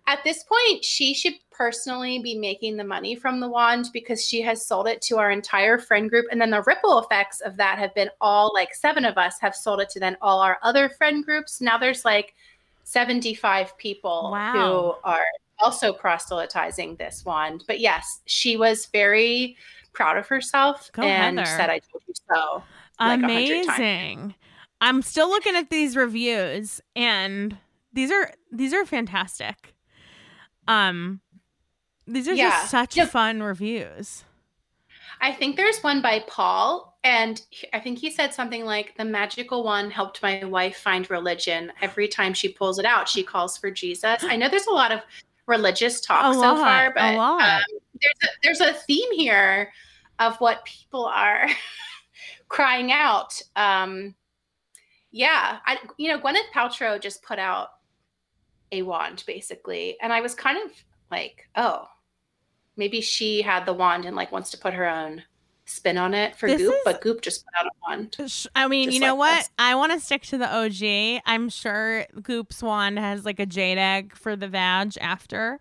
At 0.05 0.23
this 0.23 0.43
point, 0.43 0.83
she 0.83 1.13
should 1.13 1.35
personally 1.49 2.19
be 2.19 2.37
making 2.37 2.75
the 2.77 2.83
money 2.83 3.15
from 3.15 3.39
the 3.39 3.47
wand 3.47 3.89
because 3.93 4.25
she 4.25 4.41
has 4.41 4.65
sold 4.65 4.87
it 4.87 5.01
to 5.03 5.17
our 5.17 5.31
entire 5.31 5.77
friend 5.77 6.09
group. 6.09 6.25
And 6.31 6.41
then 6.41 6.49
the 6.49 6.61
ripple 6.63 6.99
effects 6.99 7.39
of 7.41 7.55
that 7.57 7.79
have 7.79 7.93
been 7.95 8.09
all 8.19 8.51
like 8.53 8.75
seven 8.75 9.05
of 9.05 9.17
us 9.17 9.39
have 9.39 9.55
sold 9.55 9.79
it 9.79 9.89
to 9.91 9.99
then 10.01 10.17
all 10.21 10.41
our 10.41 10.57
other 10.61 10.89
friend 10.89 11.23
groups. 11.23 11.61
Now 11.61 11.77
there's 11.77 12.03
like 12.03 12.33
75 12.83 13.77
people 13.77 14.29
Wow. 14.31 14.53
who 15.03 15.09
are 15.09 15.23
also 15.59 15.93
proselytizing 15.93 16.95
this 16.97 17.23
wand. 17.23 17.63
But 17.67 17.79
yes, 17.79 18.19
she 18.25 18.57
was 18.57 18.87
very 18.87 19.55
proud 19.93 20.17
of 20.17 20.27
herself 20.27 20.91
Go, 20.91 21.03
and 21.03 21.39
Heather. 21.39 21.49
said, 21.49 21.69
I 21.69 21.79
told 21.79 22.03
you 22.07 22.13
so. 22.33 22.63
like 22.99 23.19
a 23.19 23.23
hundred 23.23 23.65
times. 23.65 23.79
Amazing. 23.79 24.35
I'm 24.81 25.01
still 25.01 25.29
looking 25.29 25.55
at 25.55 25.69
these 25.69 25.95
reviews 25.95 26.81
and 26.95 27.55
these 27.93 28.11
are 28.11 28.31
these 28.51 28.73
are 28.73 28.85
fantastic. 28.85 29.73
Um 30.67 31.21
these 32.05 32.27
are 32.27 32.33
Yeah. 32.33 32.49
just 32.49 32.71
such 32.71 32.99
fun 33.09 33.41
reviews. 33.41 34.23
I 35.21 35.31
think 35.31 35.55
there's 35.55 35.79
one 35.79 36.01
by 36.01 36.19
Paul, 36.27 36.97
and 37.05 37.41
I 37.71 37.79
think 37.79 37.97
he 37.99 38.11
said 38.11 38.33
something 38.33 38.65
like, 38.65 38.97
The 38.97 39.05
magical 39.05 39.63
one 39.63 39.89
helped 39.89 40.21
my 40.21 40.43
wife 40.43 40.77
find 40.77 41.09
religion. 41.09 41.71
Every 41.81 42.07
time 42.09 42.33
she 42.33 42.49
pulls 42.49 42.77
it 42.77 42.85
out, 42.85 43.07
she 43.07 43.23
calls 43.23 43.57
for 43.57 43.71
Jesus. 43.71 44.23
I 44.23 44.35
know 44.35 44.49
there's 44.49 44.67
a 44.67 44.71
lot 44.73 44.91
of 44.91 44.99
religious 45.45 46.01
talk 46.05 46.25
A 46.31 46.33
so 46.33 46.55
far, 46.57 46.87
a 46.87 46.93
but 46.93 47.15
lot. 47.15 47.41
um, 47.41 47.61
there's, 48.01 48.15
a, 48.23 48.27
there's 48.43 48.61
a 48.61 48.73
theme 48.73 49.11
here 49.13 49.71
of 50.19 50.35
what 50.37 50.65
people 50.65 51.05
are 51.05 51.47
crying 52.49 52.91
out. 52.91 53.41
Um, 53.55 54.13
yeah, 55.11 55.59
I, 55.65 55.77
you 55.97 56.09
know, 56.09 56.19
Gwyneth 56.19 56.49
Paltrow 56.53 56.99
just 56.99 57.23
put 57.23 57.39
out 57.39 57.69
a 58.73 58.81
wand 58.81 59.23
basically, 59.27 59.97
and 60.01 60.11
I 60.11 60.21
was 60.21 60.33
kind 60.35 60.57
of 60.65 60.71
like, 61.11 61.47
oh, 61.55 61.87
maybe 62.75 62.99
she 63.01 63.41
had 63.41 63.65
the 63.65 63.73
wand 63.73 64.05
and 64.05 64.15
like 64.15 64.31
wants 64.31 64.51
to 64.51 64.57
put 64.57 64.73
her 64.73 64.87
own 64.87 65.23
spin 65.65 65.97
on 65.97 66.13
it 66.13 66.35
for 66.35 66.47
This 66.47 66.61
Goop, 66.61 66.73
is- 66.73 66.81
but 66.83 67.01
Goop 67.01 67.21
just 67.21 67.45
put 67.45 67.53
out 67.57 67.67
a 67.67 67.71
wand. 67.87 68.17
I 68.55 68.67
mean, 68.67 68.91
you 68.91 68.99
know 68.99 69.15
like 69.15 69.31
what? 69.31 69.37
this. 69.37 69.49
I 69.57 69.75
want 69.75 69.93
to 69.93 69.99
stick 69.99 70.23
to 70.23 70.37
the 70.37 70.53
OG. 70.53 71.21
I'm 71.25 71.47
sure 71.49 72.05
Goop's 72.21 72.61
wand 72.61 72.99
has 72.99 73.23
like 73.25 73.39
a 73.39 73.45
jade 73.45 73.77
egg 73.77 74.15
for 74.15 74.35
the 74.35 74.47
vag 74.47 74.97
after, 74.99 75.59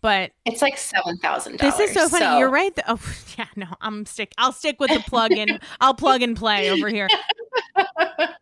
but 0.00 0.30
It's 0.46 0.62
like 0.62 0.78
seven 0.78 1.18
thousand 1.18 1.58
this 1.58 1.78
is 1.78 1.92
so 1.92 2.08
funny. 2.08 2.38
You're 2.38 2.48
right. 2.50 2.72
oh 2.88 2.98
yeah, 3.38 3.46
no, 3.56 3.66
I'm 3.80 4.06
stick. 4.06 4.32
I'll 4.38 4.52
stick 4.52 4.80
with 4.80 4.90
the 4.90 5.00
plug 5.00 5.32
in. 5.32 5.58
I'll 5.80 5.94
plug 5.94 6.22
and 6.22 6.36
play 6.36 6.70
over 6.70 6.88
here. 6.88 7.08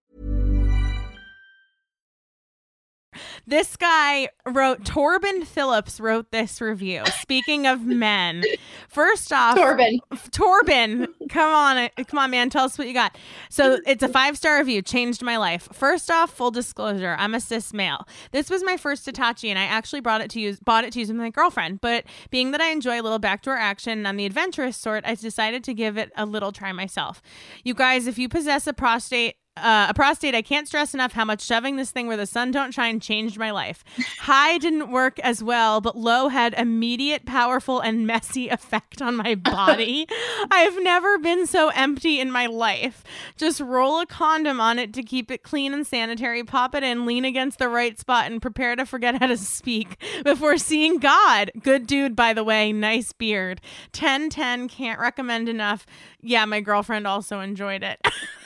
This 3.47 3.75
guy 3.75 4.29
wrote, 4.45 4.83
Torben 4.83 5.45
Phillips 5.45 5.99
wrote 5.99 6.31
this 6.31 6.61
review. 6.61 7.03
Speaking 7.21 7.67
of 7.67 7.85
men, 7.85 8.43
first 8.87 9.33
off, 9.33 9.57
Torben. 9.57 9.99
Torben, 10.29 11.07
come 11.29 11.53
on, 11.53 11.89
come 12.07 12.19
on, 12.19 12.31
man, 12.31 12.49
tell 12.49 12.65
us 12.65 12.77
what 12.77 12.87
you 12.87 12.93
got. 12.93 13.17
So 13.49 13.79
it's 13.85 14.03
a 14.03 14.07
five 14.09 14.37
star 14.37 14.59
review, 14.59 14.81
changed 14.81 15.23
my 15.23 15.37
life. 15.37 15.67
First 15.73 16.11
off, 16.11 16.31
full 16.31 16.51
disclosure, 16.51 17.15
I'm 17.17 17.33
a 17.33 17.39
cis 17.39 17.73
male. 17.73 18.07
This 18.31 18.49
was 18.49 18.63
my 18.63 18.77
first 18.77 19.05
Hitachi, 19.05 19.49
and 19.49 19.59
I 19.59 19.63
actually 19.63 20.01
brought 20.01 20.21
it 20.21 20.29
to 20.31 20.39
use, 20.39 20.59
bought 20.59 20.83
it 20.83 20.93
to 20.93 20.99
use 20.99 21.07
with 21.07 21.17
my 21.17 21.29
girlfriend. 21.29 21.81
But 21.81 22.05
being 22.29 22.51
that 22.51 22.61
I 22.61 22.69
enjoy 22.69 23.01
a 23.01 23.03
little 23.03 23.19
backdoor 23.19 23.57
action 23.57 23.97
and 23.97 24.07
I'm 24.07 24.17
the 24.17 24.25
adventurous 24.25 24.77
sort, 24.77 25.03
I 25.05 25.15
decided 25.15 25.63
to 25.65 25.73
give 25.73 25.97
it 25.97 26.11
a 26.15 26.25
little 26.25 26.51
try 26.51 26.71
myself. 26.71 27.21
You 27.63 27.73
guys, 27.73 28.07
if 28.07 28.17
you 28.17 28.29
possess 28.29 28.67
a 28.67 28.73
prostate 28.73 29.35
uh, 29.61 29.87
a 29.89 29.93
prostate. 29.93 30.35
I 30.35 30.41
can't 30.41 30.67
stress 30.67 30.93
enough 30.93 31.13
how 31.13 31.25
much 31.25 31.41
shoving 31.43 31.75
this 31.75 31.91
thing 31.91 32.07
where 32.07 32.17
the 32.17 32.25
sun 32.25 32.51
don't 32.51 32.73
shine 32.73 32.99
changed 32.99 33.37
my 33.37 33.51
life. 33.51 33.83
High 34.19 34.57
didn't 34.57 34.91
work 34.91 35.19
as 35.19 35.43
well, 35.43 35.81
but 35.81 35.97
low 35.97 36.27
had 36.27 36.53
immediate, 36.55 37.25
powerful, 37.25 37.79
and 37.79 38.05
messy 38.07 38.49
effect 38.49 39.01
on 39.01 39.15
my 39.15 39.35
body. 39.51 40.07
I've 40.49 40.81
never 40.81 41.17
been 41.17 41.47
so 41.47 41.69
empty 41.69 42.19
in 42.19 42.31
my 42.31 42.47
life. 42.47 43.03
Just 43.37 43.61
roll 43.61 44.01
a 44.01 44.05
condom 44.05 44.59
on 44.59 44.79
it 44.79 44.93
to 44.93 45.03
keep 45.03 45.31
it 45.31 45.43
clean 45.43 45.73
and 45.73 45.85
sanitary. 45.85 46.43
Pop 46.43 46.75
it 46.75 46.83
in, 46.83 47.05
lean 47.05 47.25
against 47.25 47.59
the 47.59 47.69
right 47.69 47.99
spot, 47.99 48.31
and 48.31 48.41
prepare 48.41 48.75
to 48.75 48.85
forget 48.85 49.19
how 49.19 49.27
to 49.27 49.37
speak 49.37 50.01
before 50.23 50.57
seeing 50.57 50.97
God. 50.97 51.51
Good 51.61 51.87
dude, 51.87 52.15
by 52.15 52.33
the 52.33 52.43
way. 52.43 52.73
Nice 52.73 53.13
beard. 53.13 53.61
1010 53.93 54.67
can't 54.69 54.99
recommend 54.99 55.47
enough. 55.49 55.85
Yeah, 56.21 56.45
my 56.45 56.61
girlfriend 56.61 57.07
also 57.07 57.39
enjoyed 57.39 57.83
it. 57.83 57.99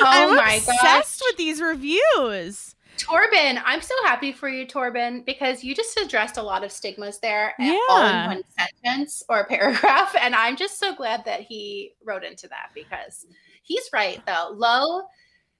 Oh 0.00 0.04
I'm 0.04 0.36
my 0.36 0.54
obsessed 0.54 0.82
gosh. 0.82 1.20
with 1.30 1.36
these 1.36 1.60
reviews. 1.60 2.74
Torben, 2.96 3.60
I'm 3.64 3.80
so 3.80 3.94
happy 4.04 4.32
for 4.32 4.48
you, 4.48 4.66
Torben, 4.66 5.24
because 5.26 5.64
you 5.64 5.74
just 5.74 5.96
addressed 5.98 6.36
a 6.36 6.42
lot 6.42 6.62
of 6.62 6.70
stigmas 6.70 7.18
there 7.18 7.52
and 7.58 7.76
all 7.90 8.06
in 8.06 8.26
one 8.26 8.42
sentence 8.56 9.22
or 9.28 9.44
paragraph. 9.48 10.14
And 10.20 10.34
I'm 10.34 10.56
just 10.56 10.78
so 10.78 10.94
glad 10.94 11.24
that 11.24 11.40
he 11.40 11.94
wrote 12.04 12.22
into 12.22 12.46
that 12.48 12.70
because 12.72 13.26
he's 13.64 13.90
right, 13.92 14.24
though. 14.26 14.50
Low, 14.54 15.02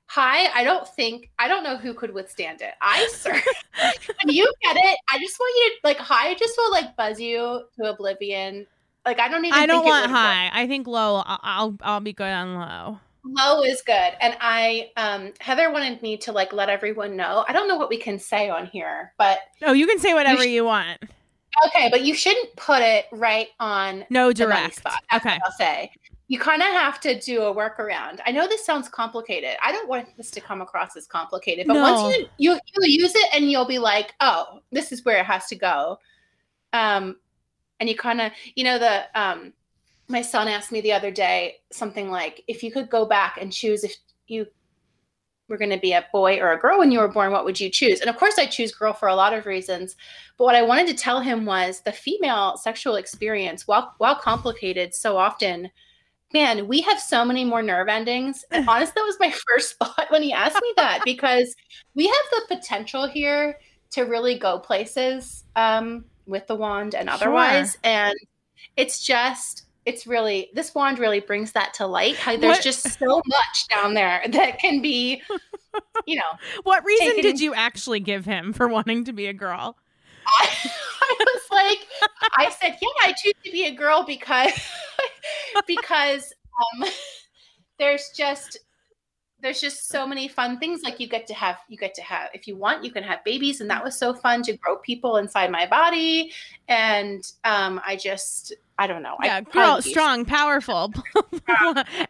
high, 0.07 0.47
I 0.55 0.62
don't 0.62 0.87
think, 0.87 1.31
I 1.39 1.49
don't 1.49 1.64
know 1.64 1.77
who 1.77 1.93
could 1.93 2.14
withstand 2.14 2.61
it. 2.62 2.75
I, 2.81 3.09
sir, 3.12 3.33
when 4.22 4.33
you 4.35 4.51
get 4.62 4.77
it, 4.77 4.99
I 5.12 5.18
just 5.18 5.39
want 5.41 5.55
you 5.57 5.70
to, 5.70 5.77
like, 5.83 5.99
high 5.99 6.35
just 6.35 6.55
will, 6.57 6.70
like, 6.70 6.97
buzz 6.97 7.20
you 7.20 7.62
to 7.81 7.91
oblivion. 7.91 8.64
Like, 9.05 9.18
I 9.18 9.29
don't 9.29 9.45
even 9.45 9.59
I 9.59 9.66
don't 9.66 9.81
think 9.83 9.87
want 9.87 10.07
would 10.07 10.11
work. 10.12 10.16
high. 10.20 10.51
I 10.53 10.66
think 10.68 10.87
low. 10.87 11.16
I- 11.27 11.39
I'll 11.43 11.77
I'll 11.83 12.01
be 12.01 12.12
good 12.14 12.31
on 12.31 12.55
low. 12.55 13.01
Low 13.25 13.62
is 13.62 13.83
good. 13.83 14.12
And 14.20 14.37
I 14.41 14.91
um 14.97 15.33
Heather 15.41 15.72
wanted 15.72 16.03
me 16.03 16.16
to 16.18 16.33
like 16.33 16.53
let 16.53 16.68
everyone 16.68 17.16
know. 17.16 17.45
I 17.49 17.53
don't 17.53 17.68
know 17.68 17.77
what 17.77 17.89
we 17.89 17.97
can 17.99 18.18
say 18.18 18.51
on 18.51 18.66
here, 18.66 19.12
but 19.18 19.39
Oh, 19.62 19.72
you 19.72 19.87
can 19.87 19.99
say 19.99 20.12
whatever 20.14 20.43
sh- 20.43 20.49
you 20.49 20.64
want. 20.64 20.99
okay, 21.66 21.89
but 21.91 22.03
you 22.03 22.14
shouldn't 22.14 22.55
put 22.57 22.83
it 22.83 23.07
right 23.12 23.49
on 23.61 24.05
No 24.11 24.29
the 24.29 24.35
direct. 24.35 24.77
spot. 24.77 25.01
That's 25.11 25.25
Okay. 25.27 25.39
I'll 25.45 25.53
say. 25.53 25.91
You 26.29 26.39
kind 26.39 26.62
of 26.62 26.68
have 26.68 27.01
to 27.01 27.20
do 27.20 27.43
a 27.43 27.55
workaround. 27.55 28.18
I 28.27 28.33
know 28.33 28.47
this 28.49 28.64
sounds 28.64 28.89
complicated. 28.89 29.57
I 29.62 29.72
don't 29.72 29.89
want 29.89 30.16
this 30.16 30.31
to 30.33 30.41
come 30.41 30.62
across 30.62 30.97
as 30.97 31.07
complicated, 31.07 31.66
but 31.66 31.75
No. 31.75 31.83
once 31.83 32.16
you 32.16 32.27
you 32.39 32.61
you 32.75 33.03
use 33.03 33.14
it 33.14 33.29
and 33.35 33.51
you'll 33.51 33.66
be 33.66 33.79
like, 33.79 34.14
"Oh, 34.20 34.61
this 34.72 34.91
is 34.93 35.05
where 35.05 35.18
it 35.18 35.27
has 35.27 35.47
to 35.49 35.57
go." 35.57 35.99
Um 36.72 37.16
and 37.81 37.89
you 37.89 37.97
kind 37.97 38.20
of, 38.20 38.33
you 38.55 38.64
know 38.64 38.79
the 38.79 39.05
um 39.20 39.53
my 40.09 40.22
son 40.22 40.48
asked 40.48 40.72
me 40.72 40.80
the 40.80 40.92
other 40.92 41.11
day 41.11 41.57
something 41.70 42.11
like, 42.11 42.42
"If 42.46 42.62
you 42.62 42.70
could 42.70 42.90
go 42.90 43.07
back 43.07 43.38
and 43.40 43.52
choose 43.52 43.84
if 43.84 43.96
you 44.26 44.46
were 45.48 45.59
going 45.59 45.70
to 45.70 45.78
be 45.78 45.92
a 45.92 46.07
boy 46.12 46.38
or 46.38 46.52
a 46.52 46.59
girl 46.59 46.78
when 46.78 46.90
you 46.90 46.98
were 46.98 47.09
born, 47.09 47.32
what 47.32 47.44
would 47.44 47.61
you 47.61 47.70
choose?" 47.70 48.00
And 48.00 48.11
of 48.11 48.16
course, 48.16 48.38
I 48.38 48.46
choose 48.46 48.72
girl 48.72 48.92
for 48.92 49.09
a 49.09 49.14
lot 49.14 49.32
of 49.32 49.46
reasons. 49.46 49.96
But 50.36 50.44
what 50.44 50.55
I 50.55 50.62
wanted 50.62 50.86
to 50.88 50.94
tell 50.94 51.20
him 51.20 51.44
was 51.46 51.80
the 51.80 51.92
female 51.92 52.57
sexual 52.57 52.96
experience, 52.96 53.66
while 53.66 53.94
while 53.98 54.16
complicated 54.16 54.94
so 54.94 55.16
often, 55.16 55.70
man, 56.34 56.66
we 56.68 56.82
have 56.82 57.00
so 57.00 57.24
many 57.24 57.44
more 57.44 57.62
nerve 57.62 57.88
endings. 57.88 58.44
And 58.50 58.68
honestly, 58.68 58.92
that 58.96 59.05
was 59.05 59.20
my 59.20 59.32
first 59.48 59.76
thought 59.78 60.07
when 60.11 60.22
he 60.22 60.32
asked 60.32 60.61
me 60.61 60.72
that 60.76 61.00
because 61.05 61.55
we 61.94 62.07
have 62.07 62.48
the 62.48 62.57
potential 62.57 63.07
here 63.07 63.59
to 63.92 64.02
really 64.02 64.38
go 64.38 64.59
places 64.59 65.44
um, 65.57 66.05
with 66.26 66.46
the 66.48 66.57
wand 66.57 66.94
and 66.94 67.09
otherwise. 67.09 67.78
And 67.84 68.14
it's 68.76 69.02
just, 69.02 69.66
it's 69.87 70.07
really, 70.07 70.51
this 70.55 70.74
wand 70.74 70.99
really 70.99 71.20
brings 71.20 71.53
that 71.53 71.74
to 71.74 71.87
light. 71.87 72.16
How 72.16 72.37
there's 72.37 72.57
What- 72.57 72.62
just 72.62 72.99
so 72.99 73.22
much 73.26 73.68
down 73.68 73.95
there 73.95 74.22
that 74.30 74.59
can 74.59 74.80
be, 74.80 75.22
you 76.07 76.16
know, 76.16 76.22
What 76.62 76.85
reason 76.85 77.09
Taken- 77.16 77.22
did 77.22 77.41
you 77.41 77.55
actually 77.55 78.01
give 78.01 78.24
him 78.24 78.53
for 78.53 78.68
wanting 78.68 79.05
to 79.05 79.12
be 79.12 79.26
a 79.26 79.32
girl? 79.32 79.76
I, 80.26 80.49
I 81.03 81.16
was 81.20 81.43
like, 81.51 82.11
I 82.37 82.51
said, 82.51 82.78
yeah, 82.80 82.89
I 83.03 83.12
choose 83.12 83.35
to 83.45 83.53
be 83.53 83.64
a 83.66 83.74
girl 83.74 84.05
because 84.07 84.53
because 85.66 86.32
um, 86.82 86.89
there's 87.78 88.11
just 88.16 88.59
there's 89.41 89.61
just 89.61 89.89
so 89.89 90.07
many 90.07 90.26
fun 90.26 90.59
things 90.59 90.80
like 90.82 90.99
you 90.99 91.07
get 91.07 91.26
to 91.26 91.35
have 91.35 91.59
you 91.68 91.76
get 91.76 91.93
to 91.95 92.03
have 92.03 92.30
if 92.32 92.47
you 92.49 92.57
want 92.57 92.82
you 92.82 92.91
can 92.91 93.03
have 93.03 93.22
babies 93.24 93.61
and 93.61 93.68
that 93.68 93.85
was 93.85 93.99
so 93.99 94.14
fun 94.14 94.43
to 94.43 94.57
grow 94.57 94.76
people 94.78 95.18
inside 95.18 95.51
my 95.51 95.66
body 95.66 96.32
and 96.68 97.32
um 97.45 97.78
i 97.87 97.95
just 97.95 98.55
i 98.79 98.87
don't 98.87 99.03
know 99.03 99.16
Yeah, 99.22 99.37
I 99.37 99.41
girl, 99.43 99.83
strong, 99.83 100.25
powerful, 100.25 100.93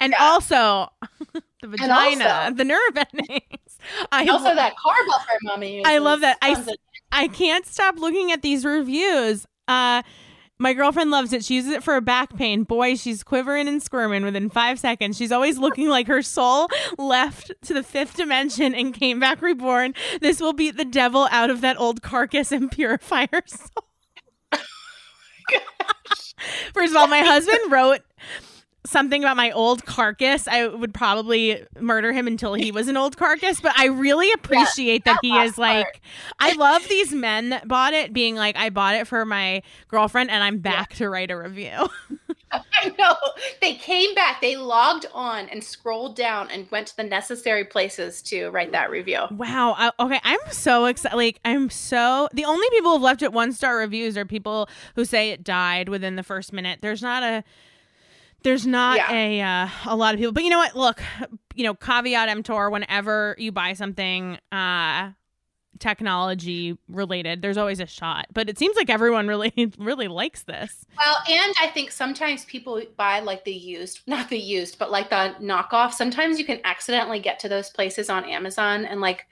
and 0.00 0.12
Yeah. 0.12 0.16
also 0.18 0.88
the 1.62 1.68
vagina, 1.68 2.24
also- 2.28 2.54
the 2.54 2.64
nerve 2.64 2.96
endings. 2.96 3.78
I 4.12 4.26
also 4.26 4.46
lo- 4.46 4.54
that 4.54 4.74
car 4.76 4.94
buffer 5.06 5.38
mommy 5.42 5.84
I 5.84 5.98
love 5.98 6.20
that. 6.20 6.38
I 6.42 6.64
I 7.12 7.28
can't 7.28 7.66
stop 7.66 7.98
looking 7.98 8.32
at 8.32 8.42
these 8.42 8.64
reviews. 8.64 9.46
Uh, 9.68 10.02
my 10.58 10.72
girlfriend 10.72 11.10
loves 11.10 11.32
it. 11.32 11.44
She 11.44 11.56
uses 11.56 11.72
it 11.72 11.82
for 11.82 11.96
a 11.96 12.00
back 12.00 12.34
pain. 12.36 12.62
Boy, 12.64 12.94
she's 12.94 13.22
quivering 13.22 13.68
and 13.68 13.82
squirming 13.82 14.24
within 14.24 14.48
five 14.50 14.78
seconds. 14.80 15.16
She's 15.16 15.32
always 15.32 15.58
looking 15.58 15.88
like 15.88 16.06
her 16.06 16.22
soul 16.22 16.68
left 16.96 17.52
to 17.62 17.74
the 17.74 17.82
fifth 17.82 18.16
dimension 18.16 18.74
and 18.74 18.94
came 18.94 19.20
back 19.20 19.42
reborn. 19.42 19.94
This 20.20 20.40
will 20.40 20.52
beat 20.54 20.76
the 20.76 20.84
devil 20.84 21.28
out 21.30 21.50
of 21.50 21.60
that 21.60 21.78
old 21.78 22.02
carcass 22.02 22.52
and 22.52 22.70
purify 22.70 23.26
her 23.32 23.42
soul. 23.46 23.84
First 26.72 26.92
of 26.92 26.96
all, 26.96 27.06
my 27.06 27.20
husband 27.20 27.70
wrote 27.70 28.00
something 28.86 29.22
about 29.22 29.36
my 29.36 29.50
old 29.50 29.86
carcass. 29.86 30.46
I 30.46 30.66
would 30.66 30.92
probably 30.92 31.64
murder 31.80 32.12
him 32.12 32.26
until 32.26 32.54
he 32.54 32.70
was 32.70 32.88
an 32.88 32.96
old 32.96 33.16
carcass, 33.16 33.60
but 33.60 33.72
I 33.78 33.86
really 33.86 34.30
appreciate 34.34 35.04
that 35.04 35.14
that 35.14 35.18
he 35.22 35.36
is 35.36 35.58
like 35.58 36.00
I 36.38 36.54
love 36.54 36.86
these 36.88 37.12
men 37.12 37.50
that 37.50 37.68
bought 37.68 37.94
it 37.94 38.12
being 38.12 38.36
like 38.36 38.56
I 38.56 38.70
bought 38.70 38.94
it 38.94 39.06
for 39.06 39.24
my 39.24 39.62
girlfriend 39.88 40.30
and 40.30 40.42
I'm 40.42 40.58
back 40.58 40.94
to 40.94 41.08
write 41.08 41.30
a 41.30 41.36
review. 41.36 41.88
I 42.52 42.94
know. 42.98 43.16
They 43.60 43.74
came 43.74 44.14
back, 44.14 44.40
they 44.40 44.56
logged 44.56 45.06
on 45.12 45.48
and 45.48 45.62
scrolled 45.62 46.14
down 46.14 46.50
and 46.50 46.70
went 46.70 46.88
to 46.88 46.96
the 46.96 47.02
necessary 47.02 47.64
places 47.64 48.22
to 48.22 48.48
write 48.50 48.72
that 48.72 48.90
review. 48.90 49.22
wow. 49.30 49.74
I, 49.76 49.90
okay, 49.98 50.20
I'm 50.22 50.38
so 50.50 50.86
excited. 50.86 51.16
Like 51.16 51.40
I'm 51.44 51.70
so 51.70 52.28
the 52.32 52.44
only 52.44 52.68
people 52.70 52.92
who've 52.92 53.02
left 53.02 53.22
it 53.22 53.32
one 53.32 53.52
star 53.52 53.76
reviews 53.76 54.16
are 54.16 54.24
people 54.24 54.68
who 54.94 55.04
say 55.04 55.30
it 55.30 55.42
died 55.42 55.88
within 55.88 56.16
the 56.16 56.22
first 56.22 56.52
minute. 56.52 56.80
There's 56.80 57.02
not 57.02 57.22
a 57.22 57.44
there's 58.44 58.66
not 58.66 58.96
yeah. 58.96 59.12
a 59.12 59.40
uh, 59.40 59.68
a 59.86 59.96
lot 59.96 60.14
of 60.14 60.20
people 60.20 60.32
but 60.32 60.44
you 60.44 60.50
know 60.50 60.58
what? 60.58 60.76
Look 60.76 61.02
you 61.54 61.64
know 61.64 61.74
caveat 61.74 62.28
emptor 62.28 62.70
whenever 62.70 63.34
you 63.38 63.50
buy 63.50 63.72
something 63.72 64.38
uh 64.52 65.10
technology 65.80 66.78
related 66.88 67.42
there's 67.42 67.56
always 67.56 67.80
a 67.80 67.86
shot 67.86 68.26
but 68.32 68.48
it 68.48 68.56
seems 68.56 68.76
like 68.76 68.88
everyone 68.88 69.26
really 69.34 69.72
really 69.78 70.06
likes 70.08 70.44
this. 70.44 70.86
Well 70.96 71.16
and 71.28 71.54
i 71.60 71.66
think 71.68 71.90
sometimes 71.90 72.44
people 72.44 72.80
buy 72.96 73.20
like 73.20 73.44
the 73.44 73.52
used 73.52 74.00
not 74.06 74.28
the 74.28 74.38
used 74.38 74.78
but 74.78 74.90
like 74.90 75.10
the 75.10 75.34
knockoff. 75.40 75.92
Sometimes 75.92 76.38
you 76.38 76.44
can 76.44 76.60
accidentally 76.64 77.18
get 77.18 77.40
to 77.40 77.48
those 77.48 77.70
places 77.70 78.08
on 78.08 78.24
amazon 78.24 78.84
and 78.84 79.00
like 79.00 79.26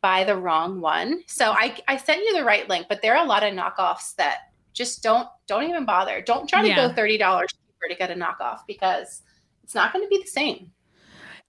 buy 0.00 0.24
the 0.24 0.36
wrong 0.36 0.80
one. 0.80 1.22
So 1.26 1.50
i 1.52 1.76
i 1.88 1.96
sent 1.96 2.22
you 2.22 2.32
the 2.32 2.44
right 2.44 2.68
link 2.68 2.86
but 2.88 3.02
there 3.02 3.16
are 3.16 3.24
a 3.24 3.28
lot 3.28 3.42
of 3.42 3.52
knockoffs 3.52 4.14
that 4.16 4.52
just 4.72 5.02
don't 5.02 5.28
don't 5.46 5.64
even 5.64 5.84
bother. 5.84 6.22
Don't 6.22 6.48
try 6.48 6.62
to 6.62 6.68
yeah. 6.68 6.88
go 6.88 6.94
$30 6.94 7.46
to 7.88 7.94
get 7.94 8.10
a 8.10 8.14
knockoff 8.14 8.60
because 8.66 9.22
it's 9.64 9.74
not 9.74 9.92
going 9.92 10.04
to 10.04 10.08
be 10.08 10.18
the 10.18 10.28
same. 10.28 10.72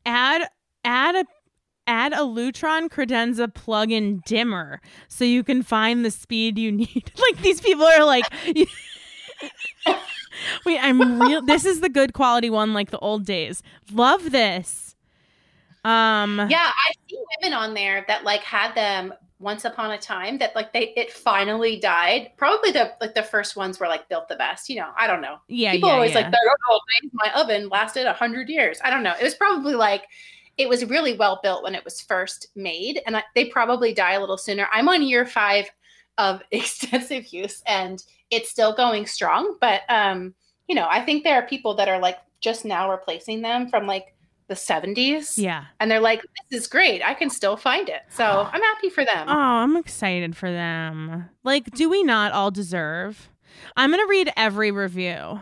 Add 0.06 0.48
add 0.84 1.16
a 1.16 1.26
add 1.88 2.14
a 2.14 2.18
Lutron 2.18 2.90
credenza 2.90 3.54
plug-in 3.54 4.22
dimmer 4.26 4.82
so 5.08 5.26
you 5.26 5.44
can 5.44 5.64
find 5.64 6.06
the 6.06 6.12
speed 6.12 6.58
you 6.58 6.72
need. 6.84 7.12
like 7.18 7.42
these 7.42 7.62
people 7.62 7.86
are 7.86 8.06
like. 8.06 8.26
Wait, 10.66 10.80
I'm 10.80 11.22
real. 11.22 11.42
This 11.46 11.66
is 11.66 11.82
the 11.82 11.90
good 11.90 12.14
quality 12.14 12.50
one, 12.50 12.74
like 12.74 12.92
the 12.92 13.00
old 13.00 13.26
days. 13.26 13.62
Love 13.92 14.32
this. 14.32 14.96
Um. 15.86 16.48
Yeah, 16.50 16.72
I 16.72 16.94
see 17.10 17.22
women 17.42 17.54
on 17.58 17.74
there 17.74 18.06
that 18.08 18.24
like 18.24 18.42
had 18.42 18.74
them 18.74 19.14
once 19.44 19.66
upon 19.66 19.92
a 19.92 19.98
time 19.98 20.38
that 20.40 20.56
like 20.56 20.74
they 20.74 20.94
it 20.96 21.12
finally 21.12 21.78
died. 21.80 22.32
Probably 22.38 22.72
the 22.72 22.94
like 23.02 23.14
the 23.14 23.22
first 23.22 23.56
ones 23.56 23.80
were 23.80 23.88
like 23.88 24.10
built 24.10 24.28
the 24.30 24.36
best. 24.36 24.70
You 24.70 24.78
know, 24.78 24.90
I 24.98 25.06
don't 25.06 25.22
know. 25.22 25.38
yeah, 25.48 25.74
People 25.74 25.90
yeah, 25.90 25.96
always 25.96 26.12
yeah. 26.12 26.22
like 26.22 26.32
that. 26.32 26.58
Oh, 26.70 26.80
my 27.14 27.32
oven 27.34 27.70
lasted 27.70 28.08
a 28.08 28.14
hundred 28.14 28.50
years. 28.50 28.80
I 28.84 28.90
don't 28.90 29.04
know. 29.04 29.14
It 29.20 29.24
was 29.24 29.36
probably 29.36 29.76
like 29.76 30.04
it 30.58 30.70
was 30.70 30.86
really 30.86 31.16
well 31.18 31.40
built 31.44 31.64
when 31.64 31.76
it 31.76 31.84
was 31.84 32.02
first 32.02 32.48
made, 32.56 33.02
and 33.06 33.18
I, 33.18 33.24
they 33.36 33.46
probably 33.46 33.94
die 33.94 34.14
a 34.14 34.20
little 34.20 34.38
sooner. 34.38 34.68
I'm 34.72 34.88
on 34.90 35.04
year 35.04 35.26
five 35.26 35.70
of 36.18 36.42
extensive 36.52 37.28
use, 37.28 37.62
and 37.68 38.04
it's 38.32 38.50
still 38.50 38.74
going 38.74 39.06
strong. 39.06 39.58
But 39.60 39.82
um, 39.90 40.34
you 40.68 40.76
know, 40.76 40.88
I 40.90 41.04
think 41.04 41.24
there 41.24 41.36
are 41.36 41.48
people 41.48 41.76
that 41.76 41.90
are 41.90 42.00
like 42.00 42.18
just 42.40 42.66
now 42.66 42.90
replacing 42.92 43.42
them 43.42 43.68
from 43.68 43.88
like 43.88 44.16
the 44.48 44.54
70s 44.54 45.38
yeah. 45.38 45.66
and 45.80 45.90
they're 45.90 46.00
like 46.00 46.22
this 46.52 46.62
is 46.62 46.68
great 46.68 47.02
i 47.04 47.14
can 47.14 47.30
still 47.30 47.56
find 47.58 47.90
it 47.90 48.02
so 48.10 48.48
i'm 48.54 48.62
happy 48.62 48.90
for 48.90 49.06
them 49.06 49.28
Oh, 49.28 49.34
I'm 49.34 49.76
excited 49.78 50.36
for 50.36 50.52
them. 50.52 51.30
Like, 51.44 51.72
do 51.72 51.90
we 51.90 52.04
not 52.04 52.32
all 52.32 52.52
deserve? 52.52 53.30
I'm 53.78 53.92
gonna 53.92 54.08
read 54.08 54.32
every 54.36 54.72
review. 54.72 55.40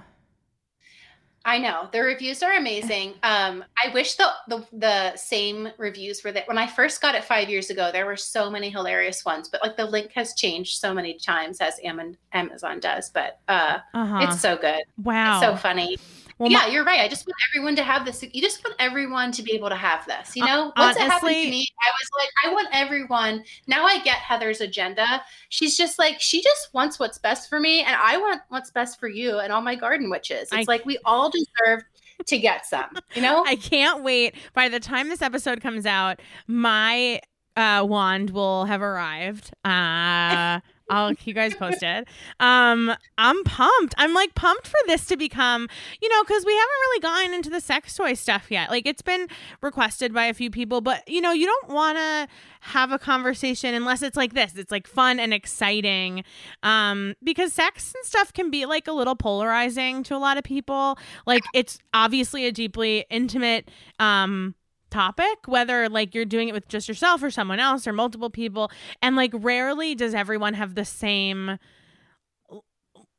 i 1.43 1.57
know 1.57 1.89
the 1.91 2.01
reviews 2.01 2.43
are 2.43 2.53
amazing 2.53 3.13
um 3.23 3.63
i 3.83 3.89
wish 3.93 4.13
the, 4.15 4.27
the 4.47 4.63
the 4.73 5.15
same 5.15 5.69
reviews 5.79 6.23
were 6.23 6.31
that 6.31 6.47
when 6.47 6.57
i 6.59 6.67
first 6.67 7.01
got 7.01 7.15
it 7.15 7.23
five 7.23 7.49
years 7.49 7.71
ago 7.71 7.89
there 7.91 8.05
were 8.05 8.15
so 8.17 8.49
many 8.49 8.69
hilarious 8.69 9.25
ones 9.25 9.49
but 9.49 9.59
like 9.63 9.75
the 9.75 9.85
link 9.85 10.11
has 10.13 10.35
changed 10.35 10.77
so 10.79 10.93
many 10.93 11.15
times 11.15 11.59
as 11.59 11.79
amazon 11.83 12.79
does 12.79 13.09
but 13.09 13.39
uh 13.47 13.79
Uh-huh. 13.95 14.19
it's 14.21 14.39
so 14.39 14.55
good 14.55 14.83
wow. 15.01 15.39
it's 15.39 15.45
so 15.47 15.55
funny 15.55 15.97
Well, 16.41 16.51
yeah 16.51 16.57
my- 16.59 16.67
you're 16.67 16.83
right 16.83 16.99
i 17.01 17.07
just 17.07 17.25
want 17.27 17.35
everyone 17.53 17.75
to 17.75 17.83
have 17.83 18.03
this 18.03 18.23
you 18.33 18.41
just 18.41 18.63
want 18.63 18.75
everyone 18.79 19.31
to 19.33 19.43
be 19.43 19.53
able 19.53 19.69
to 19.69 19.75
have 19.75 20.05
this 20.07 20.35
you 20.35 20.43
Uh, 20.43 20.47
know 20.47 20.73
once 20.75 20.97
it 20.97 21.01
happened 21.03 21.11
honestly- 21.29 21.45
to 21.45 21.51
me 21.51 21.67
i 21.85 21.89
was 21.91 22.09
like 22.19 22.29
i 22.43 22.53
want 22.53 22.67
everyone 22.73 23.43
now 23.67 23.85
i 23.85 23.99
get 23.99 24.17
heather's 24.17 24.59
agenda 24.59 25.21
she's 25.49 25.77
just 25.77 25.99
like 25.99 26.19
she 26.19 26.41
just 26.41 26.73
wants 26.73 26.99
what's 26.99 27.19
best 27.19 27.47
for 27.47 27.59
me 27.59 27.81
and 27.83 27.95
i 27.95 28.17
want 28.17 28.41
what's 28.49 28.71
best 28.71 28.99
for 28.99 29.07
you 29.07 29.37
and 29.39 29.53
all 29.53 29.61
my 29.61 29.75
garden 29.75 30.09
witches 30.09 30.49
it's 30.51 30.53
I- 30.53 30.65
like 30.67 30.83
we 30.85 30.97
all 31.05 31.29
deserve 31.29 31.83
to 32.25 32.37
get 32.39 32.65
some 32.65 32.89
you 33.15 33.21
know 33.21 33.43
I 33.45 33.55
can't 33.55 34.03
wait. 34.03 34.35
By 34.53 34.69
the 34.69 34.79
time 34.79 35.09
this 35.09 35.21
episode 35.23 35.59
comes 35.61 35.85
out, 35.87 36.19
my 36.47 37.19
uh, 37.55 37.83
wand 37.87 38.29
will 38.29 38.65
have 38.65 38.81
arrived. 38.83 39.51
Uh, 39.65 40.59
I'll 40.91 41.15
keep 41.15 41.27
you 41.27 41.33
guys 41.33 41.55
posted. 41.55 42.07
Um, 42.39 42.93
I'm 43.17 43.43
pumped. 43.43 43.95
I'm 43.97 44.13
like 44.13 44.35
pumped 44.35 44.67
for 44.67 44.77
this 44.87 45.05
to 45.05 45.17
become, 45.17 45.69
you 46.01 46.09
know, 46.09 46.23
because 46.23 46.45
we 46.45 46.53
haven't 46.53 46.69
really 46.81 46.99
gotten 46.99 47.33
into 47.33 47.49
the 47.49 47.61
sex 47.61 47.95
toy 47.95 48.13
stuff 48.13 48.51
yet. 48.51 48.69
Like 48.69 48.85
it's 48.85 49.01
been 49.01 49.27
requested 49.61 50.13
by 50.13 50.25
a 50.25 50.33
few 50.33 50.51
people, 50.51 50.81
but 50.81 51.07
you 51.07 51.21
know, 51.21 51.31
you 51.31 51.45
don't 51.45 51.69
want 51.69 51.97
to 51.97 52.27
have 52.61 52.91
a 52.91 52.99
conversation 52.99 53.73
unless 53.73 54.01
it's 54.01 54.17
like 54.17 54.33
this. 54.33 54.55
It's 54.55 54.71
like 54.71 54.85
fun 54.85 55.19
and 55.19 55.33
exciting. 55.33 56.23
Um, 56.61 57.15
because 57.23 57.53
sex 57.53 57.93
and 57.95 58.05
stuff 58.05 58.33
can 58.33 58.51
be 58.51 58.65
like 58.65 58.87
a 58.87 58.91
little 58.91 59.15
polarizing 59.15 60.03
to 60.03 60.15
a 60.15 60.19
lot 60.19 60.37
of 60.37 60.43
people. 60.43 60.97
Like 61.25 61.43
it's 61.53 61.79
obviously 61.93 62.45
a 62.45 62.51
deeply 62.51 63.05
intimate 63.09 63.71
um 63.99 64.55
topic 64.91 65.47
whether 65.47 65.89
like 65.89 66.13
you're 66.13 66.25
doing 66.25 66.49
it 66.49 66.53
with 66.53 66.67
just 66.67 66.87
yourself 66.87 67.23
or 67.23 67.31
someone 67.31 67.59
else 67.59 67.87
or 67.87 67.93
multiple 67.93 68.29
people. 68.29 68.69
And 69.01 69.15
like 69.15 69.31
rarely 69.33 69.95
does 69.95 70.13
everyone 70.13 70.53
have 70.53 70.75
the 70.75 70.85
same 70.85 71.57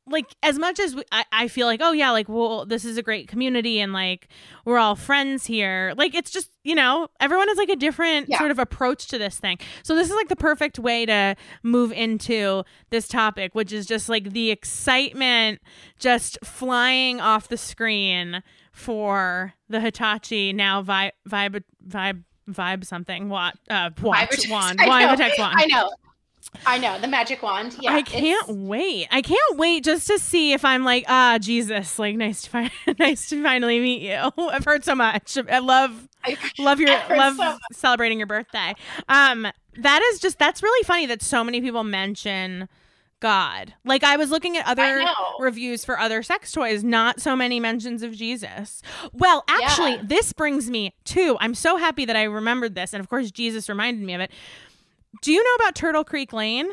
like 0.05 0.25
as 0.43 0.59
much 0.59 0.81
as 0.81 0.95
we, 0.95 1.03
I, 1.13 1.23
I 1.31 1.47
feel 1.47 1.65
like 1.65 1.79
oh 1.81 1.93
yeah 1.93 2.11
like 2.11 2.27
well 2.27 2.65
this 2.65 2.83
is 2.83 2.97
a 2.97 3.01
great 3.01 3.29
community 3.29 3.79
and 3.79 3.93
like 3.93 4.27
we're 4.65 4.77
all 4.77 4.95
friends 4.97 5.45
here. 5.45 5.93
Like 5.95 6.13
it's 6.13 6.29
just 6.29 6.49
you 6.65 6.75
know 6.75 7.07
everyone 7.21 7.47
has 7.47 7.57
like 7.57 7.69
a 7.69 7.75
different 7.77 8.27
Yeah. 8.27 8.37
sort 8.37 8.51
of 8.51 8.59
approach 8.59 9.07
to 9.07 9.17
this 9.17 9.39
thing. 9.39 9.59
So 9.83 9.95
this 9.95 10.09
is 10.09 10.15
like 10.15 10.27
the 10.27 10.35
perfect 10.35 10.77
way 10.77 11.05
to 11.05 11.37
move 11.63 11.93
into 11.93 12.63
this 12.89 13.07
topic 13.07 13.55
which 13.55 13.71
is 13.71 13.85
just 13.85 14.09
like 14.09 14.31
the 14.33 14.51
excitement 14.51 15.61
just 15.99 16.37
flying 16.43 17.21
off 17.21 17.47
the 17.47 17.57
screen 17.57 18.43
for 18.73 19.53
the 19.69 19.79
hitachi 19.79 20.51
now 20.51 20.81
vibe 20.83 21.11
vibe 21.29 21.63
vibe 21.87 22.23
vibe 22.49 22.83
something 22.85 23.29
what 23.29 23.55
uh 23.69 23.89
watch 24.01 24.29
Vibratex. 24.29 24.49
wand 24.49 24.77
I 24.81 24.85
know. 24.85 25.15
Vibratex 25.15 25.39
wand 25.39 25.55
i 25.57 25.65
know 25.67 25.91
i 26.65 26.77
know 26.77 26.99
the 26.99 27.07
magic 27.07 27.41
wand 27.41 27.77
yeah 27.79 27.93
I 27.93 28.01
can't 28.01 28.49
wait. 28.49 29.07
I 29.11 29.21
can't 29.21 29.57
wait 29.57 29.83
just 29.85 30.07
to 30.07 30.19
see 30.19 30.51
if 30.53 30.65
I'm 30.65 30.83
like, 30.83 31.05
ah, 31.07 31.37
Jesus, 31.41 31.97
like 31.97 32.15
nice 32.15 32.41
to 32.43 32.49
find, 32.49 32.71
nice 32.99 33.29
to 33.29 33.41
finally 33.41 33.79
meet 33.79 34.01
you. 34.01 34.29
I've 34.51 34.65
heard 34.65 34.83
so 34.83 34.93
much. 34.93 35.37
I 35.49 35.59
love, 35.59 36.07
I- 36.23 36.37
love 36.59 36.79
your, 36.79 36.89
love 37.09 37.37
so 37.37 37.57
celebrating 37.71 38.19
your 38.19 38.27
birthday. 38.27 38.73
Um, 39.07 39.47
that 39.77 40.01
is 40.11 40.19
just 40.19 40.37
that's 40.37 40.61
really 40.61 40.83
funny 40.83 41.05
that 41.07 41.21
so 41.23 41.43
many 41.43 41.59
people 41.61 41.83
mention 41.83 42.67
God. 43.23 43.73
Like 43.85 44.03
I 44.03 44.17
was 44.17 44.29
looking 44.31 44.57
at 44.57 44.67
other 44.67 45.05
reviews 45.39 45.85
for 45.85 45.97
other 45.97 46.21
sex 46.21 46.51
toys, 46.51 46.83
not 46.83 47.21
so 47.21 47.37
many 47.37 47.57
mentions 47.57 48.03
of 48.03 48.11
Jesus. 48.11 48.81
Well, 49.13 49.45
actually, 49.47 49.93
Yeah. 49.93 50.01
this 50.03 50.33
brings 50.33 50.69
me 50.69 50.93
to 51.05 51.37
I'm 51.39 51.55
so 51.55 51.77
happy 51.77 52.03
that 52.03 52.17
I 52.17 52.23
remembered 52.23 52.75
this, 52.75 52.93
and 52.93 52.99
of 52.99 53.09
course 53.09 53.31
Jesus 53.31 53.69
reminded 53.69 54.05
me 54.05 54.13
of 54.13 54.19
it. 54.19 54.29
Do 55.21 55.31
you 55.31 55.41
know 55.41 55.53
about 55.55 55.73
Turtle 55.73 56.03
Creek 56.03 56.33
Lane? 56.33 56.67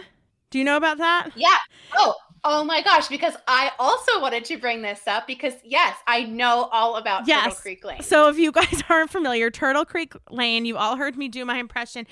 Do 0.51 0.59
you 0.59 0.65
know 0.65 0.77
about 0.77 0.99
that? 0.99 1.31
Yeah. 1.37 1.57
Oh, 1.97 2.15
oh 2.45 2.65
my 2.65 2.83
gosh, 2.83 3.09
because 3.09 3.35
I 3.47 3.71
also 3.79 4.21
wanted 4.21 4.45
to 4.47 4.59
bring 4.59 4.83
this 4.83 5.01
up 5.07 5.27
because 5.27 5.55
yes, 5.65 5.97
I 6.07 6.25
know 6.25 6.69
all 6.73 6.97
about 6.97 7.27
Turtle 7.27 7.55
Creek 7.55 7.85
Lane. 7.85 8.03
So 8.03 8.29
if 8.29 8.39
you 8.39 8.53
guys 8.53 8.83
aren't 8.89 9.11
familiar, 9.11 9.51
Turtle 9.51 9.85
Creek 9.85 10.15
Lane, 10.31 10.65
you 10.65 10.77
all 10.77 10.97
heard 10.97 11.17
me 11.17 11.29
do 11.29 11.45
my 11.45 11.59
impression. 11.59 12.07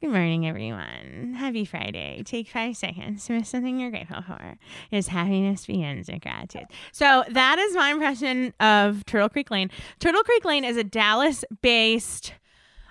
Good 0.00 0.10
morning, 0.10 0.46
everyone. 0.46 1.34
Happy 1.36 1.64
Friday. 1.64 2.22
Take 2.24 2.48
five 2.48 2.76
seconds 2.76 3.24
to 3.26 3.32
miss 3.32 3.48
something 3.48 3.78
you're 3.78 3.90
grateful 3.90 4.22
for. 4.22 4.56
Is 4.90 5.08
happiness 5.08 5.66
begins 5.66 6.08
with 6.08 6.22
gratitude. 6.22 6.66
So 6.92 7.24
that 7.30 7.58
is 7.58 7.74
my 7.74 7.90
impression 7.90 8.54
of 8.60 9.04
Turtle 9.06 9.28
Creek 9.28 9.50
Lane. 9.50 9.70
Turtle 9.98 10.22
Creek 10.22 10.44
Lane 10.44 10.64
is 10.64 10.76
a 10.76 10.84
Dallas-based. 10.84 12.34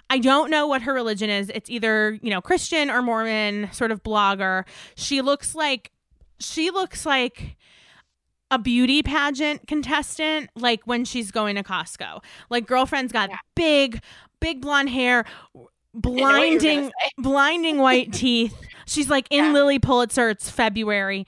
I 0.09 0.17
don't 0.17 0.49
know 0.49 0.65
what 0.65 0.81
her 0.83 0.93
religion 0.93 1.29
is. 1.29 1.51
It's 1.53 1.69
either, 1.69 2.17
you 2.21 2.31
know, 2.31 2.41
Christian 2.41 2.89
or 2.89 3.01
Mormon 3.01 3.69
sort 3.71 3.91
of 3.91 4.01
blogger. 4.01 4.65
She 4.95 5.21
looks 5.21 5.53
like 5.53 5.91
she 6.39 6.71
looks 6.71 7.05
like 7.05 7.55
a 8.51 8.57
beauty 8.57 9.03
pageant 9.03 9.67
contestant 9.67 10.49
like 10.55 10.81
when 10.85 11.05
she's 11.05 11.31
going 11.31 11.55
to 11.55 11.63
Costco. 11.63 12.23
Like 12.49 12.65
girlfriend's 12.65 13.11
got 13.13 13.29
Yeah. 13.29 13.37
big 13.55 14.01
big 14.39 14.61
blonde 14.61 14.89
hair, 14.89 15.25
I 15.25 15.59
know 15.59 15.61
what 15.61 15.65
you 15.65 15.65
were 15.67 16.13
gonna 16.15 16.49
blinding 16.59 16.91
blinding 17.17 17.77
white 17.77 18.13
teeth. 18.13 18.55
She's 18.87 19.09
like 19.09 19.27
in 19.29 19.45
Yeah. 19.45 19.51
Lilly 19.53 19.79
Pulitzer. 19.79 20.29
It's 20.29 20.49
February. 20.49 21.27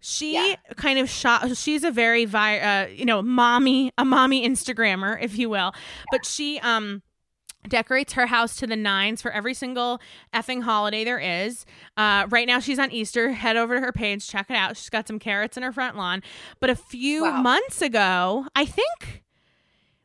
She 0.00 0.34
Yeah. 0.34 0.56
kind 0.76 0.98
of 0.98 1.08
shot. 1.08 1.56
She's 1.56 1.84
a 1.84 1.90
very 1.90 2.24
vi- 2.24 2.58
uh, 2.58 2.86
you 2.88 3.04
know, 3.04 3.22
mommy, 3.22 3.92
a 3.98 4.04
mommy 4.04 4.46
Instagrammer, 4.48 5.16
if 5.22 5.38
you 5.38 5.48
will. 5.48 5.72
But 6.10 6.26
she 6.26 6.58
um 6.60 7.02
decorates 7.68 8.14
her 8.14 8.26
house 8.26 8.56
to 8.56 8.66
the 8.66 8.76
nines 8.76 9.20
for 9.22 9.30
every 9.30 9.54
single 9.54 10.00
effing 10.34 10.62
holiday 10.62 11.04
there 11.04 11.18
is. 11.18 11.66
Uh, 11.96 12.26
right 12.30 12.46
now 12.46 12.58
she's 12.58 12.78
on 12.78 12.90
Easter. 12.90 13.32
Head 13.32 13.56
over 13.56 13.76
to 13.76 13.80
her 13.80 13.92
page, 13.92 14.26
check 14.28 14.50
it 14.50 14.56
out. 14.56 14.76
She's 14.76 14.88
got 14.90 15.06
some 15.06 15.18
carrots 15.18 15.56
in 15.56 15.62
her 15.62 15.72
front 15.72 15.96
lawn. 15.96 16.22
But 16.58 16.70
a 16.70 16.76
few 16.76 17.22
Wow. 17.24 17.42
months 17.42 17.82
ago, 17.82 18.46
I 18.56 18.64
think 18.64 19.22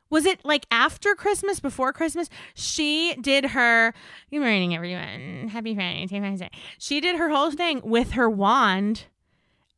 was 0.10 0.26
it 0.26 0.46
like 0.46 0.66
after 0.70 1.16
Christmas, 1.16 1.60
before 1.60 1.92
Christmas? 1.92 2.30
She 2.54 3.16
did 3.20 3.46
her 3.48 3.94
good 4.30 4.40
morning, 4.40 4.76
everyone. 4.76 5.48
Happy 5.50 5.74
Friday. 5.74 6.50
She 6.78 7.02
did 7.02 7.16
her 7.18 7.30
whole 7.30 7.52
thing 7.52 7.82
with 7.84 8.12
her 8.12 8.30
wand 8.30 9.06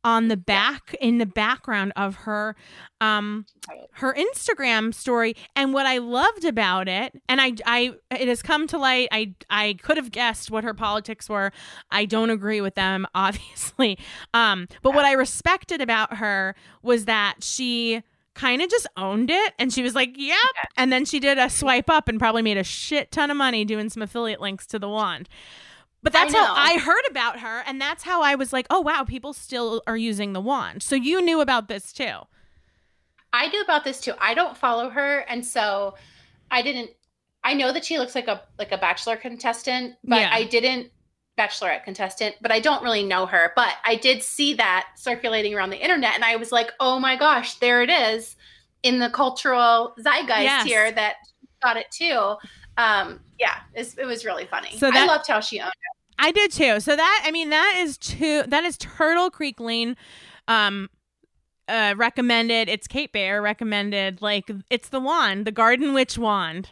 on 0.08 0.28
the 0.28 0.38
back 0.38 0.96
in 1.02 1.18
the 1.18 1.26
background 1.26 1.92
of 1.94 2.14
her 2.16 2.56
um 3.02 3.44
her 3.92 4.14
Instagram 4.14 4.94
story. 4.94 5.36
And 5.54 5.74
what 5.74 5.84
I 5.84 5.98
loved 5.98 6.46
about 6.46 6.88
it 6.88 7.12
and 7.28 7.42
I 7.42 7.52
I 7.66 7.92
it 8.10 8.26
has 8.26 8.42
come 8.42 8.66
to 8.68 8.78
light. 8.78 9.08
I 9.12 9.34
I 9.50 9.76
could 9.82 9.98
have 9.98 10.10
guessed 10.10 10.50
what 10.50 10.64
her 10.64 10.72
politics 10.72 11.28
were. 11.28 11.52
I 11.90 12.06
don't 12.06 12.30
agree 12.30 12.62
with 12.62 12.74
them 12.74 13.06
obviously. 13.14 13.98
Um 14.32 14.66
but 14.82 14.94
what 14.94 15.04
I 15.04 15.12
respected 15.12 15.82
about 15.82 16.16
her 16.16 16.54
was 16.82 17.04
that 17.04 17.44
she 17.44 18.02
kind 18.32 18.62
of 18.62 18.70
just 18.70 18.86
owned 18.96 19.28
it 19.30 19.52
and 19.58 19.74
she 19.74 19.82
was 19.82 19.94
like 19.94 20.14
yep. 20.16 20.38
And 20.78 20.90
then 20.90 21.04
she 21.04 21.20
did 21.20 21.36
a 21.36 21.50
swipe 21.50 21.90
up 21.90 22.08
and 22.08 22.18
probably 22.18 22.40
made 22.40 22.56
a 22.56 22.64
shit 22.64 23.10
ton 23.10 23.30
of 23.30 23.36
money 23.36 23.66
doing 23.66 23.90
some 23.90 24.02
affiliate 24.02 24.40
links 24.40 24.66
to 24.68 24.78
the 24.78 24.88
wand 24.88 25.28
but 26.02 26.14
I 26.14 26.20
that's 26.24 26.34
how. 26.34 26.54
I 26.54 26.78
heard 26.78 27.04
about 27.10 27.40
her 27.40 27.62
and 27.66 27.80
that's 27.80 28.02
how 28.04 28.22
I 28.22 28.34
was 28.34 28.52
like 28.52 28.66
oh 28.70 28.80
wow 28.80 29.04
people 29.04 29.32
still 29.32 29.82
are 29.86 29.96
using 29.96 30.32
the 30.32 30.40
wand 30.40 30.82
so 30.82 30.94
you 30.94 31.20
knew 31.20 31.40
about 31.40 31.68
this 31.68 31.92
too 31.92 32.20
I 33.32 33.48
knew 33.48 33.60
about 33.62 33.84
this 33.84 34.00
too. 34.00 34.14
I 34.18 34.32
don't 34.34 34.56
follow 34.56 34.88
her, 34.88 35.18
and 35.28 35.44
so 35.44 35.96
I 36.50 36.62
didn't. 36.62 36.90
I 37.44 37.54
know 37.54 37.72
that 37.72 37.84
she 37.84 37.98
looks 37.98 38.14
like 38.14 38.26
a 38.26 38.42
like 38.58 38.72
a 38.72 38.78
bachelor 38.78 39.16
contestant, 39.16 39.96
but 40.02 40.20
Yeah. 40.20 40.30
I 40.32 40.44
didn't 40.44 40.90
bachelorette 41.38 41.84
contestant. 41.84 42.36
But 42.40 42.52
I 42.52 42.60
don't 42.60 42.82
really 42.82 43.04
know 43.04 43.26
her. 43.26 43.52
But 43.54 43.74
I 43.84 43.96
did 43.96 44.22
see 44.22 44.54
that 44.54 44.88
circulating 44.96 45.54
around 45.54 45.70
the 45.70 45.76
internet, 45.82 46.14
and 46.14 46.24
I 46.24 46.36
was 46.36 46.52
like, 46.52 46.72
oh 46.80 46.98
my 46.98 47.16
gosh, 47.16 47.56
there 47.56 47.82
it 47.82 47.90
is 47.90 48.34
in 48.82 48.98
the 48.98 49.10
cultural 49.10 49.94
zeitgeist 50.00 50.42
Yes. 50.42 50.66
here 50.66 50.90
that 50.90 51.16
got 51.62 51.76
it 51.76 51.90
too. 51.90 52.36
Um, 52.78 53.20
yeah, 53.38 53.56
it's, 53.74 53.94
it 53.98 54.06
was 54.06 54.24
really 54.24 54.46
funny. 54.46 54.78
So 54.78 54.90
I 54.92 55.04
loved 55.04 55.26
how 55.26 55.40
she 55.40 55.60
owned 55.60 55.68
it. 55.68 55.98
I 56.18 56.32
did 56.32 56.50
too. 56.50 56.80
So 56.80 56.96
that 56.96 57.22
I 57.24 57.30
mean 57.30 57.50
that 57.50 57.74
is 57.78 57.96
two 57.98 58.42
that 58.48 58.64
is 58.64 58.76
Turtle 58.78 59.30
Creek 59.30 59.60
Lane 59.60 59.96
um 60.48 60.88
uh 61.68 61.94
recommended. 61.96 62.68
It's 62.68 62.86
Kate 62.88 63.12
Baer 63.12 63.40
recommended. 63.42 64.20
Like 64.22 64.50
it's 64.70 64.88
the 64.88 65.00
wand, 65.00 65.46
the 65.46 65.52
Garden 65.52 65.92
Witch 65.94 66.18
wand. 66.18 66.70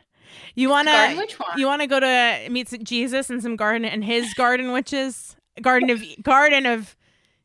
You 0.55 0.69
want 0.69 0.89
Garden 0.89 1.17
to 1.17 1.23
Witch 1.23 1.39
wand. 1.39 1.61
you 1.61 1.67
want 1.67 1.83
to 1.83 1.87
go 1.87 2.01
to 2.01 2.49
meet 2.51 2.73
Jesus 2.83 3.31
and 3.31 3.43
some 3.43 3.57
garden 3.57 3.85
and 3.85 4.05
his 4.05 4.35
garden 4.35 4.73
witches, 4.73 5.37
garden 5.63 5.91
of 5.91 6.03
Garden 6.23 6.67
of 6.67 6.97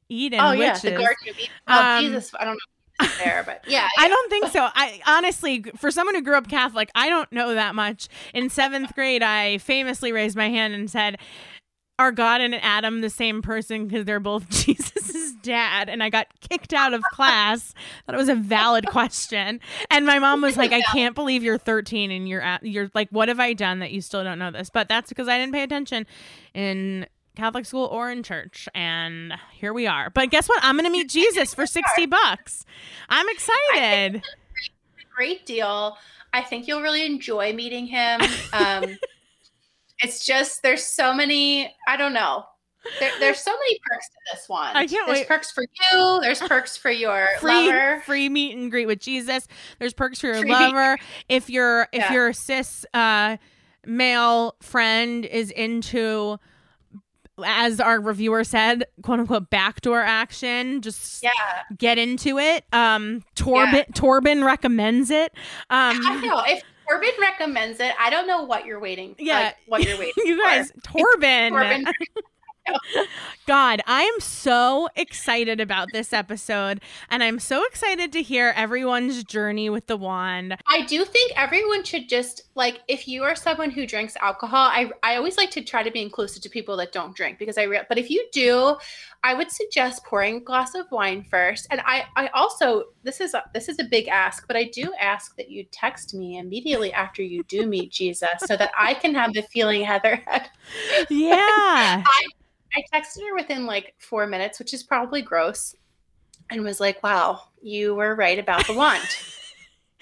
Eden 0.10 0.40
oh 0.42 0.52
yeah, 0.54 0.78
the 0.78 0.92
Garden 0.92 1.30
of 1.30 1.40
Eden. 1.40 1.50
Well, 1.68 1.98
Um, 1.98 2.04
Jesus, 2.04 2.32
I 2.40 2.46
don't 2.46 2.56
know 2.56 2.71
there, 3.18 3.44
but 3.46 3.64
yeah, 3.68 3.88
I 3.98 4.08
don't 4.08 4.30
think 4.30 4.48
so. 4.48 4.68
I 4.74 5.02
honestly, 5.06 5.64
for 5.78 5.92
someone 5.92 6.16
who 6.16 6.22
grew 6.22 6.36
up 6.36 6.48
Catholic, 6.48 6.90
I 6.96 7.10
don't 7.10 7.32
know 7.32 7.54
that 7.54 7.76
much. 7.76 8.08
In 8.34 8.50
seventh 8.50 8.94
grade, 8.96 9.24
I 9.24 9.58
famously 9.60 10.12
raised 10.12 10.36
my 10.36 10.50
hand 10.50 10.74
and 10.74 10.90
said, 10.90 11.18
"Are 12.00 12.12
God 12.12 12.42
and 12.42 12.56
Adam 12.56 13.02
the 13.02 13.10
same 13.10 13.42
person? 13.42 13.88
Because 13.88 14.06
they're 14.06 14.20
both 14.20 14.50
Jesus's 14.50 15.34
dad." 15.42 15.90
And 15.90 16.04
I 16.04 16.10
got 16.10 16.28
kicked 16.50 16.74
out 16.74 16.94
of 16.94 17.04
class. 17.04 17.74
That 18.08 18.16
was 18.16 18.30
a 18.30 18.36
valid 18.36 18.88
question. 18.88 19.60
And 19.90 20.06
my 20.06 20.20
mom 20.20 20.42
was 20.42 20.58
like, 20.58 20.72
"I 20.72 20.82
can't 20.94 21.16
believe 21.16 21.44
you're 21.44 21.58
13 21.58 22.12
and 22.12 22.28
you're 22.28 22.42
at, 22.42 22.64
you're 22.66 22.90
like, 22.94 23.10
what 23.12 23.28
have 23.30 23.40
I 23.40 23.54
done 23.54 23.80
that 23.80 23.92
you 23.92 24.02
still 24.02 24.24
don't 24.24 24.40
know 24.40 24.52
this?" 24.52 24.70
But 24.70 24.88
that's 24.88 25.10
because 25.10 25.28
I 25.28 25.38
didn't 25.38 25.54
pay 25.54 25.64
attention 25.64 26.06
in 26.54 27.08
Catholic 27.36 27.66
school 27.66 27.86
or 27.86 28.12
in 28.12 28.24
church. 28.24 28.68
And 28.76 29.34
here 29.54 29.74
we 29.74 29.88
are. 29.88 30.10
But 30.10 30.30
guess 30.32 30.48
what? 30.50 30.60
I'm 30.64 30.76
going 30.76 30.86
to 30.86 30.92
meet 30.92 31.10
Jesus 31.10 31.54
for 31.54 31.66
60 31.66 32.06
bucks. 32.08 32.66
I'm 33.10 33.26
excited. 33.30 34.24
great 35.16 35.46
deal. 35.46 35.98
I 36.34 36.42
think 36.42 36.68
you'll 36.68 36.82
really 36.82 37.06
enjoy 37.06 37.54
meeting 37.54 37.86
him. 37.88 38.22
Um, 38.54 38.98
it's 40.00 40.26
just 40.26 40.64
there's 40.64 40.84
so 40.84 41.14
many. 41.14 41.74
I 41.88 41.98
don't 41.98 42.14
know. 42.14 42.46
There, 43.00 43.12
there's 43.20 43.38
so 43.40 43.52
many 43.52 43.80
perks 43.84 44.08
to 44.08 44.16
this 44.34 44.50
one. 44.50 44.76
I 44.76 44.88
can't 44.88 45.06
there's 45.06 45.20
wait. 45.20 45.28
perks 45.28 45.52
for 45.52 45.62
you. 45.64 46.20
There's 46.22 46.40
perks 46.40 46.76
for 46.78 46.90
your 46.90 47.28
Free, 47.40 47.68
lover. 47.68 48.02
free 48.08 48.28
meet 48.28 48.56
and 48.58 48.72
greet 48.72 48.88
with 48.88 49.00
Jesus. 49.00 49.48
There's 49.78 49.94
perks 49.94 50.20
for 50.20 50.28
your 50.28 50.40
Free 50.42 50.50
lover. 50.52 50.98
If 51.30 51.50
your 51.50 51.84
if 51.92 52.00
Yeah. 52.02 52.14
your 52.14 52.34
cis 52.34 52.84
uh, 52.96 53.38
male 53.86 54.56
friend 54.62 55.26
is 55.26 55.52
into, 55.52 56.40
as 57.44 57.80
our 57.80 58.00
reviewer 58.00 58.44
said, 58.44 58.86
quote 59.04 59.20
unquote 59.20 59.50
backdoor 59.50 60.02
action, 60.02 60.82
just 60.82 61.24
Yeah, 61.24 61.30
get 61.78 61.98
into 61.98 62.38
it. 62.38 62.66
Um, 62.74 63.24
Torben 63.36 63.74
Yeah. 63.74 63.84
Torben 63.94 64.46
recommends 64.46 65.10
it. 65.10 65.32
Um, 65.70 66.00
I 66.06 66.22
know. 66.24 66.44
If 66.46 66.64
Corbin 66.88 67.12
recommends 67.22 67.80
it, 67.80 67.94
I 68.00 68.10
don't 68.10 68.28
know 68.28 68.44
what 68.44 68.66
you're 68.66 68.80
waiting. 68.80 69.16
Yeah. 69.18 69.40
like, 69.40 69.56
what 69.68 69.84
you're 69.84 69.98
waiting. 69.98 70.14
For. 70.16 70.22
You 70.28 70.44
guys, 70.44 70.72
Torben. 70.84 71.52
Torben. 71.52 71.86
God, 73.48 73.82
I 73.88 74.04
am 74.04 74.20
so 74.20 74.88
excited 74.96 75.60
about 75.60 75.90
this 75.92 76.14
episode, 76.14 76.82
and 77.10 77.24
I'm 77.24 77.40
so 77.40 77.66
excited 77.66 78.12
to 78.14 78.22
hear 78.22 78.54
everyone's 78.56 79.24
journey 79.24 79.70
with 79.70 79.88
the 79.88 79.98
wand. 79.98 80.58
I 80.68 80.86
do 80.86 81.04
think 81.04 81.34
everyone 81.36 81.84
should 81.84 82.08
just 82.08 82.44
like 82.56 82.82
if 82.88 83.08
you 83.08 83.24
are 83.24 83.36
someone 83.36 83.72
who 83.72 83.86
drinks 83.88 84.16
alcohol, 84.22 84.68
I 84.68 84.92
I 85.04 85.16
always 85.16 85.38
like 85.38 85.52
to 85.52 85.64
try 85.64 85.84
to 85.84 85.92
be 85.92 86.02
inclusive 86.02 86.44
to 86.44 86.50
people 86.50 86.78
that 86.78 86.92
don't 86.92 87.16
drink 87.16 87.40
because 87.40 87.58
I 87.58 87.64
re- 87.64 87.86
but 87.90 87.98
if 87.98 88.10
you 88.10 88.26
do, 88.32 88.78
I 89.24 89.34
would 89.34 89.52
suggest 89.52 90.06
pouring 90.06 90.38
a 90.38 90.40
glass 90.40 90.76
of 90.76 90.90
wine 90.92 91.26
first. 91.30 91.68
And 91.72 91.82
I 91.82 92.06
I 92.16 92.28
also 92.28 92.86
this 93.04 93.22
is 93.22 93.34
a, 93.34 93.44
this 93.54 93.70
is 93.70 93.80
a 93.80 93.84
big 93.84 94.08
ask, 94.08 94.48
but 94.48 94.56
I 94.56 94.66
do 94.66 94.94
ask 95.00 95.36
that 95.38 95.50
you 95.50 95.66
text 95.72 96.14
me 96.14 96.38
immediately 96.38 96.94
after 96.94 97.24
you 97.24 97.44
do 97.44 97.66
meet 97.66 97.92
Jesus 97.92 98.30
so 98.46 98.56
that 98.56 98.72
I 98.78 98.94
can 98.94 99.16
have 99.16 99.34
the 99.34 99.42
feeling 99.42 99.84
Heather 99.84 100.22
had. 100.28 100.50
Yeah. 101.10 102.04
I 102.06 102.22
texted 102.94 103.22
her 103.28 103.36
within 103.36 103.66
like 103.66 103.96
4 104.00 104.28
minutes, 104.28 104.60
which 104.60 104.74
is 104.74 104.84
probably 104.84 105.22
gross. 105.22 105.76
And 106.50 106.64
was 106.64 106.80
like, 106.82 107.02
"Wow, 107.04 107.50
you 107.62 107.96
were 107.96 108.16
right 108.16 108.40
about 108.40 108.68
the 108.68 108.74
wand." 108.74 109.08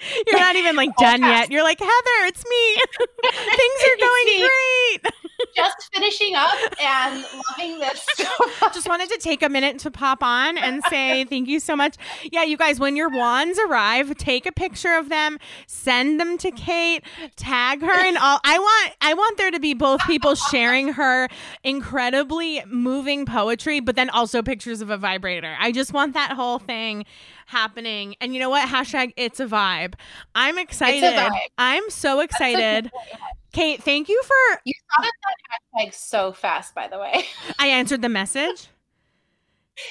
You're 0.26 0.38
not 0.38 0.56
even 0.56 0.76
like 0.76 0.94
done 0.96 1.22
yet. 1.22 1.50
You're 1.50 1.62
like, 1.62 1.78
Heather, 1.78 2.26
it's 2.26 2.44
me. 2.44 2.76
Things 3.30 3.80
are 3.86 3.98
going 4.00 4.48
great. 4.48 5.12
Just 5.56 5.90
finishing 5.92 6.34
up 6.34 6.54
and 6.80 7.24
loving 7.48 7.78
this 7.80 8.06
so. 8.14 8.24
Just 8.72 8.88
wanted 8.88 9.08
to 9.10 9.18
take 9.18 9.42
a 9.42 9.48
minute 9.48 9.78
to 9.80 9.90
pop 9.90 10.22
on 10.22 10.56
and 10.56 10.82
say 10.88 11.24
thank 11.24 11.48
you 11.48 11.58
so 11.60 11.74
much. 11.74 11.96
Yeah, 12.30 12.44
you 12.44 12.56
guys, 12.56 12.78
when 12.78 12.94
your 12.94 13.08
wands 13.08 13.58
arrive, 13.58 14.16
take 14.16 14.46
a 14.46 14.52
picture 14.52 14.94
of 14.96 15.08
them, 15.08 15.38
send 15.66 16.20
them 16.20 16.38
to 16.38 16.50
Kate, 16.50 17.02
tag 17.36 17.80
her 17.80 18.06
and 18.06 18.16
all. 18.18 18.38
I 18.44 18.58
want 18.58 18.92
I 19.00 19.14
want 19.14 19.38
there 19.38 19.50
to 19.50 19.60
be 19.60 19.74
both 19.74 20.00
people 20.06 20.34
sharing 20.34 20.92
her 20.92 21.28
incredibly 21.64 22.62
moving 22.66 23.26
poetry, 23.26 23.80
but 23.80 23.96
then 23.96 24.10
also 24.10 24.42
pictures 24.42 24.80
of 24.80 24.90
a 24.90 24.96
vibrator. 24.96 25.56
I 25.58 25.72
just 25.72 25.92
want 25.92 26.14
that 26.14 26.32
whole 26.32 26.58
thing 26.58 27.04
happening. 27.50 28.14
And 28.20 28.32
you 28.34 28.40
know 28.40 28.48
what? 28.50 28.68
Hashtag 28.68 29.12
it's 29.16 29.40
a 29.40 29.46
vibe. 29.46 29.94
I'm 30.34 30.58
excited. 30.58 31.02
vibe. 31.14 31.38
I'm 31.58 31.88
so 31.90 32.20
excited. 32.20 32.90
Kate, 33.52 33.82
thank 33.82 34.08
you 34.08 34.22
for 34.22 34.60
You 34.64 34.72
thought 34.96 35.06
of 35.06 35.12
that 35.22 35.84
hashtag 35.90 35.94
so 35.94 36.32
fast, 36.32 36.74
by 36.74 36.88
the 36.88 36.98
way. 36.98 37.24
I 37.58 37.66
answered 37.68 38.00
the 38.02 38.08
message. 38.08 38.68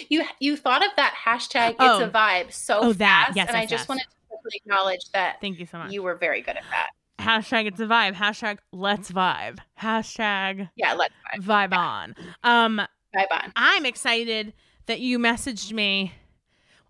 You 0.08 0.24
you 0.40 0.56
thought 0.56 0.84
of 0.86 0.92
that 0.98 1.14
hashtag 1.26 1.76
Oh. 1.80 2.00
it's 2.00 2.08
a 2.08 2.10
vibe 2.10 2.52
so 2.54 2.80
Oh, 2.82 2.94
that. 2.94 3.26
fast. 3.28 3.36
Yes, 3.38 3.48
and 3.50 3.58
I 3.58 3.62
yes, 3.62 3.70
just 3.70 3.82
yes. 3.84 3.90
wanted 3.90 4.04
to 4.04 4.10
quickly 4.30 4.62
acknowledge 4.64 5.10
that 5.14 5.42
Thank 5.42 5.60
you 5.60 5.66
so 5.66 5.80
much. 5.80 5.92
you 5.92 6.04
were 6.04 6.16
very 6.16 6.42
good 6.42 6.58
at 6.58 6.64
that. 6.72 6.90
Hashtag 7.20 7.66
it's 7.66 7.80
a 7.80 7.86
vibe. 7.86 8.14
Hashtag 8.14 8.60
let's 8.72 9.12
vibe. 9.12 9.60
Hashtag 9.82 10.70
Yeah, 10.76 10.94
let's 10.94 11.14
vibe 11.40 11.74
on. 11.74 12.16
Um, 12.44 12.82
vibe 13.16 13.32
on. 13.32 13.52
I'm 13.56 13.86
excited 13.86 14.54
that 14.86 15.00
you 15.02 15.20
messaged 15.20 15.74
me. 15.74 16.14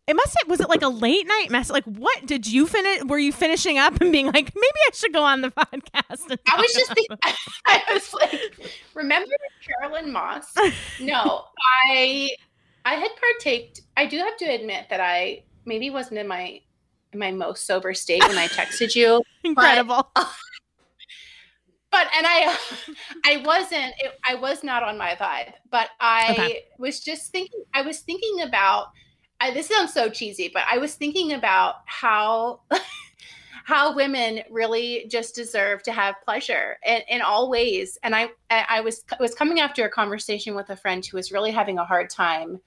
It 0.09 0.15
must 0.15 0.35
have 0.41 0.49
was 0.49 0.59
it 0.59 0.67
like 0.69 0.81
a 0.81 0.87
late 0.89 1.27
night 1.27 1.51
mess 1.51 1.69
Like 1.69 1.83
what 1.85 2.25
did 2.25 2.47
you 2.47 2.65
finish? 2.65 3.03
Were 3.03 3.19
you 3.19 3.31
finishing 3.31 3.77
up 3.77 4.01
and 4.01 4.11
being 4.11 4.25
like, 4.25 4.51
maybe 4.55 4.79
I 4.87 4.89
should 4.93 5.13
go 5.13 5.23
on 5.23 5.41
the 5.41 5.51
podcast? 5.51 6.37
I 6.51 6.57
was 6.57 6.73
just 6.73 6.93
thinking, 6.93 7.17
I 7.67 7.81
was 7.93 8.13
like, 8.13 8.73
remember 8.95 9.31
Carolyn 9.65 10.11
Moss? 10.11 10.53
No, 10.99 11.45
I 11.85 12.29
I 12.85 12.95
had 12.95 13.11
partaked. 13.21 13.81
I 13.95 14.07
do 14.07 14.17
have 14.17 14.35
to 14.37 14.45
admit 14.45 14.87
that 14.89 14.99
I 14.99 15.43
maybe 15.65 15.89
wasn't 15.91 16.17
in 16.19 16.27
my 16.27 16.59
in 17.13 17.19
my 17.19 17.31
most 17.31 17.67
sober 17.67 17.93
state 17.93 18.27
when 18.27 18.37
I 18.37 18.47
texted 18.47 18.95
you. 18.95 19.21
incredible. 19.43 20.11
but 21.91 22.07
and 22.15 22.25
i 22.27 22.55
i 23.25 23.37
wasn't 23.45 23.93
it, 23.99 24.11
i 24.27 24.35
was 24.35 24.63
not 24.63 24.83
on 24.83 24.95
my 24.97 25.15
vibe 25.15 25.53
but 25.71 25.89
i 25.99 26.31
Okay. 26.33 26.63
was 26.77 26.99
just 26.99 27.31
thinking 27.31 27.63
i 27.73 27.81
was 27.81 27.99
thinking 28.01 28.41
about 28.41 28.87
I, 29.41 29.51
this 29.51 29.67
sounds 29.67 29.93
so 29.93 30.09
cheesy 30.09 30.49
but 30.53 30.63
i 30.69 30.77
was 30.77 30.95
thinking 30.95 31.33
about 31.33 31.75
how 31.85 32.61
how 33.69 33.93
women 33.95 34.41
really 34.49 35.05
just 35.07 35.35
deserve 35.35 35.83
to 35.83 35.91
have 35.91 36.15
pleasure 36.25 36.77
in, 36.83 37.01
in 37.07 37.21
all 37.21 37.51
ways. 37.51 37.99
And 38.01 38.15
i 38.15 38.29
i 38.49 38.81
was 38.81 39.05
was 39.19 39.35
coming 39.35 39.59
after 39.59 39.85
a 39.85 39.89
conversation 39.89 40.55
with 40.55 40.71
a 40.71 40.75
friend 40.75 41.05
who 41.05 41.17
was 41.17 41.31
really 41.31 41.51
having 41.51 41.77
a 41.77 41.85
hard 41.85 42.09
time 42.09 42.59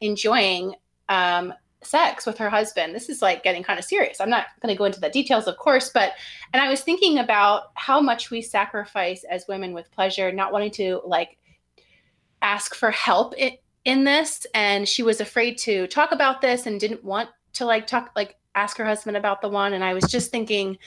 enjoying 0.00 0.74
um 1.08 1.54
sex 1.80 2.26
with 2.26 2.36
her 2.38 2.50
husband. 2.50 2.92
This 2.92 3.08
is 3.08 3.22
like 3.22 3.44
getting 3.44 3.62
kind 3.62 3.78
of 3.78 3.84
serious. 3.84 4.20
I'm 4.20 4.30
not 4.30 4.46
going 4.60 4.74
to 4.74 4.76
go 4.76 4.84
into 4.84 4.98
the 4.98 5.08
details 5.08 5.46
of 5.46 5.56
course 5.58 5.90
but 5.90 6.14
and 6.52 6.60
I 6.60 6.68
was 6.68 6.80
thinking 6.80 7.20
about 7.20 7.70
how 7.74 8.00
much 8.00 8.32
we 8.32 8.42
sacrifice 8.42 9.22
as 9.30 9.46
women 9.46 9.72
with 9.72 9.92
pleasure, 9.92 10.32
not 10.32 10.52
wanting 10.52 10.72
to 10.72 11.00
like 11.06 11.38
ask 12.42 12.74
for 12.74 12.90
help 12.90 13.32
in, 13.36 13.52
in 13.84 14.04
this. 14.04 14.46
And 14.54 14.88
she 14.88 15.02
was 15.02 15.20
afraid 15.20 15.58
to 15.58 15.86
talk 15.86 16.12
about 16.12 16.40
this 16.40 16.66
and 16.66 16.80
didn't 16.80 17.04
want 17.04 17.28
to 17.54 17.64
like 17.64 17.86
talk, 17.86 18.10
like 18.14 18.36
ask 18.54 18.76
her 18.76 18.84
husband 18.84 19.16
about 19.16 19.40
the 19.40 19.48
one. 19.48 19.72
And 19.72 19.84
I 19.84 19.94
was 19.94 20.04
just 20.04 20.30
thinking, 20.30 20.78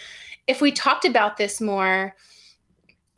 if 0.47 0.61
we 0.61 0.71
talked 0.71 1.05
about 1.05 1.37
this 1.37 1.61
more, 1.61 2.15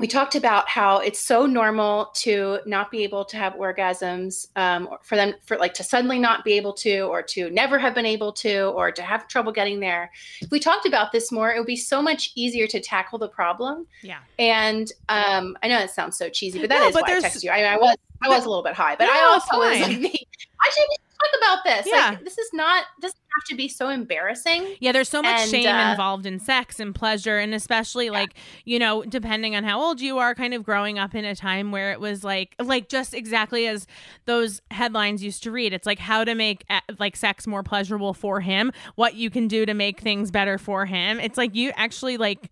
we 0.04 0.08
talked 0.08 0.36
about 0.36 0.68
how 0.68 0.98
it's 0.98 1.22
so 1.22 1.46
normal 1.46 2.08
to 2.14 2.60
not 2.66 2.92
be 2.92 3.06
able 3.06 3.24
to 3.24 3.38
have 3.38 3.54
orgasms 3.54 4.48
um, 4.58 4.90
or 4.92 5.00
for 5.02 5.16
them 5.16 5.34
for 5.46 5.56
like 5.56 5.74
to 5.76 5.82
suddenly 5.82 6.20
not 6.20 6.44
be 6.44 6.52
able 6.54 6.74
to 6.74 7.04
or 7.04 7.22
to 7.22 7.50
never 7.52 7.80
have 7.80 7.96
been 7.96 8.06
able 8.06 8.34
to 8.34 8.64
or 8.72 8.92
to 8.92 9.02
have 9.02 9.30
trouble 9.30 9.54
getting 9.54 9.80
there. 9.80 10.12
If 10.42 10.52
we 10.52 10.60
talked 10.60 10.86
about 10.86 11.14
this 11.14 11.32
more 11.32 11.54
it 11.54 11.58
would 11.58 11.68
be 11.68 11.78
so 11.78 12.02
much 12.02 12.34
easier 12.36 12.68
to 12.68 12.82
tackle 12.82 13.18
the 13.18 13.30
problem. 13.30 13.88
Yeah. 14.02 14.20
and 14.38 14.92
um, 15.08 15.58
i 15.64 15.70
know 15.70 15.80
it 15.80 15.90
sounds 15.90 16.18
so 16.18 16.28
cheesy 16.28 16.60
but 16.60 16.68
that 16.68 16.80
No, 16.80 16.88
is 16.88 16.94
but 16.94 17.04
why 17.04 17.16
i 17.16 17.22
texted 17.22 17.42
you. 17.44 17.50
I, 17.50 17.58
mean, 17.58 17.66
I 17.66 17.78
was 17.78 17.96
i 18.24 18.28
was 18.28 18.44
a 18.44 18.50
little 18.50 18.64
bit 18.64 18.74
high 18.74 18.98
but 18.98 19.08
i 19.10 19.14
No, 19.14 19.38
it's 19.38 19.48
also 19.50 19.88
was 19.88 20.04
like 20.04 20.28
i 20.66 20.70
should 20.72 20.86
talk 20.88 21.42
about 21.42 21.64
this 21.64 21.88
Yeah. 21.88 22.12
like 22.12 22.24
this 22.24 22.38
is 22.38 22.50
not 22.54 22.86
doesn't 23.02 23.18
have 23.18 23.48
to 23.50 23.56
be 23.56 23.68
so 23.68 23.90
embarrassing 23.90 24.76
Yeah, 24.80 24.92
there's 24.92 25.10
so 25.10 25.22
much 25.24 25.40
And, 25.42 25.50
shame 25.50 25.68
uh, 25.76 25.92
involved 25.92 26.26
in 26.28 26.40
sex 26.40 26.80
and 26.80 26.94
pleasure, 26.94 27.40
and 27.40 27.54
especially 27.56 28.10
like 28.12 28.34
you 28.66 28.78
know, 28.78 29.02
depending 29.04 29.56
on 29.56 29.64
how 29.64 29.82
old 29.82 30.02
you 30.02 30.20
are, 30.20 30.36
kind 30.36 30.54
of 30.54 30.64
growing 30.64 31.00
up 31.00 31.16
in 31.16 31.26
a 31.26 31.36
time 31.36 31.72
where 31.72 31.92
it 31.92 32.00
was 32.00 32.24
like, 32.24 32.56
like 32.60 32.90
just 32.90 33.14
exactly 33.16 33.66
as 33.68 33.88
those 34.26 34.62
headlines 34.70 35.24
used 35.24 35.42
to 35.44 35.52
read. 35.52 35.74
It's 35.74 35.88
like 35.88 35.98
how 36.00 36.24
to 36.24 36.36
make 36.36 36.64
uh, 36.70 36.82
like 37.00 37.16
sex 37.16 37.48
more 37.48 37.64
pleasurable 37.64 38.14
for 38.14 38.40
him, 38.42 38.72
what 38.96 39.16
you 39.16 39.30
can 39.32 39.48
do 39.48 39.66
to 39.66 39.74
make 39.74 40.00
things 40.00 40.30
better 40.30 40.58
for 40.60 40.86
him. 40.86 41.20
It's 41.20 41.38
like 41.38 41.56
you 41.56 41.72
actually 41.76 42.18
like 42.18 42.52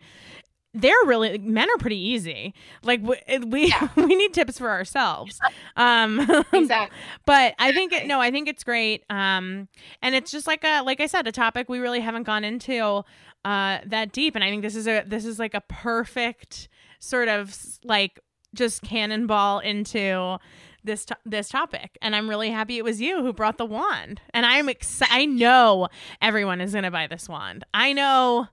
they're 0.73 0.93
really 1.05 1.37
men 1.37 1.67
are 1.69 1.77
pretty 1.79 1.99
easy. 1.99 2.53
Like 2.83 3.01
we 3.01 3.17
we, 3.45 3.67
yeah. 3.67 3.89
we 3.95 4.15
need 4.15 4.33
tips 4.33 4.57
for 4.57 4.69
ourselves. 4.69 5.39
Um, 5.75 6.19
exactly. 6.53 6.97
but 7.25 7.55
I 7.59 7.71
think 7.73 7.91
it, 7.93 8.07
no, 8.07 8.21
I 8.21 8.31
think 8.31 8.47
it's 8.47 8.63
great. 8.63 9.03
Um, 9.09 9.67
and 10.01 10.15
it's 10.15 10.31
just 10.31 10.47
like 10.47 10.63
a 10.63 10.81
like 10.83 11.01
I 11.01 11.07
said, 11.07 11.27
a 11.27 11.31
topic 11.31 11.67
we 11.69 11.79
really 11.79 11.99
haven't 11.99 12.23
gone 12.23 12.43
into 12.43 13.03
uh 13.43 13.79
that 13.85 14.11
deep. 14.11 14.35
And 14.35 14.43
I 14.43 14.49
think 14.49 14.61
this 14.61 14.75
is 14.75 14.87
a 14.87 15.03
this 15.05 15.25
is 15.25 15.39
like 15.39 15.53
a 15.53 15.61
perfect 15.61 16.69
sort 16.99 17.27
of 17.27 17.57
like 17.83 18.19
just 18.53 18.81
cannonball 18.81 19.59
into 19.59 20.37
this 20.83 21.05
to- 21.05 21.17
this 21.25 21.47
topic 21.47 21.97
and 22.01 22.15
i'm 22.15 22.27
really 22.27 22.49
happy 22.49 22.77
it 22.77 22.83
was 22.83 22.99
you 22.99 23.21
who 23.21 23.31
brought 23.31 23.57
the 23.57 23.65
wand 23.65 24.19
and 24.33 24.45
i'm 24.45 24.67
excited 24.67 25.13
i 25.13 25.25
know 25.25 25.87
everyone 26.21 26.59
is 26.59 26.71
going 26.71 26.83
to 26.83 26.91
buy 26.91 27.05
this 27.07 27.29
wand 27.29 27.63
i 27.73 27.93
know 27.93 28.47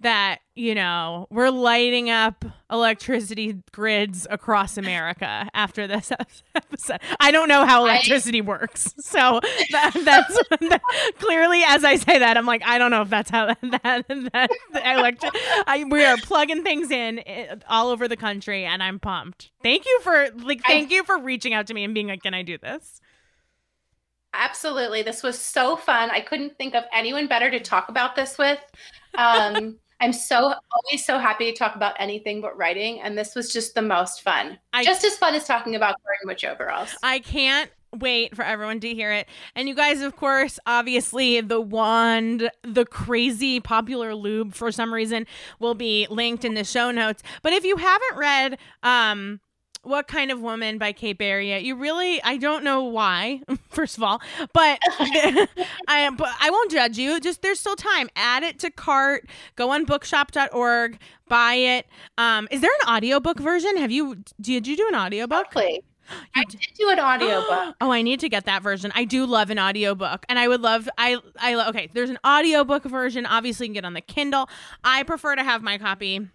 that 0.00 0.38
you 0.54 0.74
know 0.74 1.26
we're 1.30 1.50
lighting 1.50 2.08
up 2.08 2.44
electricity 2.70 3.60
grids 3.72 4.26
across 4.30 4.76
america 4.76 5.48
after 5.54 5.86
this 5.86 6.12
episode. 6.54 6.98
I 7.18 7.30
don't 7.30 7.48
know 7.48 7.66
how 7.66 7.84
electricity 7.84 8.40
I, 8.40 8.44
works. 8.44 8.94
So 9.08 9.40
that, 9.72 9.92
that's 10.04 10.38
that, 10.68 11.14
clearly 11.18 11.62
as 11.66 11.82
i 11.82 11.96
say 11.96 12.18
that 12.18 12.36
i'm 12.36 12.44
like 12.44 12.62
i 12.64 12.76
don't 12.76 12.90
know 12.90 13.00
if 13.00 13.08
that's 13.08 13.30
how 13.30 13.46
that 13.46 13.60
that, 13.62 14.06
that 14.06 14.50
electric 14.98 15.32
I, 15.66 15.84
we 15.88 16.04
are 16.04 16.16
plugging 16.18 16.62
things 16.62 16.90
in 16.90 17.20
eh, 17.26 17.56
all 17.68 17.88
over 17.88 18.06
the 18.06 18.16
country 18.16 18.64
and 18.64 18.82
i'm 18.82 18.98
pumped. 18.98 19.50
Thank 19.62 19.86
you 19.86 20.00
for 20.02 20.28
like 20.42 20.62
thank 20.64 20.90
I, 20.92 20.96
you 20.96 21.04
for 21.04 21.18
reaching 21.18 21.54
out 21.54 21.66
to 21.68 21.74
me 21.74 21.84
and 21.84 21.94
being 21.94 22.08
like 22.08 22.22
can 22.22 22.34
i 22.34 22.42
do 22.42 22.58
this? 22.58 23.00
Absolutely. 24.34 25.02
This 25.02 25.22
was 25.22 25.38
so 25.38 25.74
fun. 25.74 26.10
I 26.10 26.20
couldn't 26.20 26.58
think 26.58 26.74
of 26.74 26.84
anyone 26.92 27.28
better 27.28 27.50
to 27.50 27.60
talk 27.60 27.88
about 27.88 28.14
this 28.14 28.36
with. 28.36 28.60
Um 29.16 29.78
I'm 30.00 30.12
so 30.12 30.54
always 30.72 31.04
so 31.04 31.18
happy 31.18 31.50
to 31.50 31.56
talk 31.56 31.74
about 31.74 31.94
anything 31.98 32.40
but 32.40 32.56
writing, 32.56 33.00
and 33.00 33.18
this 33.18 33.34
was 33.34 33.52
just 33.52 33.74
the 33.74 33.82
most 33.82 34.22
fun. 34.22 34.58
I, 34.72 34.84
just 34.84 35.04
as 35.04 35.16
fun 35.16 35.34
as 35.34 35.46
talking 35.46 35.74
about 35.74 35.96
wearing 36.04 36.20
witch 36.24 36.44
overalls. 36.44 36.94
I 37.02 37.18
can't 37.18 37.70
wait 37.92 38.36
for 38.36 38.44
everyone 38.44 38.80
to 38.80 38.94
hear 38.94 39.12
it. 39.12 39.26
And 39.54 39.68
you 39.68 39.74
guys, 39.74 40.02
of 40.02 40.16
course, 40.16 40.58
obviously, 40.66 41.40
the 41.40 41.60
wand, 41.60 42.50
the 42.62 42.84
crazy 42.84 43.60
popular 43.60 44.14
lube 44.14 44.54
for 44.54 44.70
some 44.70 44.92
reason 44.92 45.26
will 45.58 45.74
be 45.74 46.06
linked 46.10 46.44
in 46.44 46.54
the 46.54 46.64
show 46.64 46.90
notes. 46.90 47.22
But 47.42 47.52
if 47.52 47.64
you 47.64 47.76
haven't 47.76 48.16
read, 48.16 48.58
um, 48.82 49.40
what 49.88 50.08
Kind 50.08 50.30
of 50.30 50.40
Woman 50.40 50.78
by 50.78 50.92
Kate 50.92 51.18
Barry. 51.18 51.56
You 51.58 51.74
really, 51.74 52.22
I 52.22 52.36
don't 52.36 52.64
know 52.64 52.84
why, 52.84 53.40
first 53.68 53.96
of 53.96 54.02
all, 54.02 54.20
but 54.52 54.78
I, 54.98 55.48
am 55.88 56.16
but 56.16 56.30
I 56.40 56.50
won't 56.50 56.70
judge 56.70 56.98
you. 56.98 57.20
Just 57.20 57.42
there's 57.42 57.60
still 57.60 57.76
time. 57.76 58.08
Add 58.16 58.42
it 58.42 58.58
to 58.60 58.70
cart. 58.70 59.28
Go 59.56 59.70
on 59.70 59.84
bookshop.org, 59.84 60.98
buy 61.28 61.54
it. 61.54 61.86
Um, 62.16 62.48
is 62.50 62.60
there 62.60 62.70
an 62.82 62.94
audiobook 62.94 63.40
version? 63.40 63.76
Have 63.76 63.90
you, 63.90 64.22
did 64.40 64.66
you 64.66 64.76
do 64.76 64.86
an 64.88 64.94
audiobook? 64.94 65.46
Exactly. 65.46 65.82
I 66.34 66.44
did 66.44 66.60
do 66.78 66.90
an 66.90 67.00
audiobook. 67.00 67.76
oh, 67.80 67.92
I 67.92 68.02
need 68.02 68.20
to 68.20 68.28
get 68.28 68.44
that 68.46 68.62
version. 68.62 68.92
I 68.94 69.04
do 69.04 69.26
love 69.26 69.50
an 69.50 69.58
audiobook. 69.58 70.24
And 70.28 70.38
I 70.38 70.48
would 70.48 70.60
love 70.60 70.88
I 70.96 71.18
I 71.38 71.68
okay, 71.68 71.88
there's 71.92 72.10
an 72.10 72.18
audiobook 72.26 72.84
version. 72.84 73.26
Obviously 73.26 73.66
you 73.66 73.68
can 73.68 73.74
get 73.74 73.84
on 73.84 73.94
the 73.94 74.00
Kindle. 74.00 74.48
I 74.84 75.02
prefer 75.02 75.36
to 75.36 75.44
have 75.44 75.62
my 75.62 75.78
copy 75.78 76.28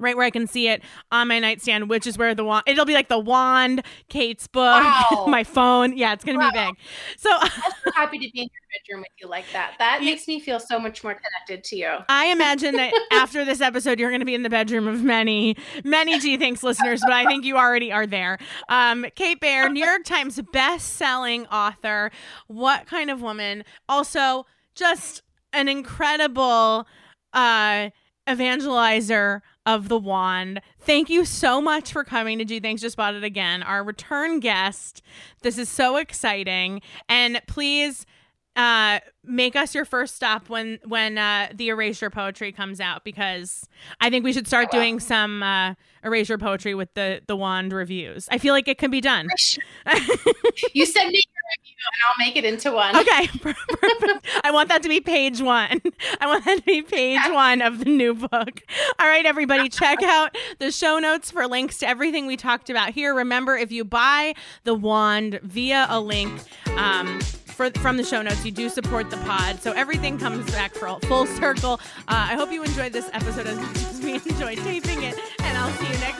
right 0.00 0.16
where 0.16 0.26
I 0.26 0.30
can 0.30 0.46
see 0.46 0.68
it 0.68 0.82
on 1.12 1.28
my 1.28 1.38
nightstand, 1.38 1.88
which 1.88 2.06
is 2.06 2.18
where 2.18 2.34
the 2.34 2.44
wand. 2.44 2.64
It'll 2.66 2.84
be 2.84 2.94
like 2.94 3.08
the 3.08 3.18
wand, 3.18 3.82
Kate's 4.08 4.46
book, 4.46 4.82
wow. 5.10 5.26
my 5.28 5.44
phone. 5.44 5.96
Yeah, 5.96 6.12
it's 6.12 6.24
gonna 6.24 6.38
wow. 6.38 6.50
be 6.50 6.58
big. 6.58 6.74
So 7.18 7.30
I'm 7.38 7.50
so 7.84 7.92
happy 7.94 8.18
to 8.18 8.30
be 8.32 8.40
in 8.40 8.48
your 8.48 8.82
bedroom 8.82 9.00
with 9.00 9.12
you 9.20 9.28
like 9.28 9.44
that. 9.52 9.74
That 9.78 10.02
makes 10.02 10.26
me 10.26 10.40
feel 10.40 10.58
so 10.58 10.80
much 10.80 11.04
more 11.04 11.14
connected 11.14 11.62
to 11.64 11.76
you. 11.76 11.90
I 12.08 12.26
imagine 12.26 12.74
that 12.76 12.92
after 13.12 13.44
this 13.44 13.60
episode, 13.60 14.00
you're 14.00 14.10
gonna 14.10 14.24
be 14.24 14.34
in 14.34 14.42
the 14.42 14.50
bedroom 14.50 14.88
of 14.88 15.02
many, 15.02 15.56
many 15.84 16.18
Gee 16.18 16.36
Thanks 16.36 16.62
listeners, 16.62 17.00
but 17.02 17.12
I 17.12 17.26
think 17.26 17.44
you 17.44 17.56
already 17.56 17.92
are 17.92 18.06
there. 18.06 18.38
Um, 18.68 19.06
Kate 19.14 19.38
Baer, 19.40 19.68
New 19.68 19.84
York 19.84 20.04
Times 20.04 20.40
best-selling 20.52 21.46
author. 21.46 22.10
What 22.46 22.86
kind 22.86 23.10
of 23.10 23.20
woman? 23.20 23.64
Also, 23.88 24.46
just 24.74 25.22
an 25.52 25.68
incredible 25.68 26.86
uh 27.32 27.90
evangelizer 28.28 29.40
of 29.70 29.88
the 29.88 29.98
wand. 29.98 30.60
Thank 30.80 31.08
you 31.08 31.24
so 31.24 31.60
much 31.60 31.92
for 31.92 32.02
coming 32.02 32.38
to 32.38 32.44
Gee 32.44 32.58
Thanks 32.58 32.82
Just 32.82 32.96
Bought 32.96 33.14
It 33.14 33.22
Again, 33.22 33.62
our 33.62 33.84
return 33.84 34.40
guest. 34.40 35.00
This 35.42 35.58
is 35.58 35.68
so 35.68 35.96
exciting. 35.96 36.82
And 37.08 37.40
please 37.46 38.04
uh 38.56 38.98
make 39.24 39.54
us 39.54 39.74
your 39.74 39.84
first 39.84 40.16
stop 40.16 40.48
when 40.48 40.78
when 40.84 41.18
uh 41.18 41.48
the 41.54 41.68
erasure 41.68 42.10
poetry 42.10 42.50
comes 42.50 42.80
out 42.80 43.04
because 43.04 43.68
i 44.00 44.10
think 44.10 44.24
we 44.24 44.32
should 44.32 44.46
start 44.46 44.70
doing 44.70 44.98
some 44.98 45.42
uh 45.42 45.74
erasure 46.04 46.38
poetry 46.38 46.74
with 46.74 46.92
the 46.94 47.20
the 47.26 47.36
wand 47.36 47.72
reviews. 47.72 48.26
I 48.30 48.38
feel 48.38 48.54
like 48.54 48.68
it 48.68 48.78
can 48.78 48.90
be 48.90 49.00
done. 49.00 49.28
You 50.74 50.84
send 50.86 51.10
me 51.10 51.20
your 51.26 51.42
review 51.58 51.76
and 51.92 52.02
i'll 52.06 52.26
make 52.26 52.36
it 52.36 52.44
into 52.44 52.70
one. 52.72 52.94
Okay 52.96 53.26
perfect. 53.38 54.26
i 54.44 54.50
want 54.50 54.68
that 54.68 54.82
to 54.82 54.88
be 54.88 55.00
page 55.00 55.40
one. 55.40 55.80
I 56.20 56.26
want 56.26 56.44
that 56.44 56.58
to 56.58 56.62
be 56.62 56.82
page 56.82 57.20
one 57.30 57.62
of 57.62 57.78
the 57.78 57.84
new 57.86 58.14
book. 58.14 58.62
All 58.98 59.06
right 59.06 59.24
everybody 59.24 59.68
check 59.68 60.02
out 60.02 60.36
the 60.58 60.70
show 60.70 60.98
notes 60.98 61.30
for 61.30 61.46
links 61.46 61.78
to 61.78 61.88
everything 61.88 62.26
we 62.26 62.36
talked 62.36 62.70
about 62.70 62.90
here. 62.90 63.14
Remember 63.14 63.56
if 63.56 63.72
you 63.72 63.84
buy 63.84 64.34
the 64.64 64.74
wand 64.74 65.40
via 65.42 65.86
a 65.88 66.00
link 66.00 66.40
um 66.76 67.20
for, 67.60 67.78
from 67.80 67.98
the 67.98 68.04
show 68.04 68.22
notes. 68.22 68.42
You 68.42 68.52
do 68.52 68.70
support 68.70 69.10
the 69.10 69.18
pod, 69.18 69.60
so 69.60 69.72
everything 69.72 70.16
comes 70.16 70.50
back 70.50 70.72
full 70.74 71.26
circle. 71.26 71.74
Uh, 72.08 72.28
I 72.30 72.34
hope 72.34 72.50
you 72.50 72.62
enjoyed 72.62 72.92
this 72.92 73.10
episode 73.12 73.46
as 73.46 73.58
much 73.58 73.76
as 73.76 74.00
we 74.00 74.14
enjoyed 74.32 74.58
taping 74.58 75.02
it, 75.02 75.18
and 75.40 75.58
I'll 75.58 75.70
see 75.72 75.86
you 75.86 75.98
next. 75.98 76.19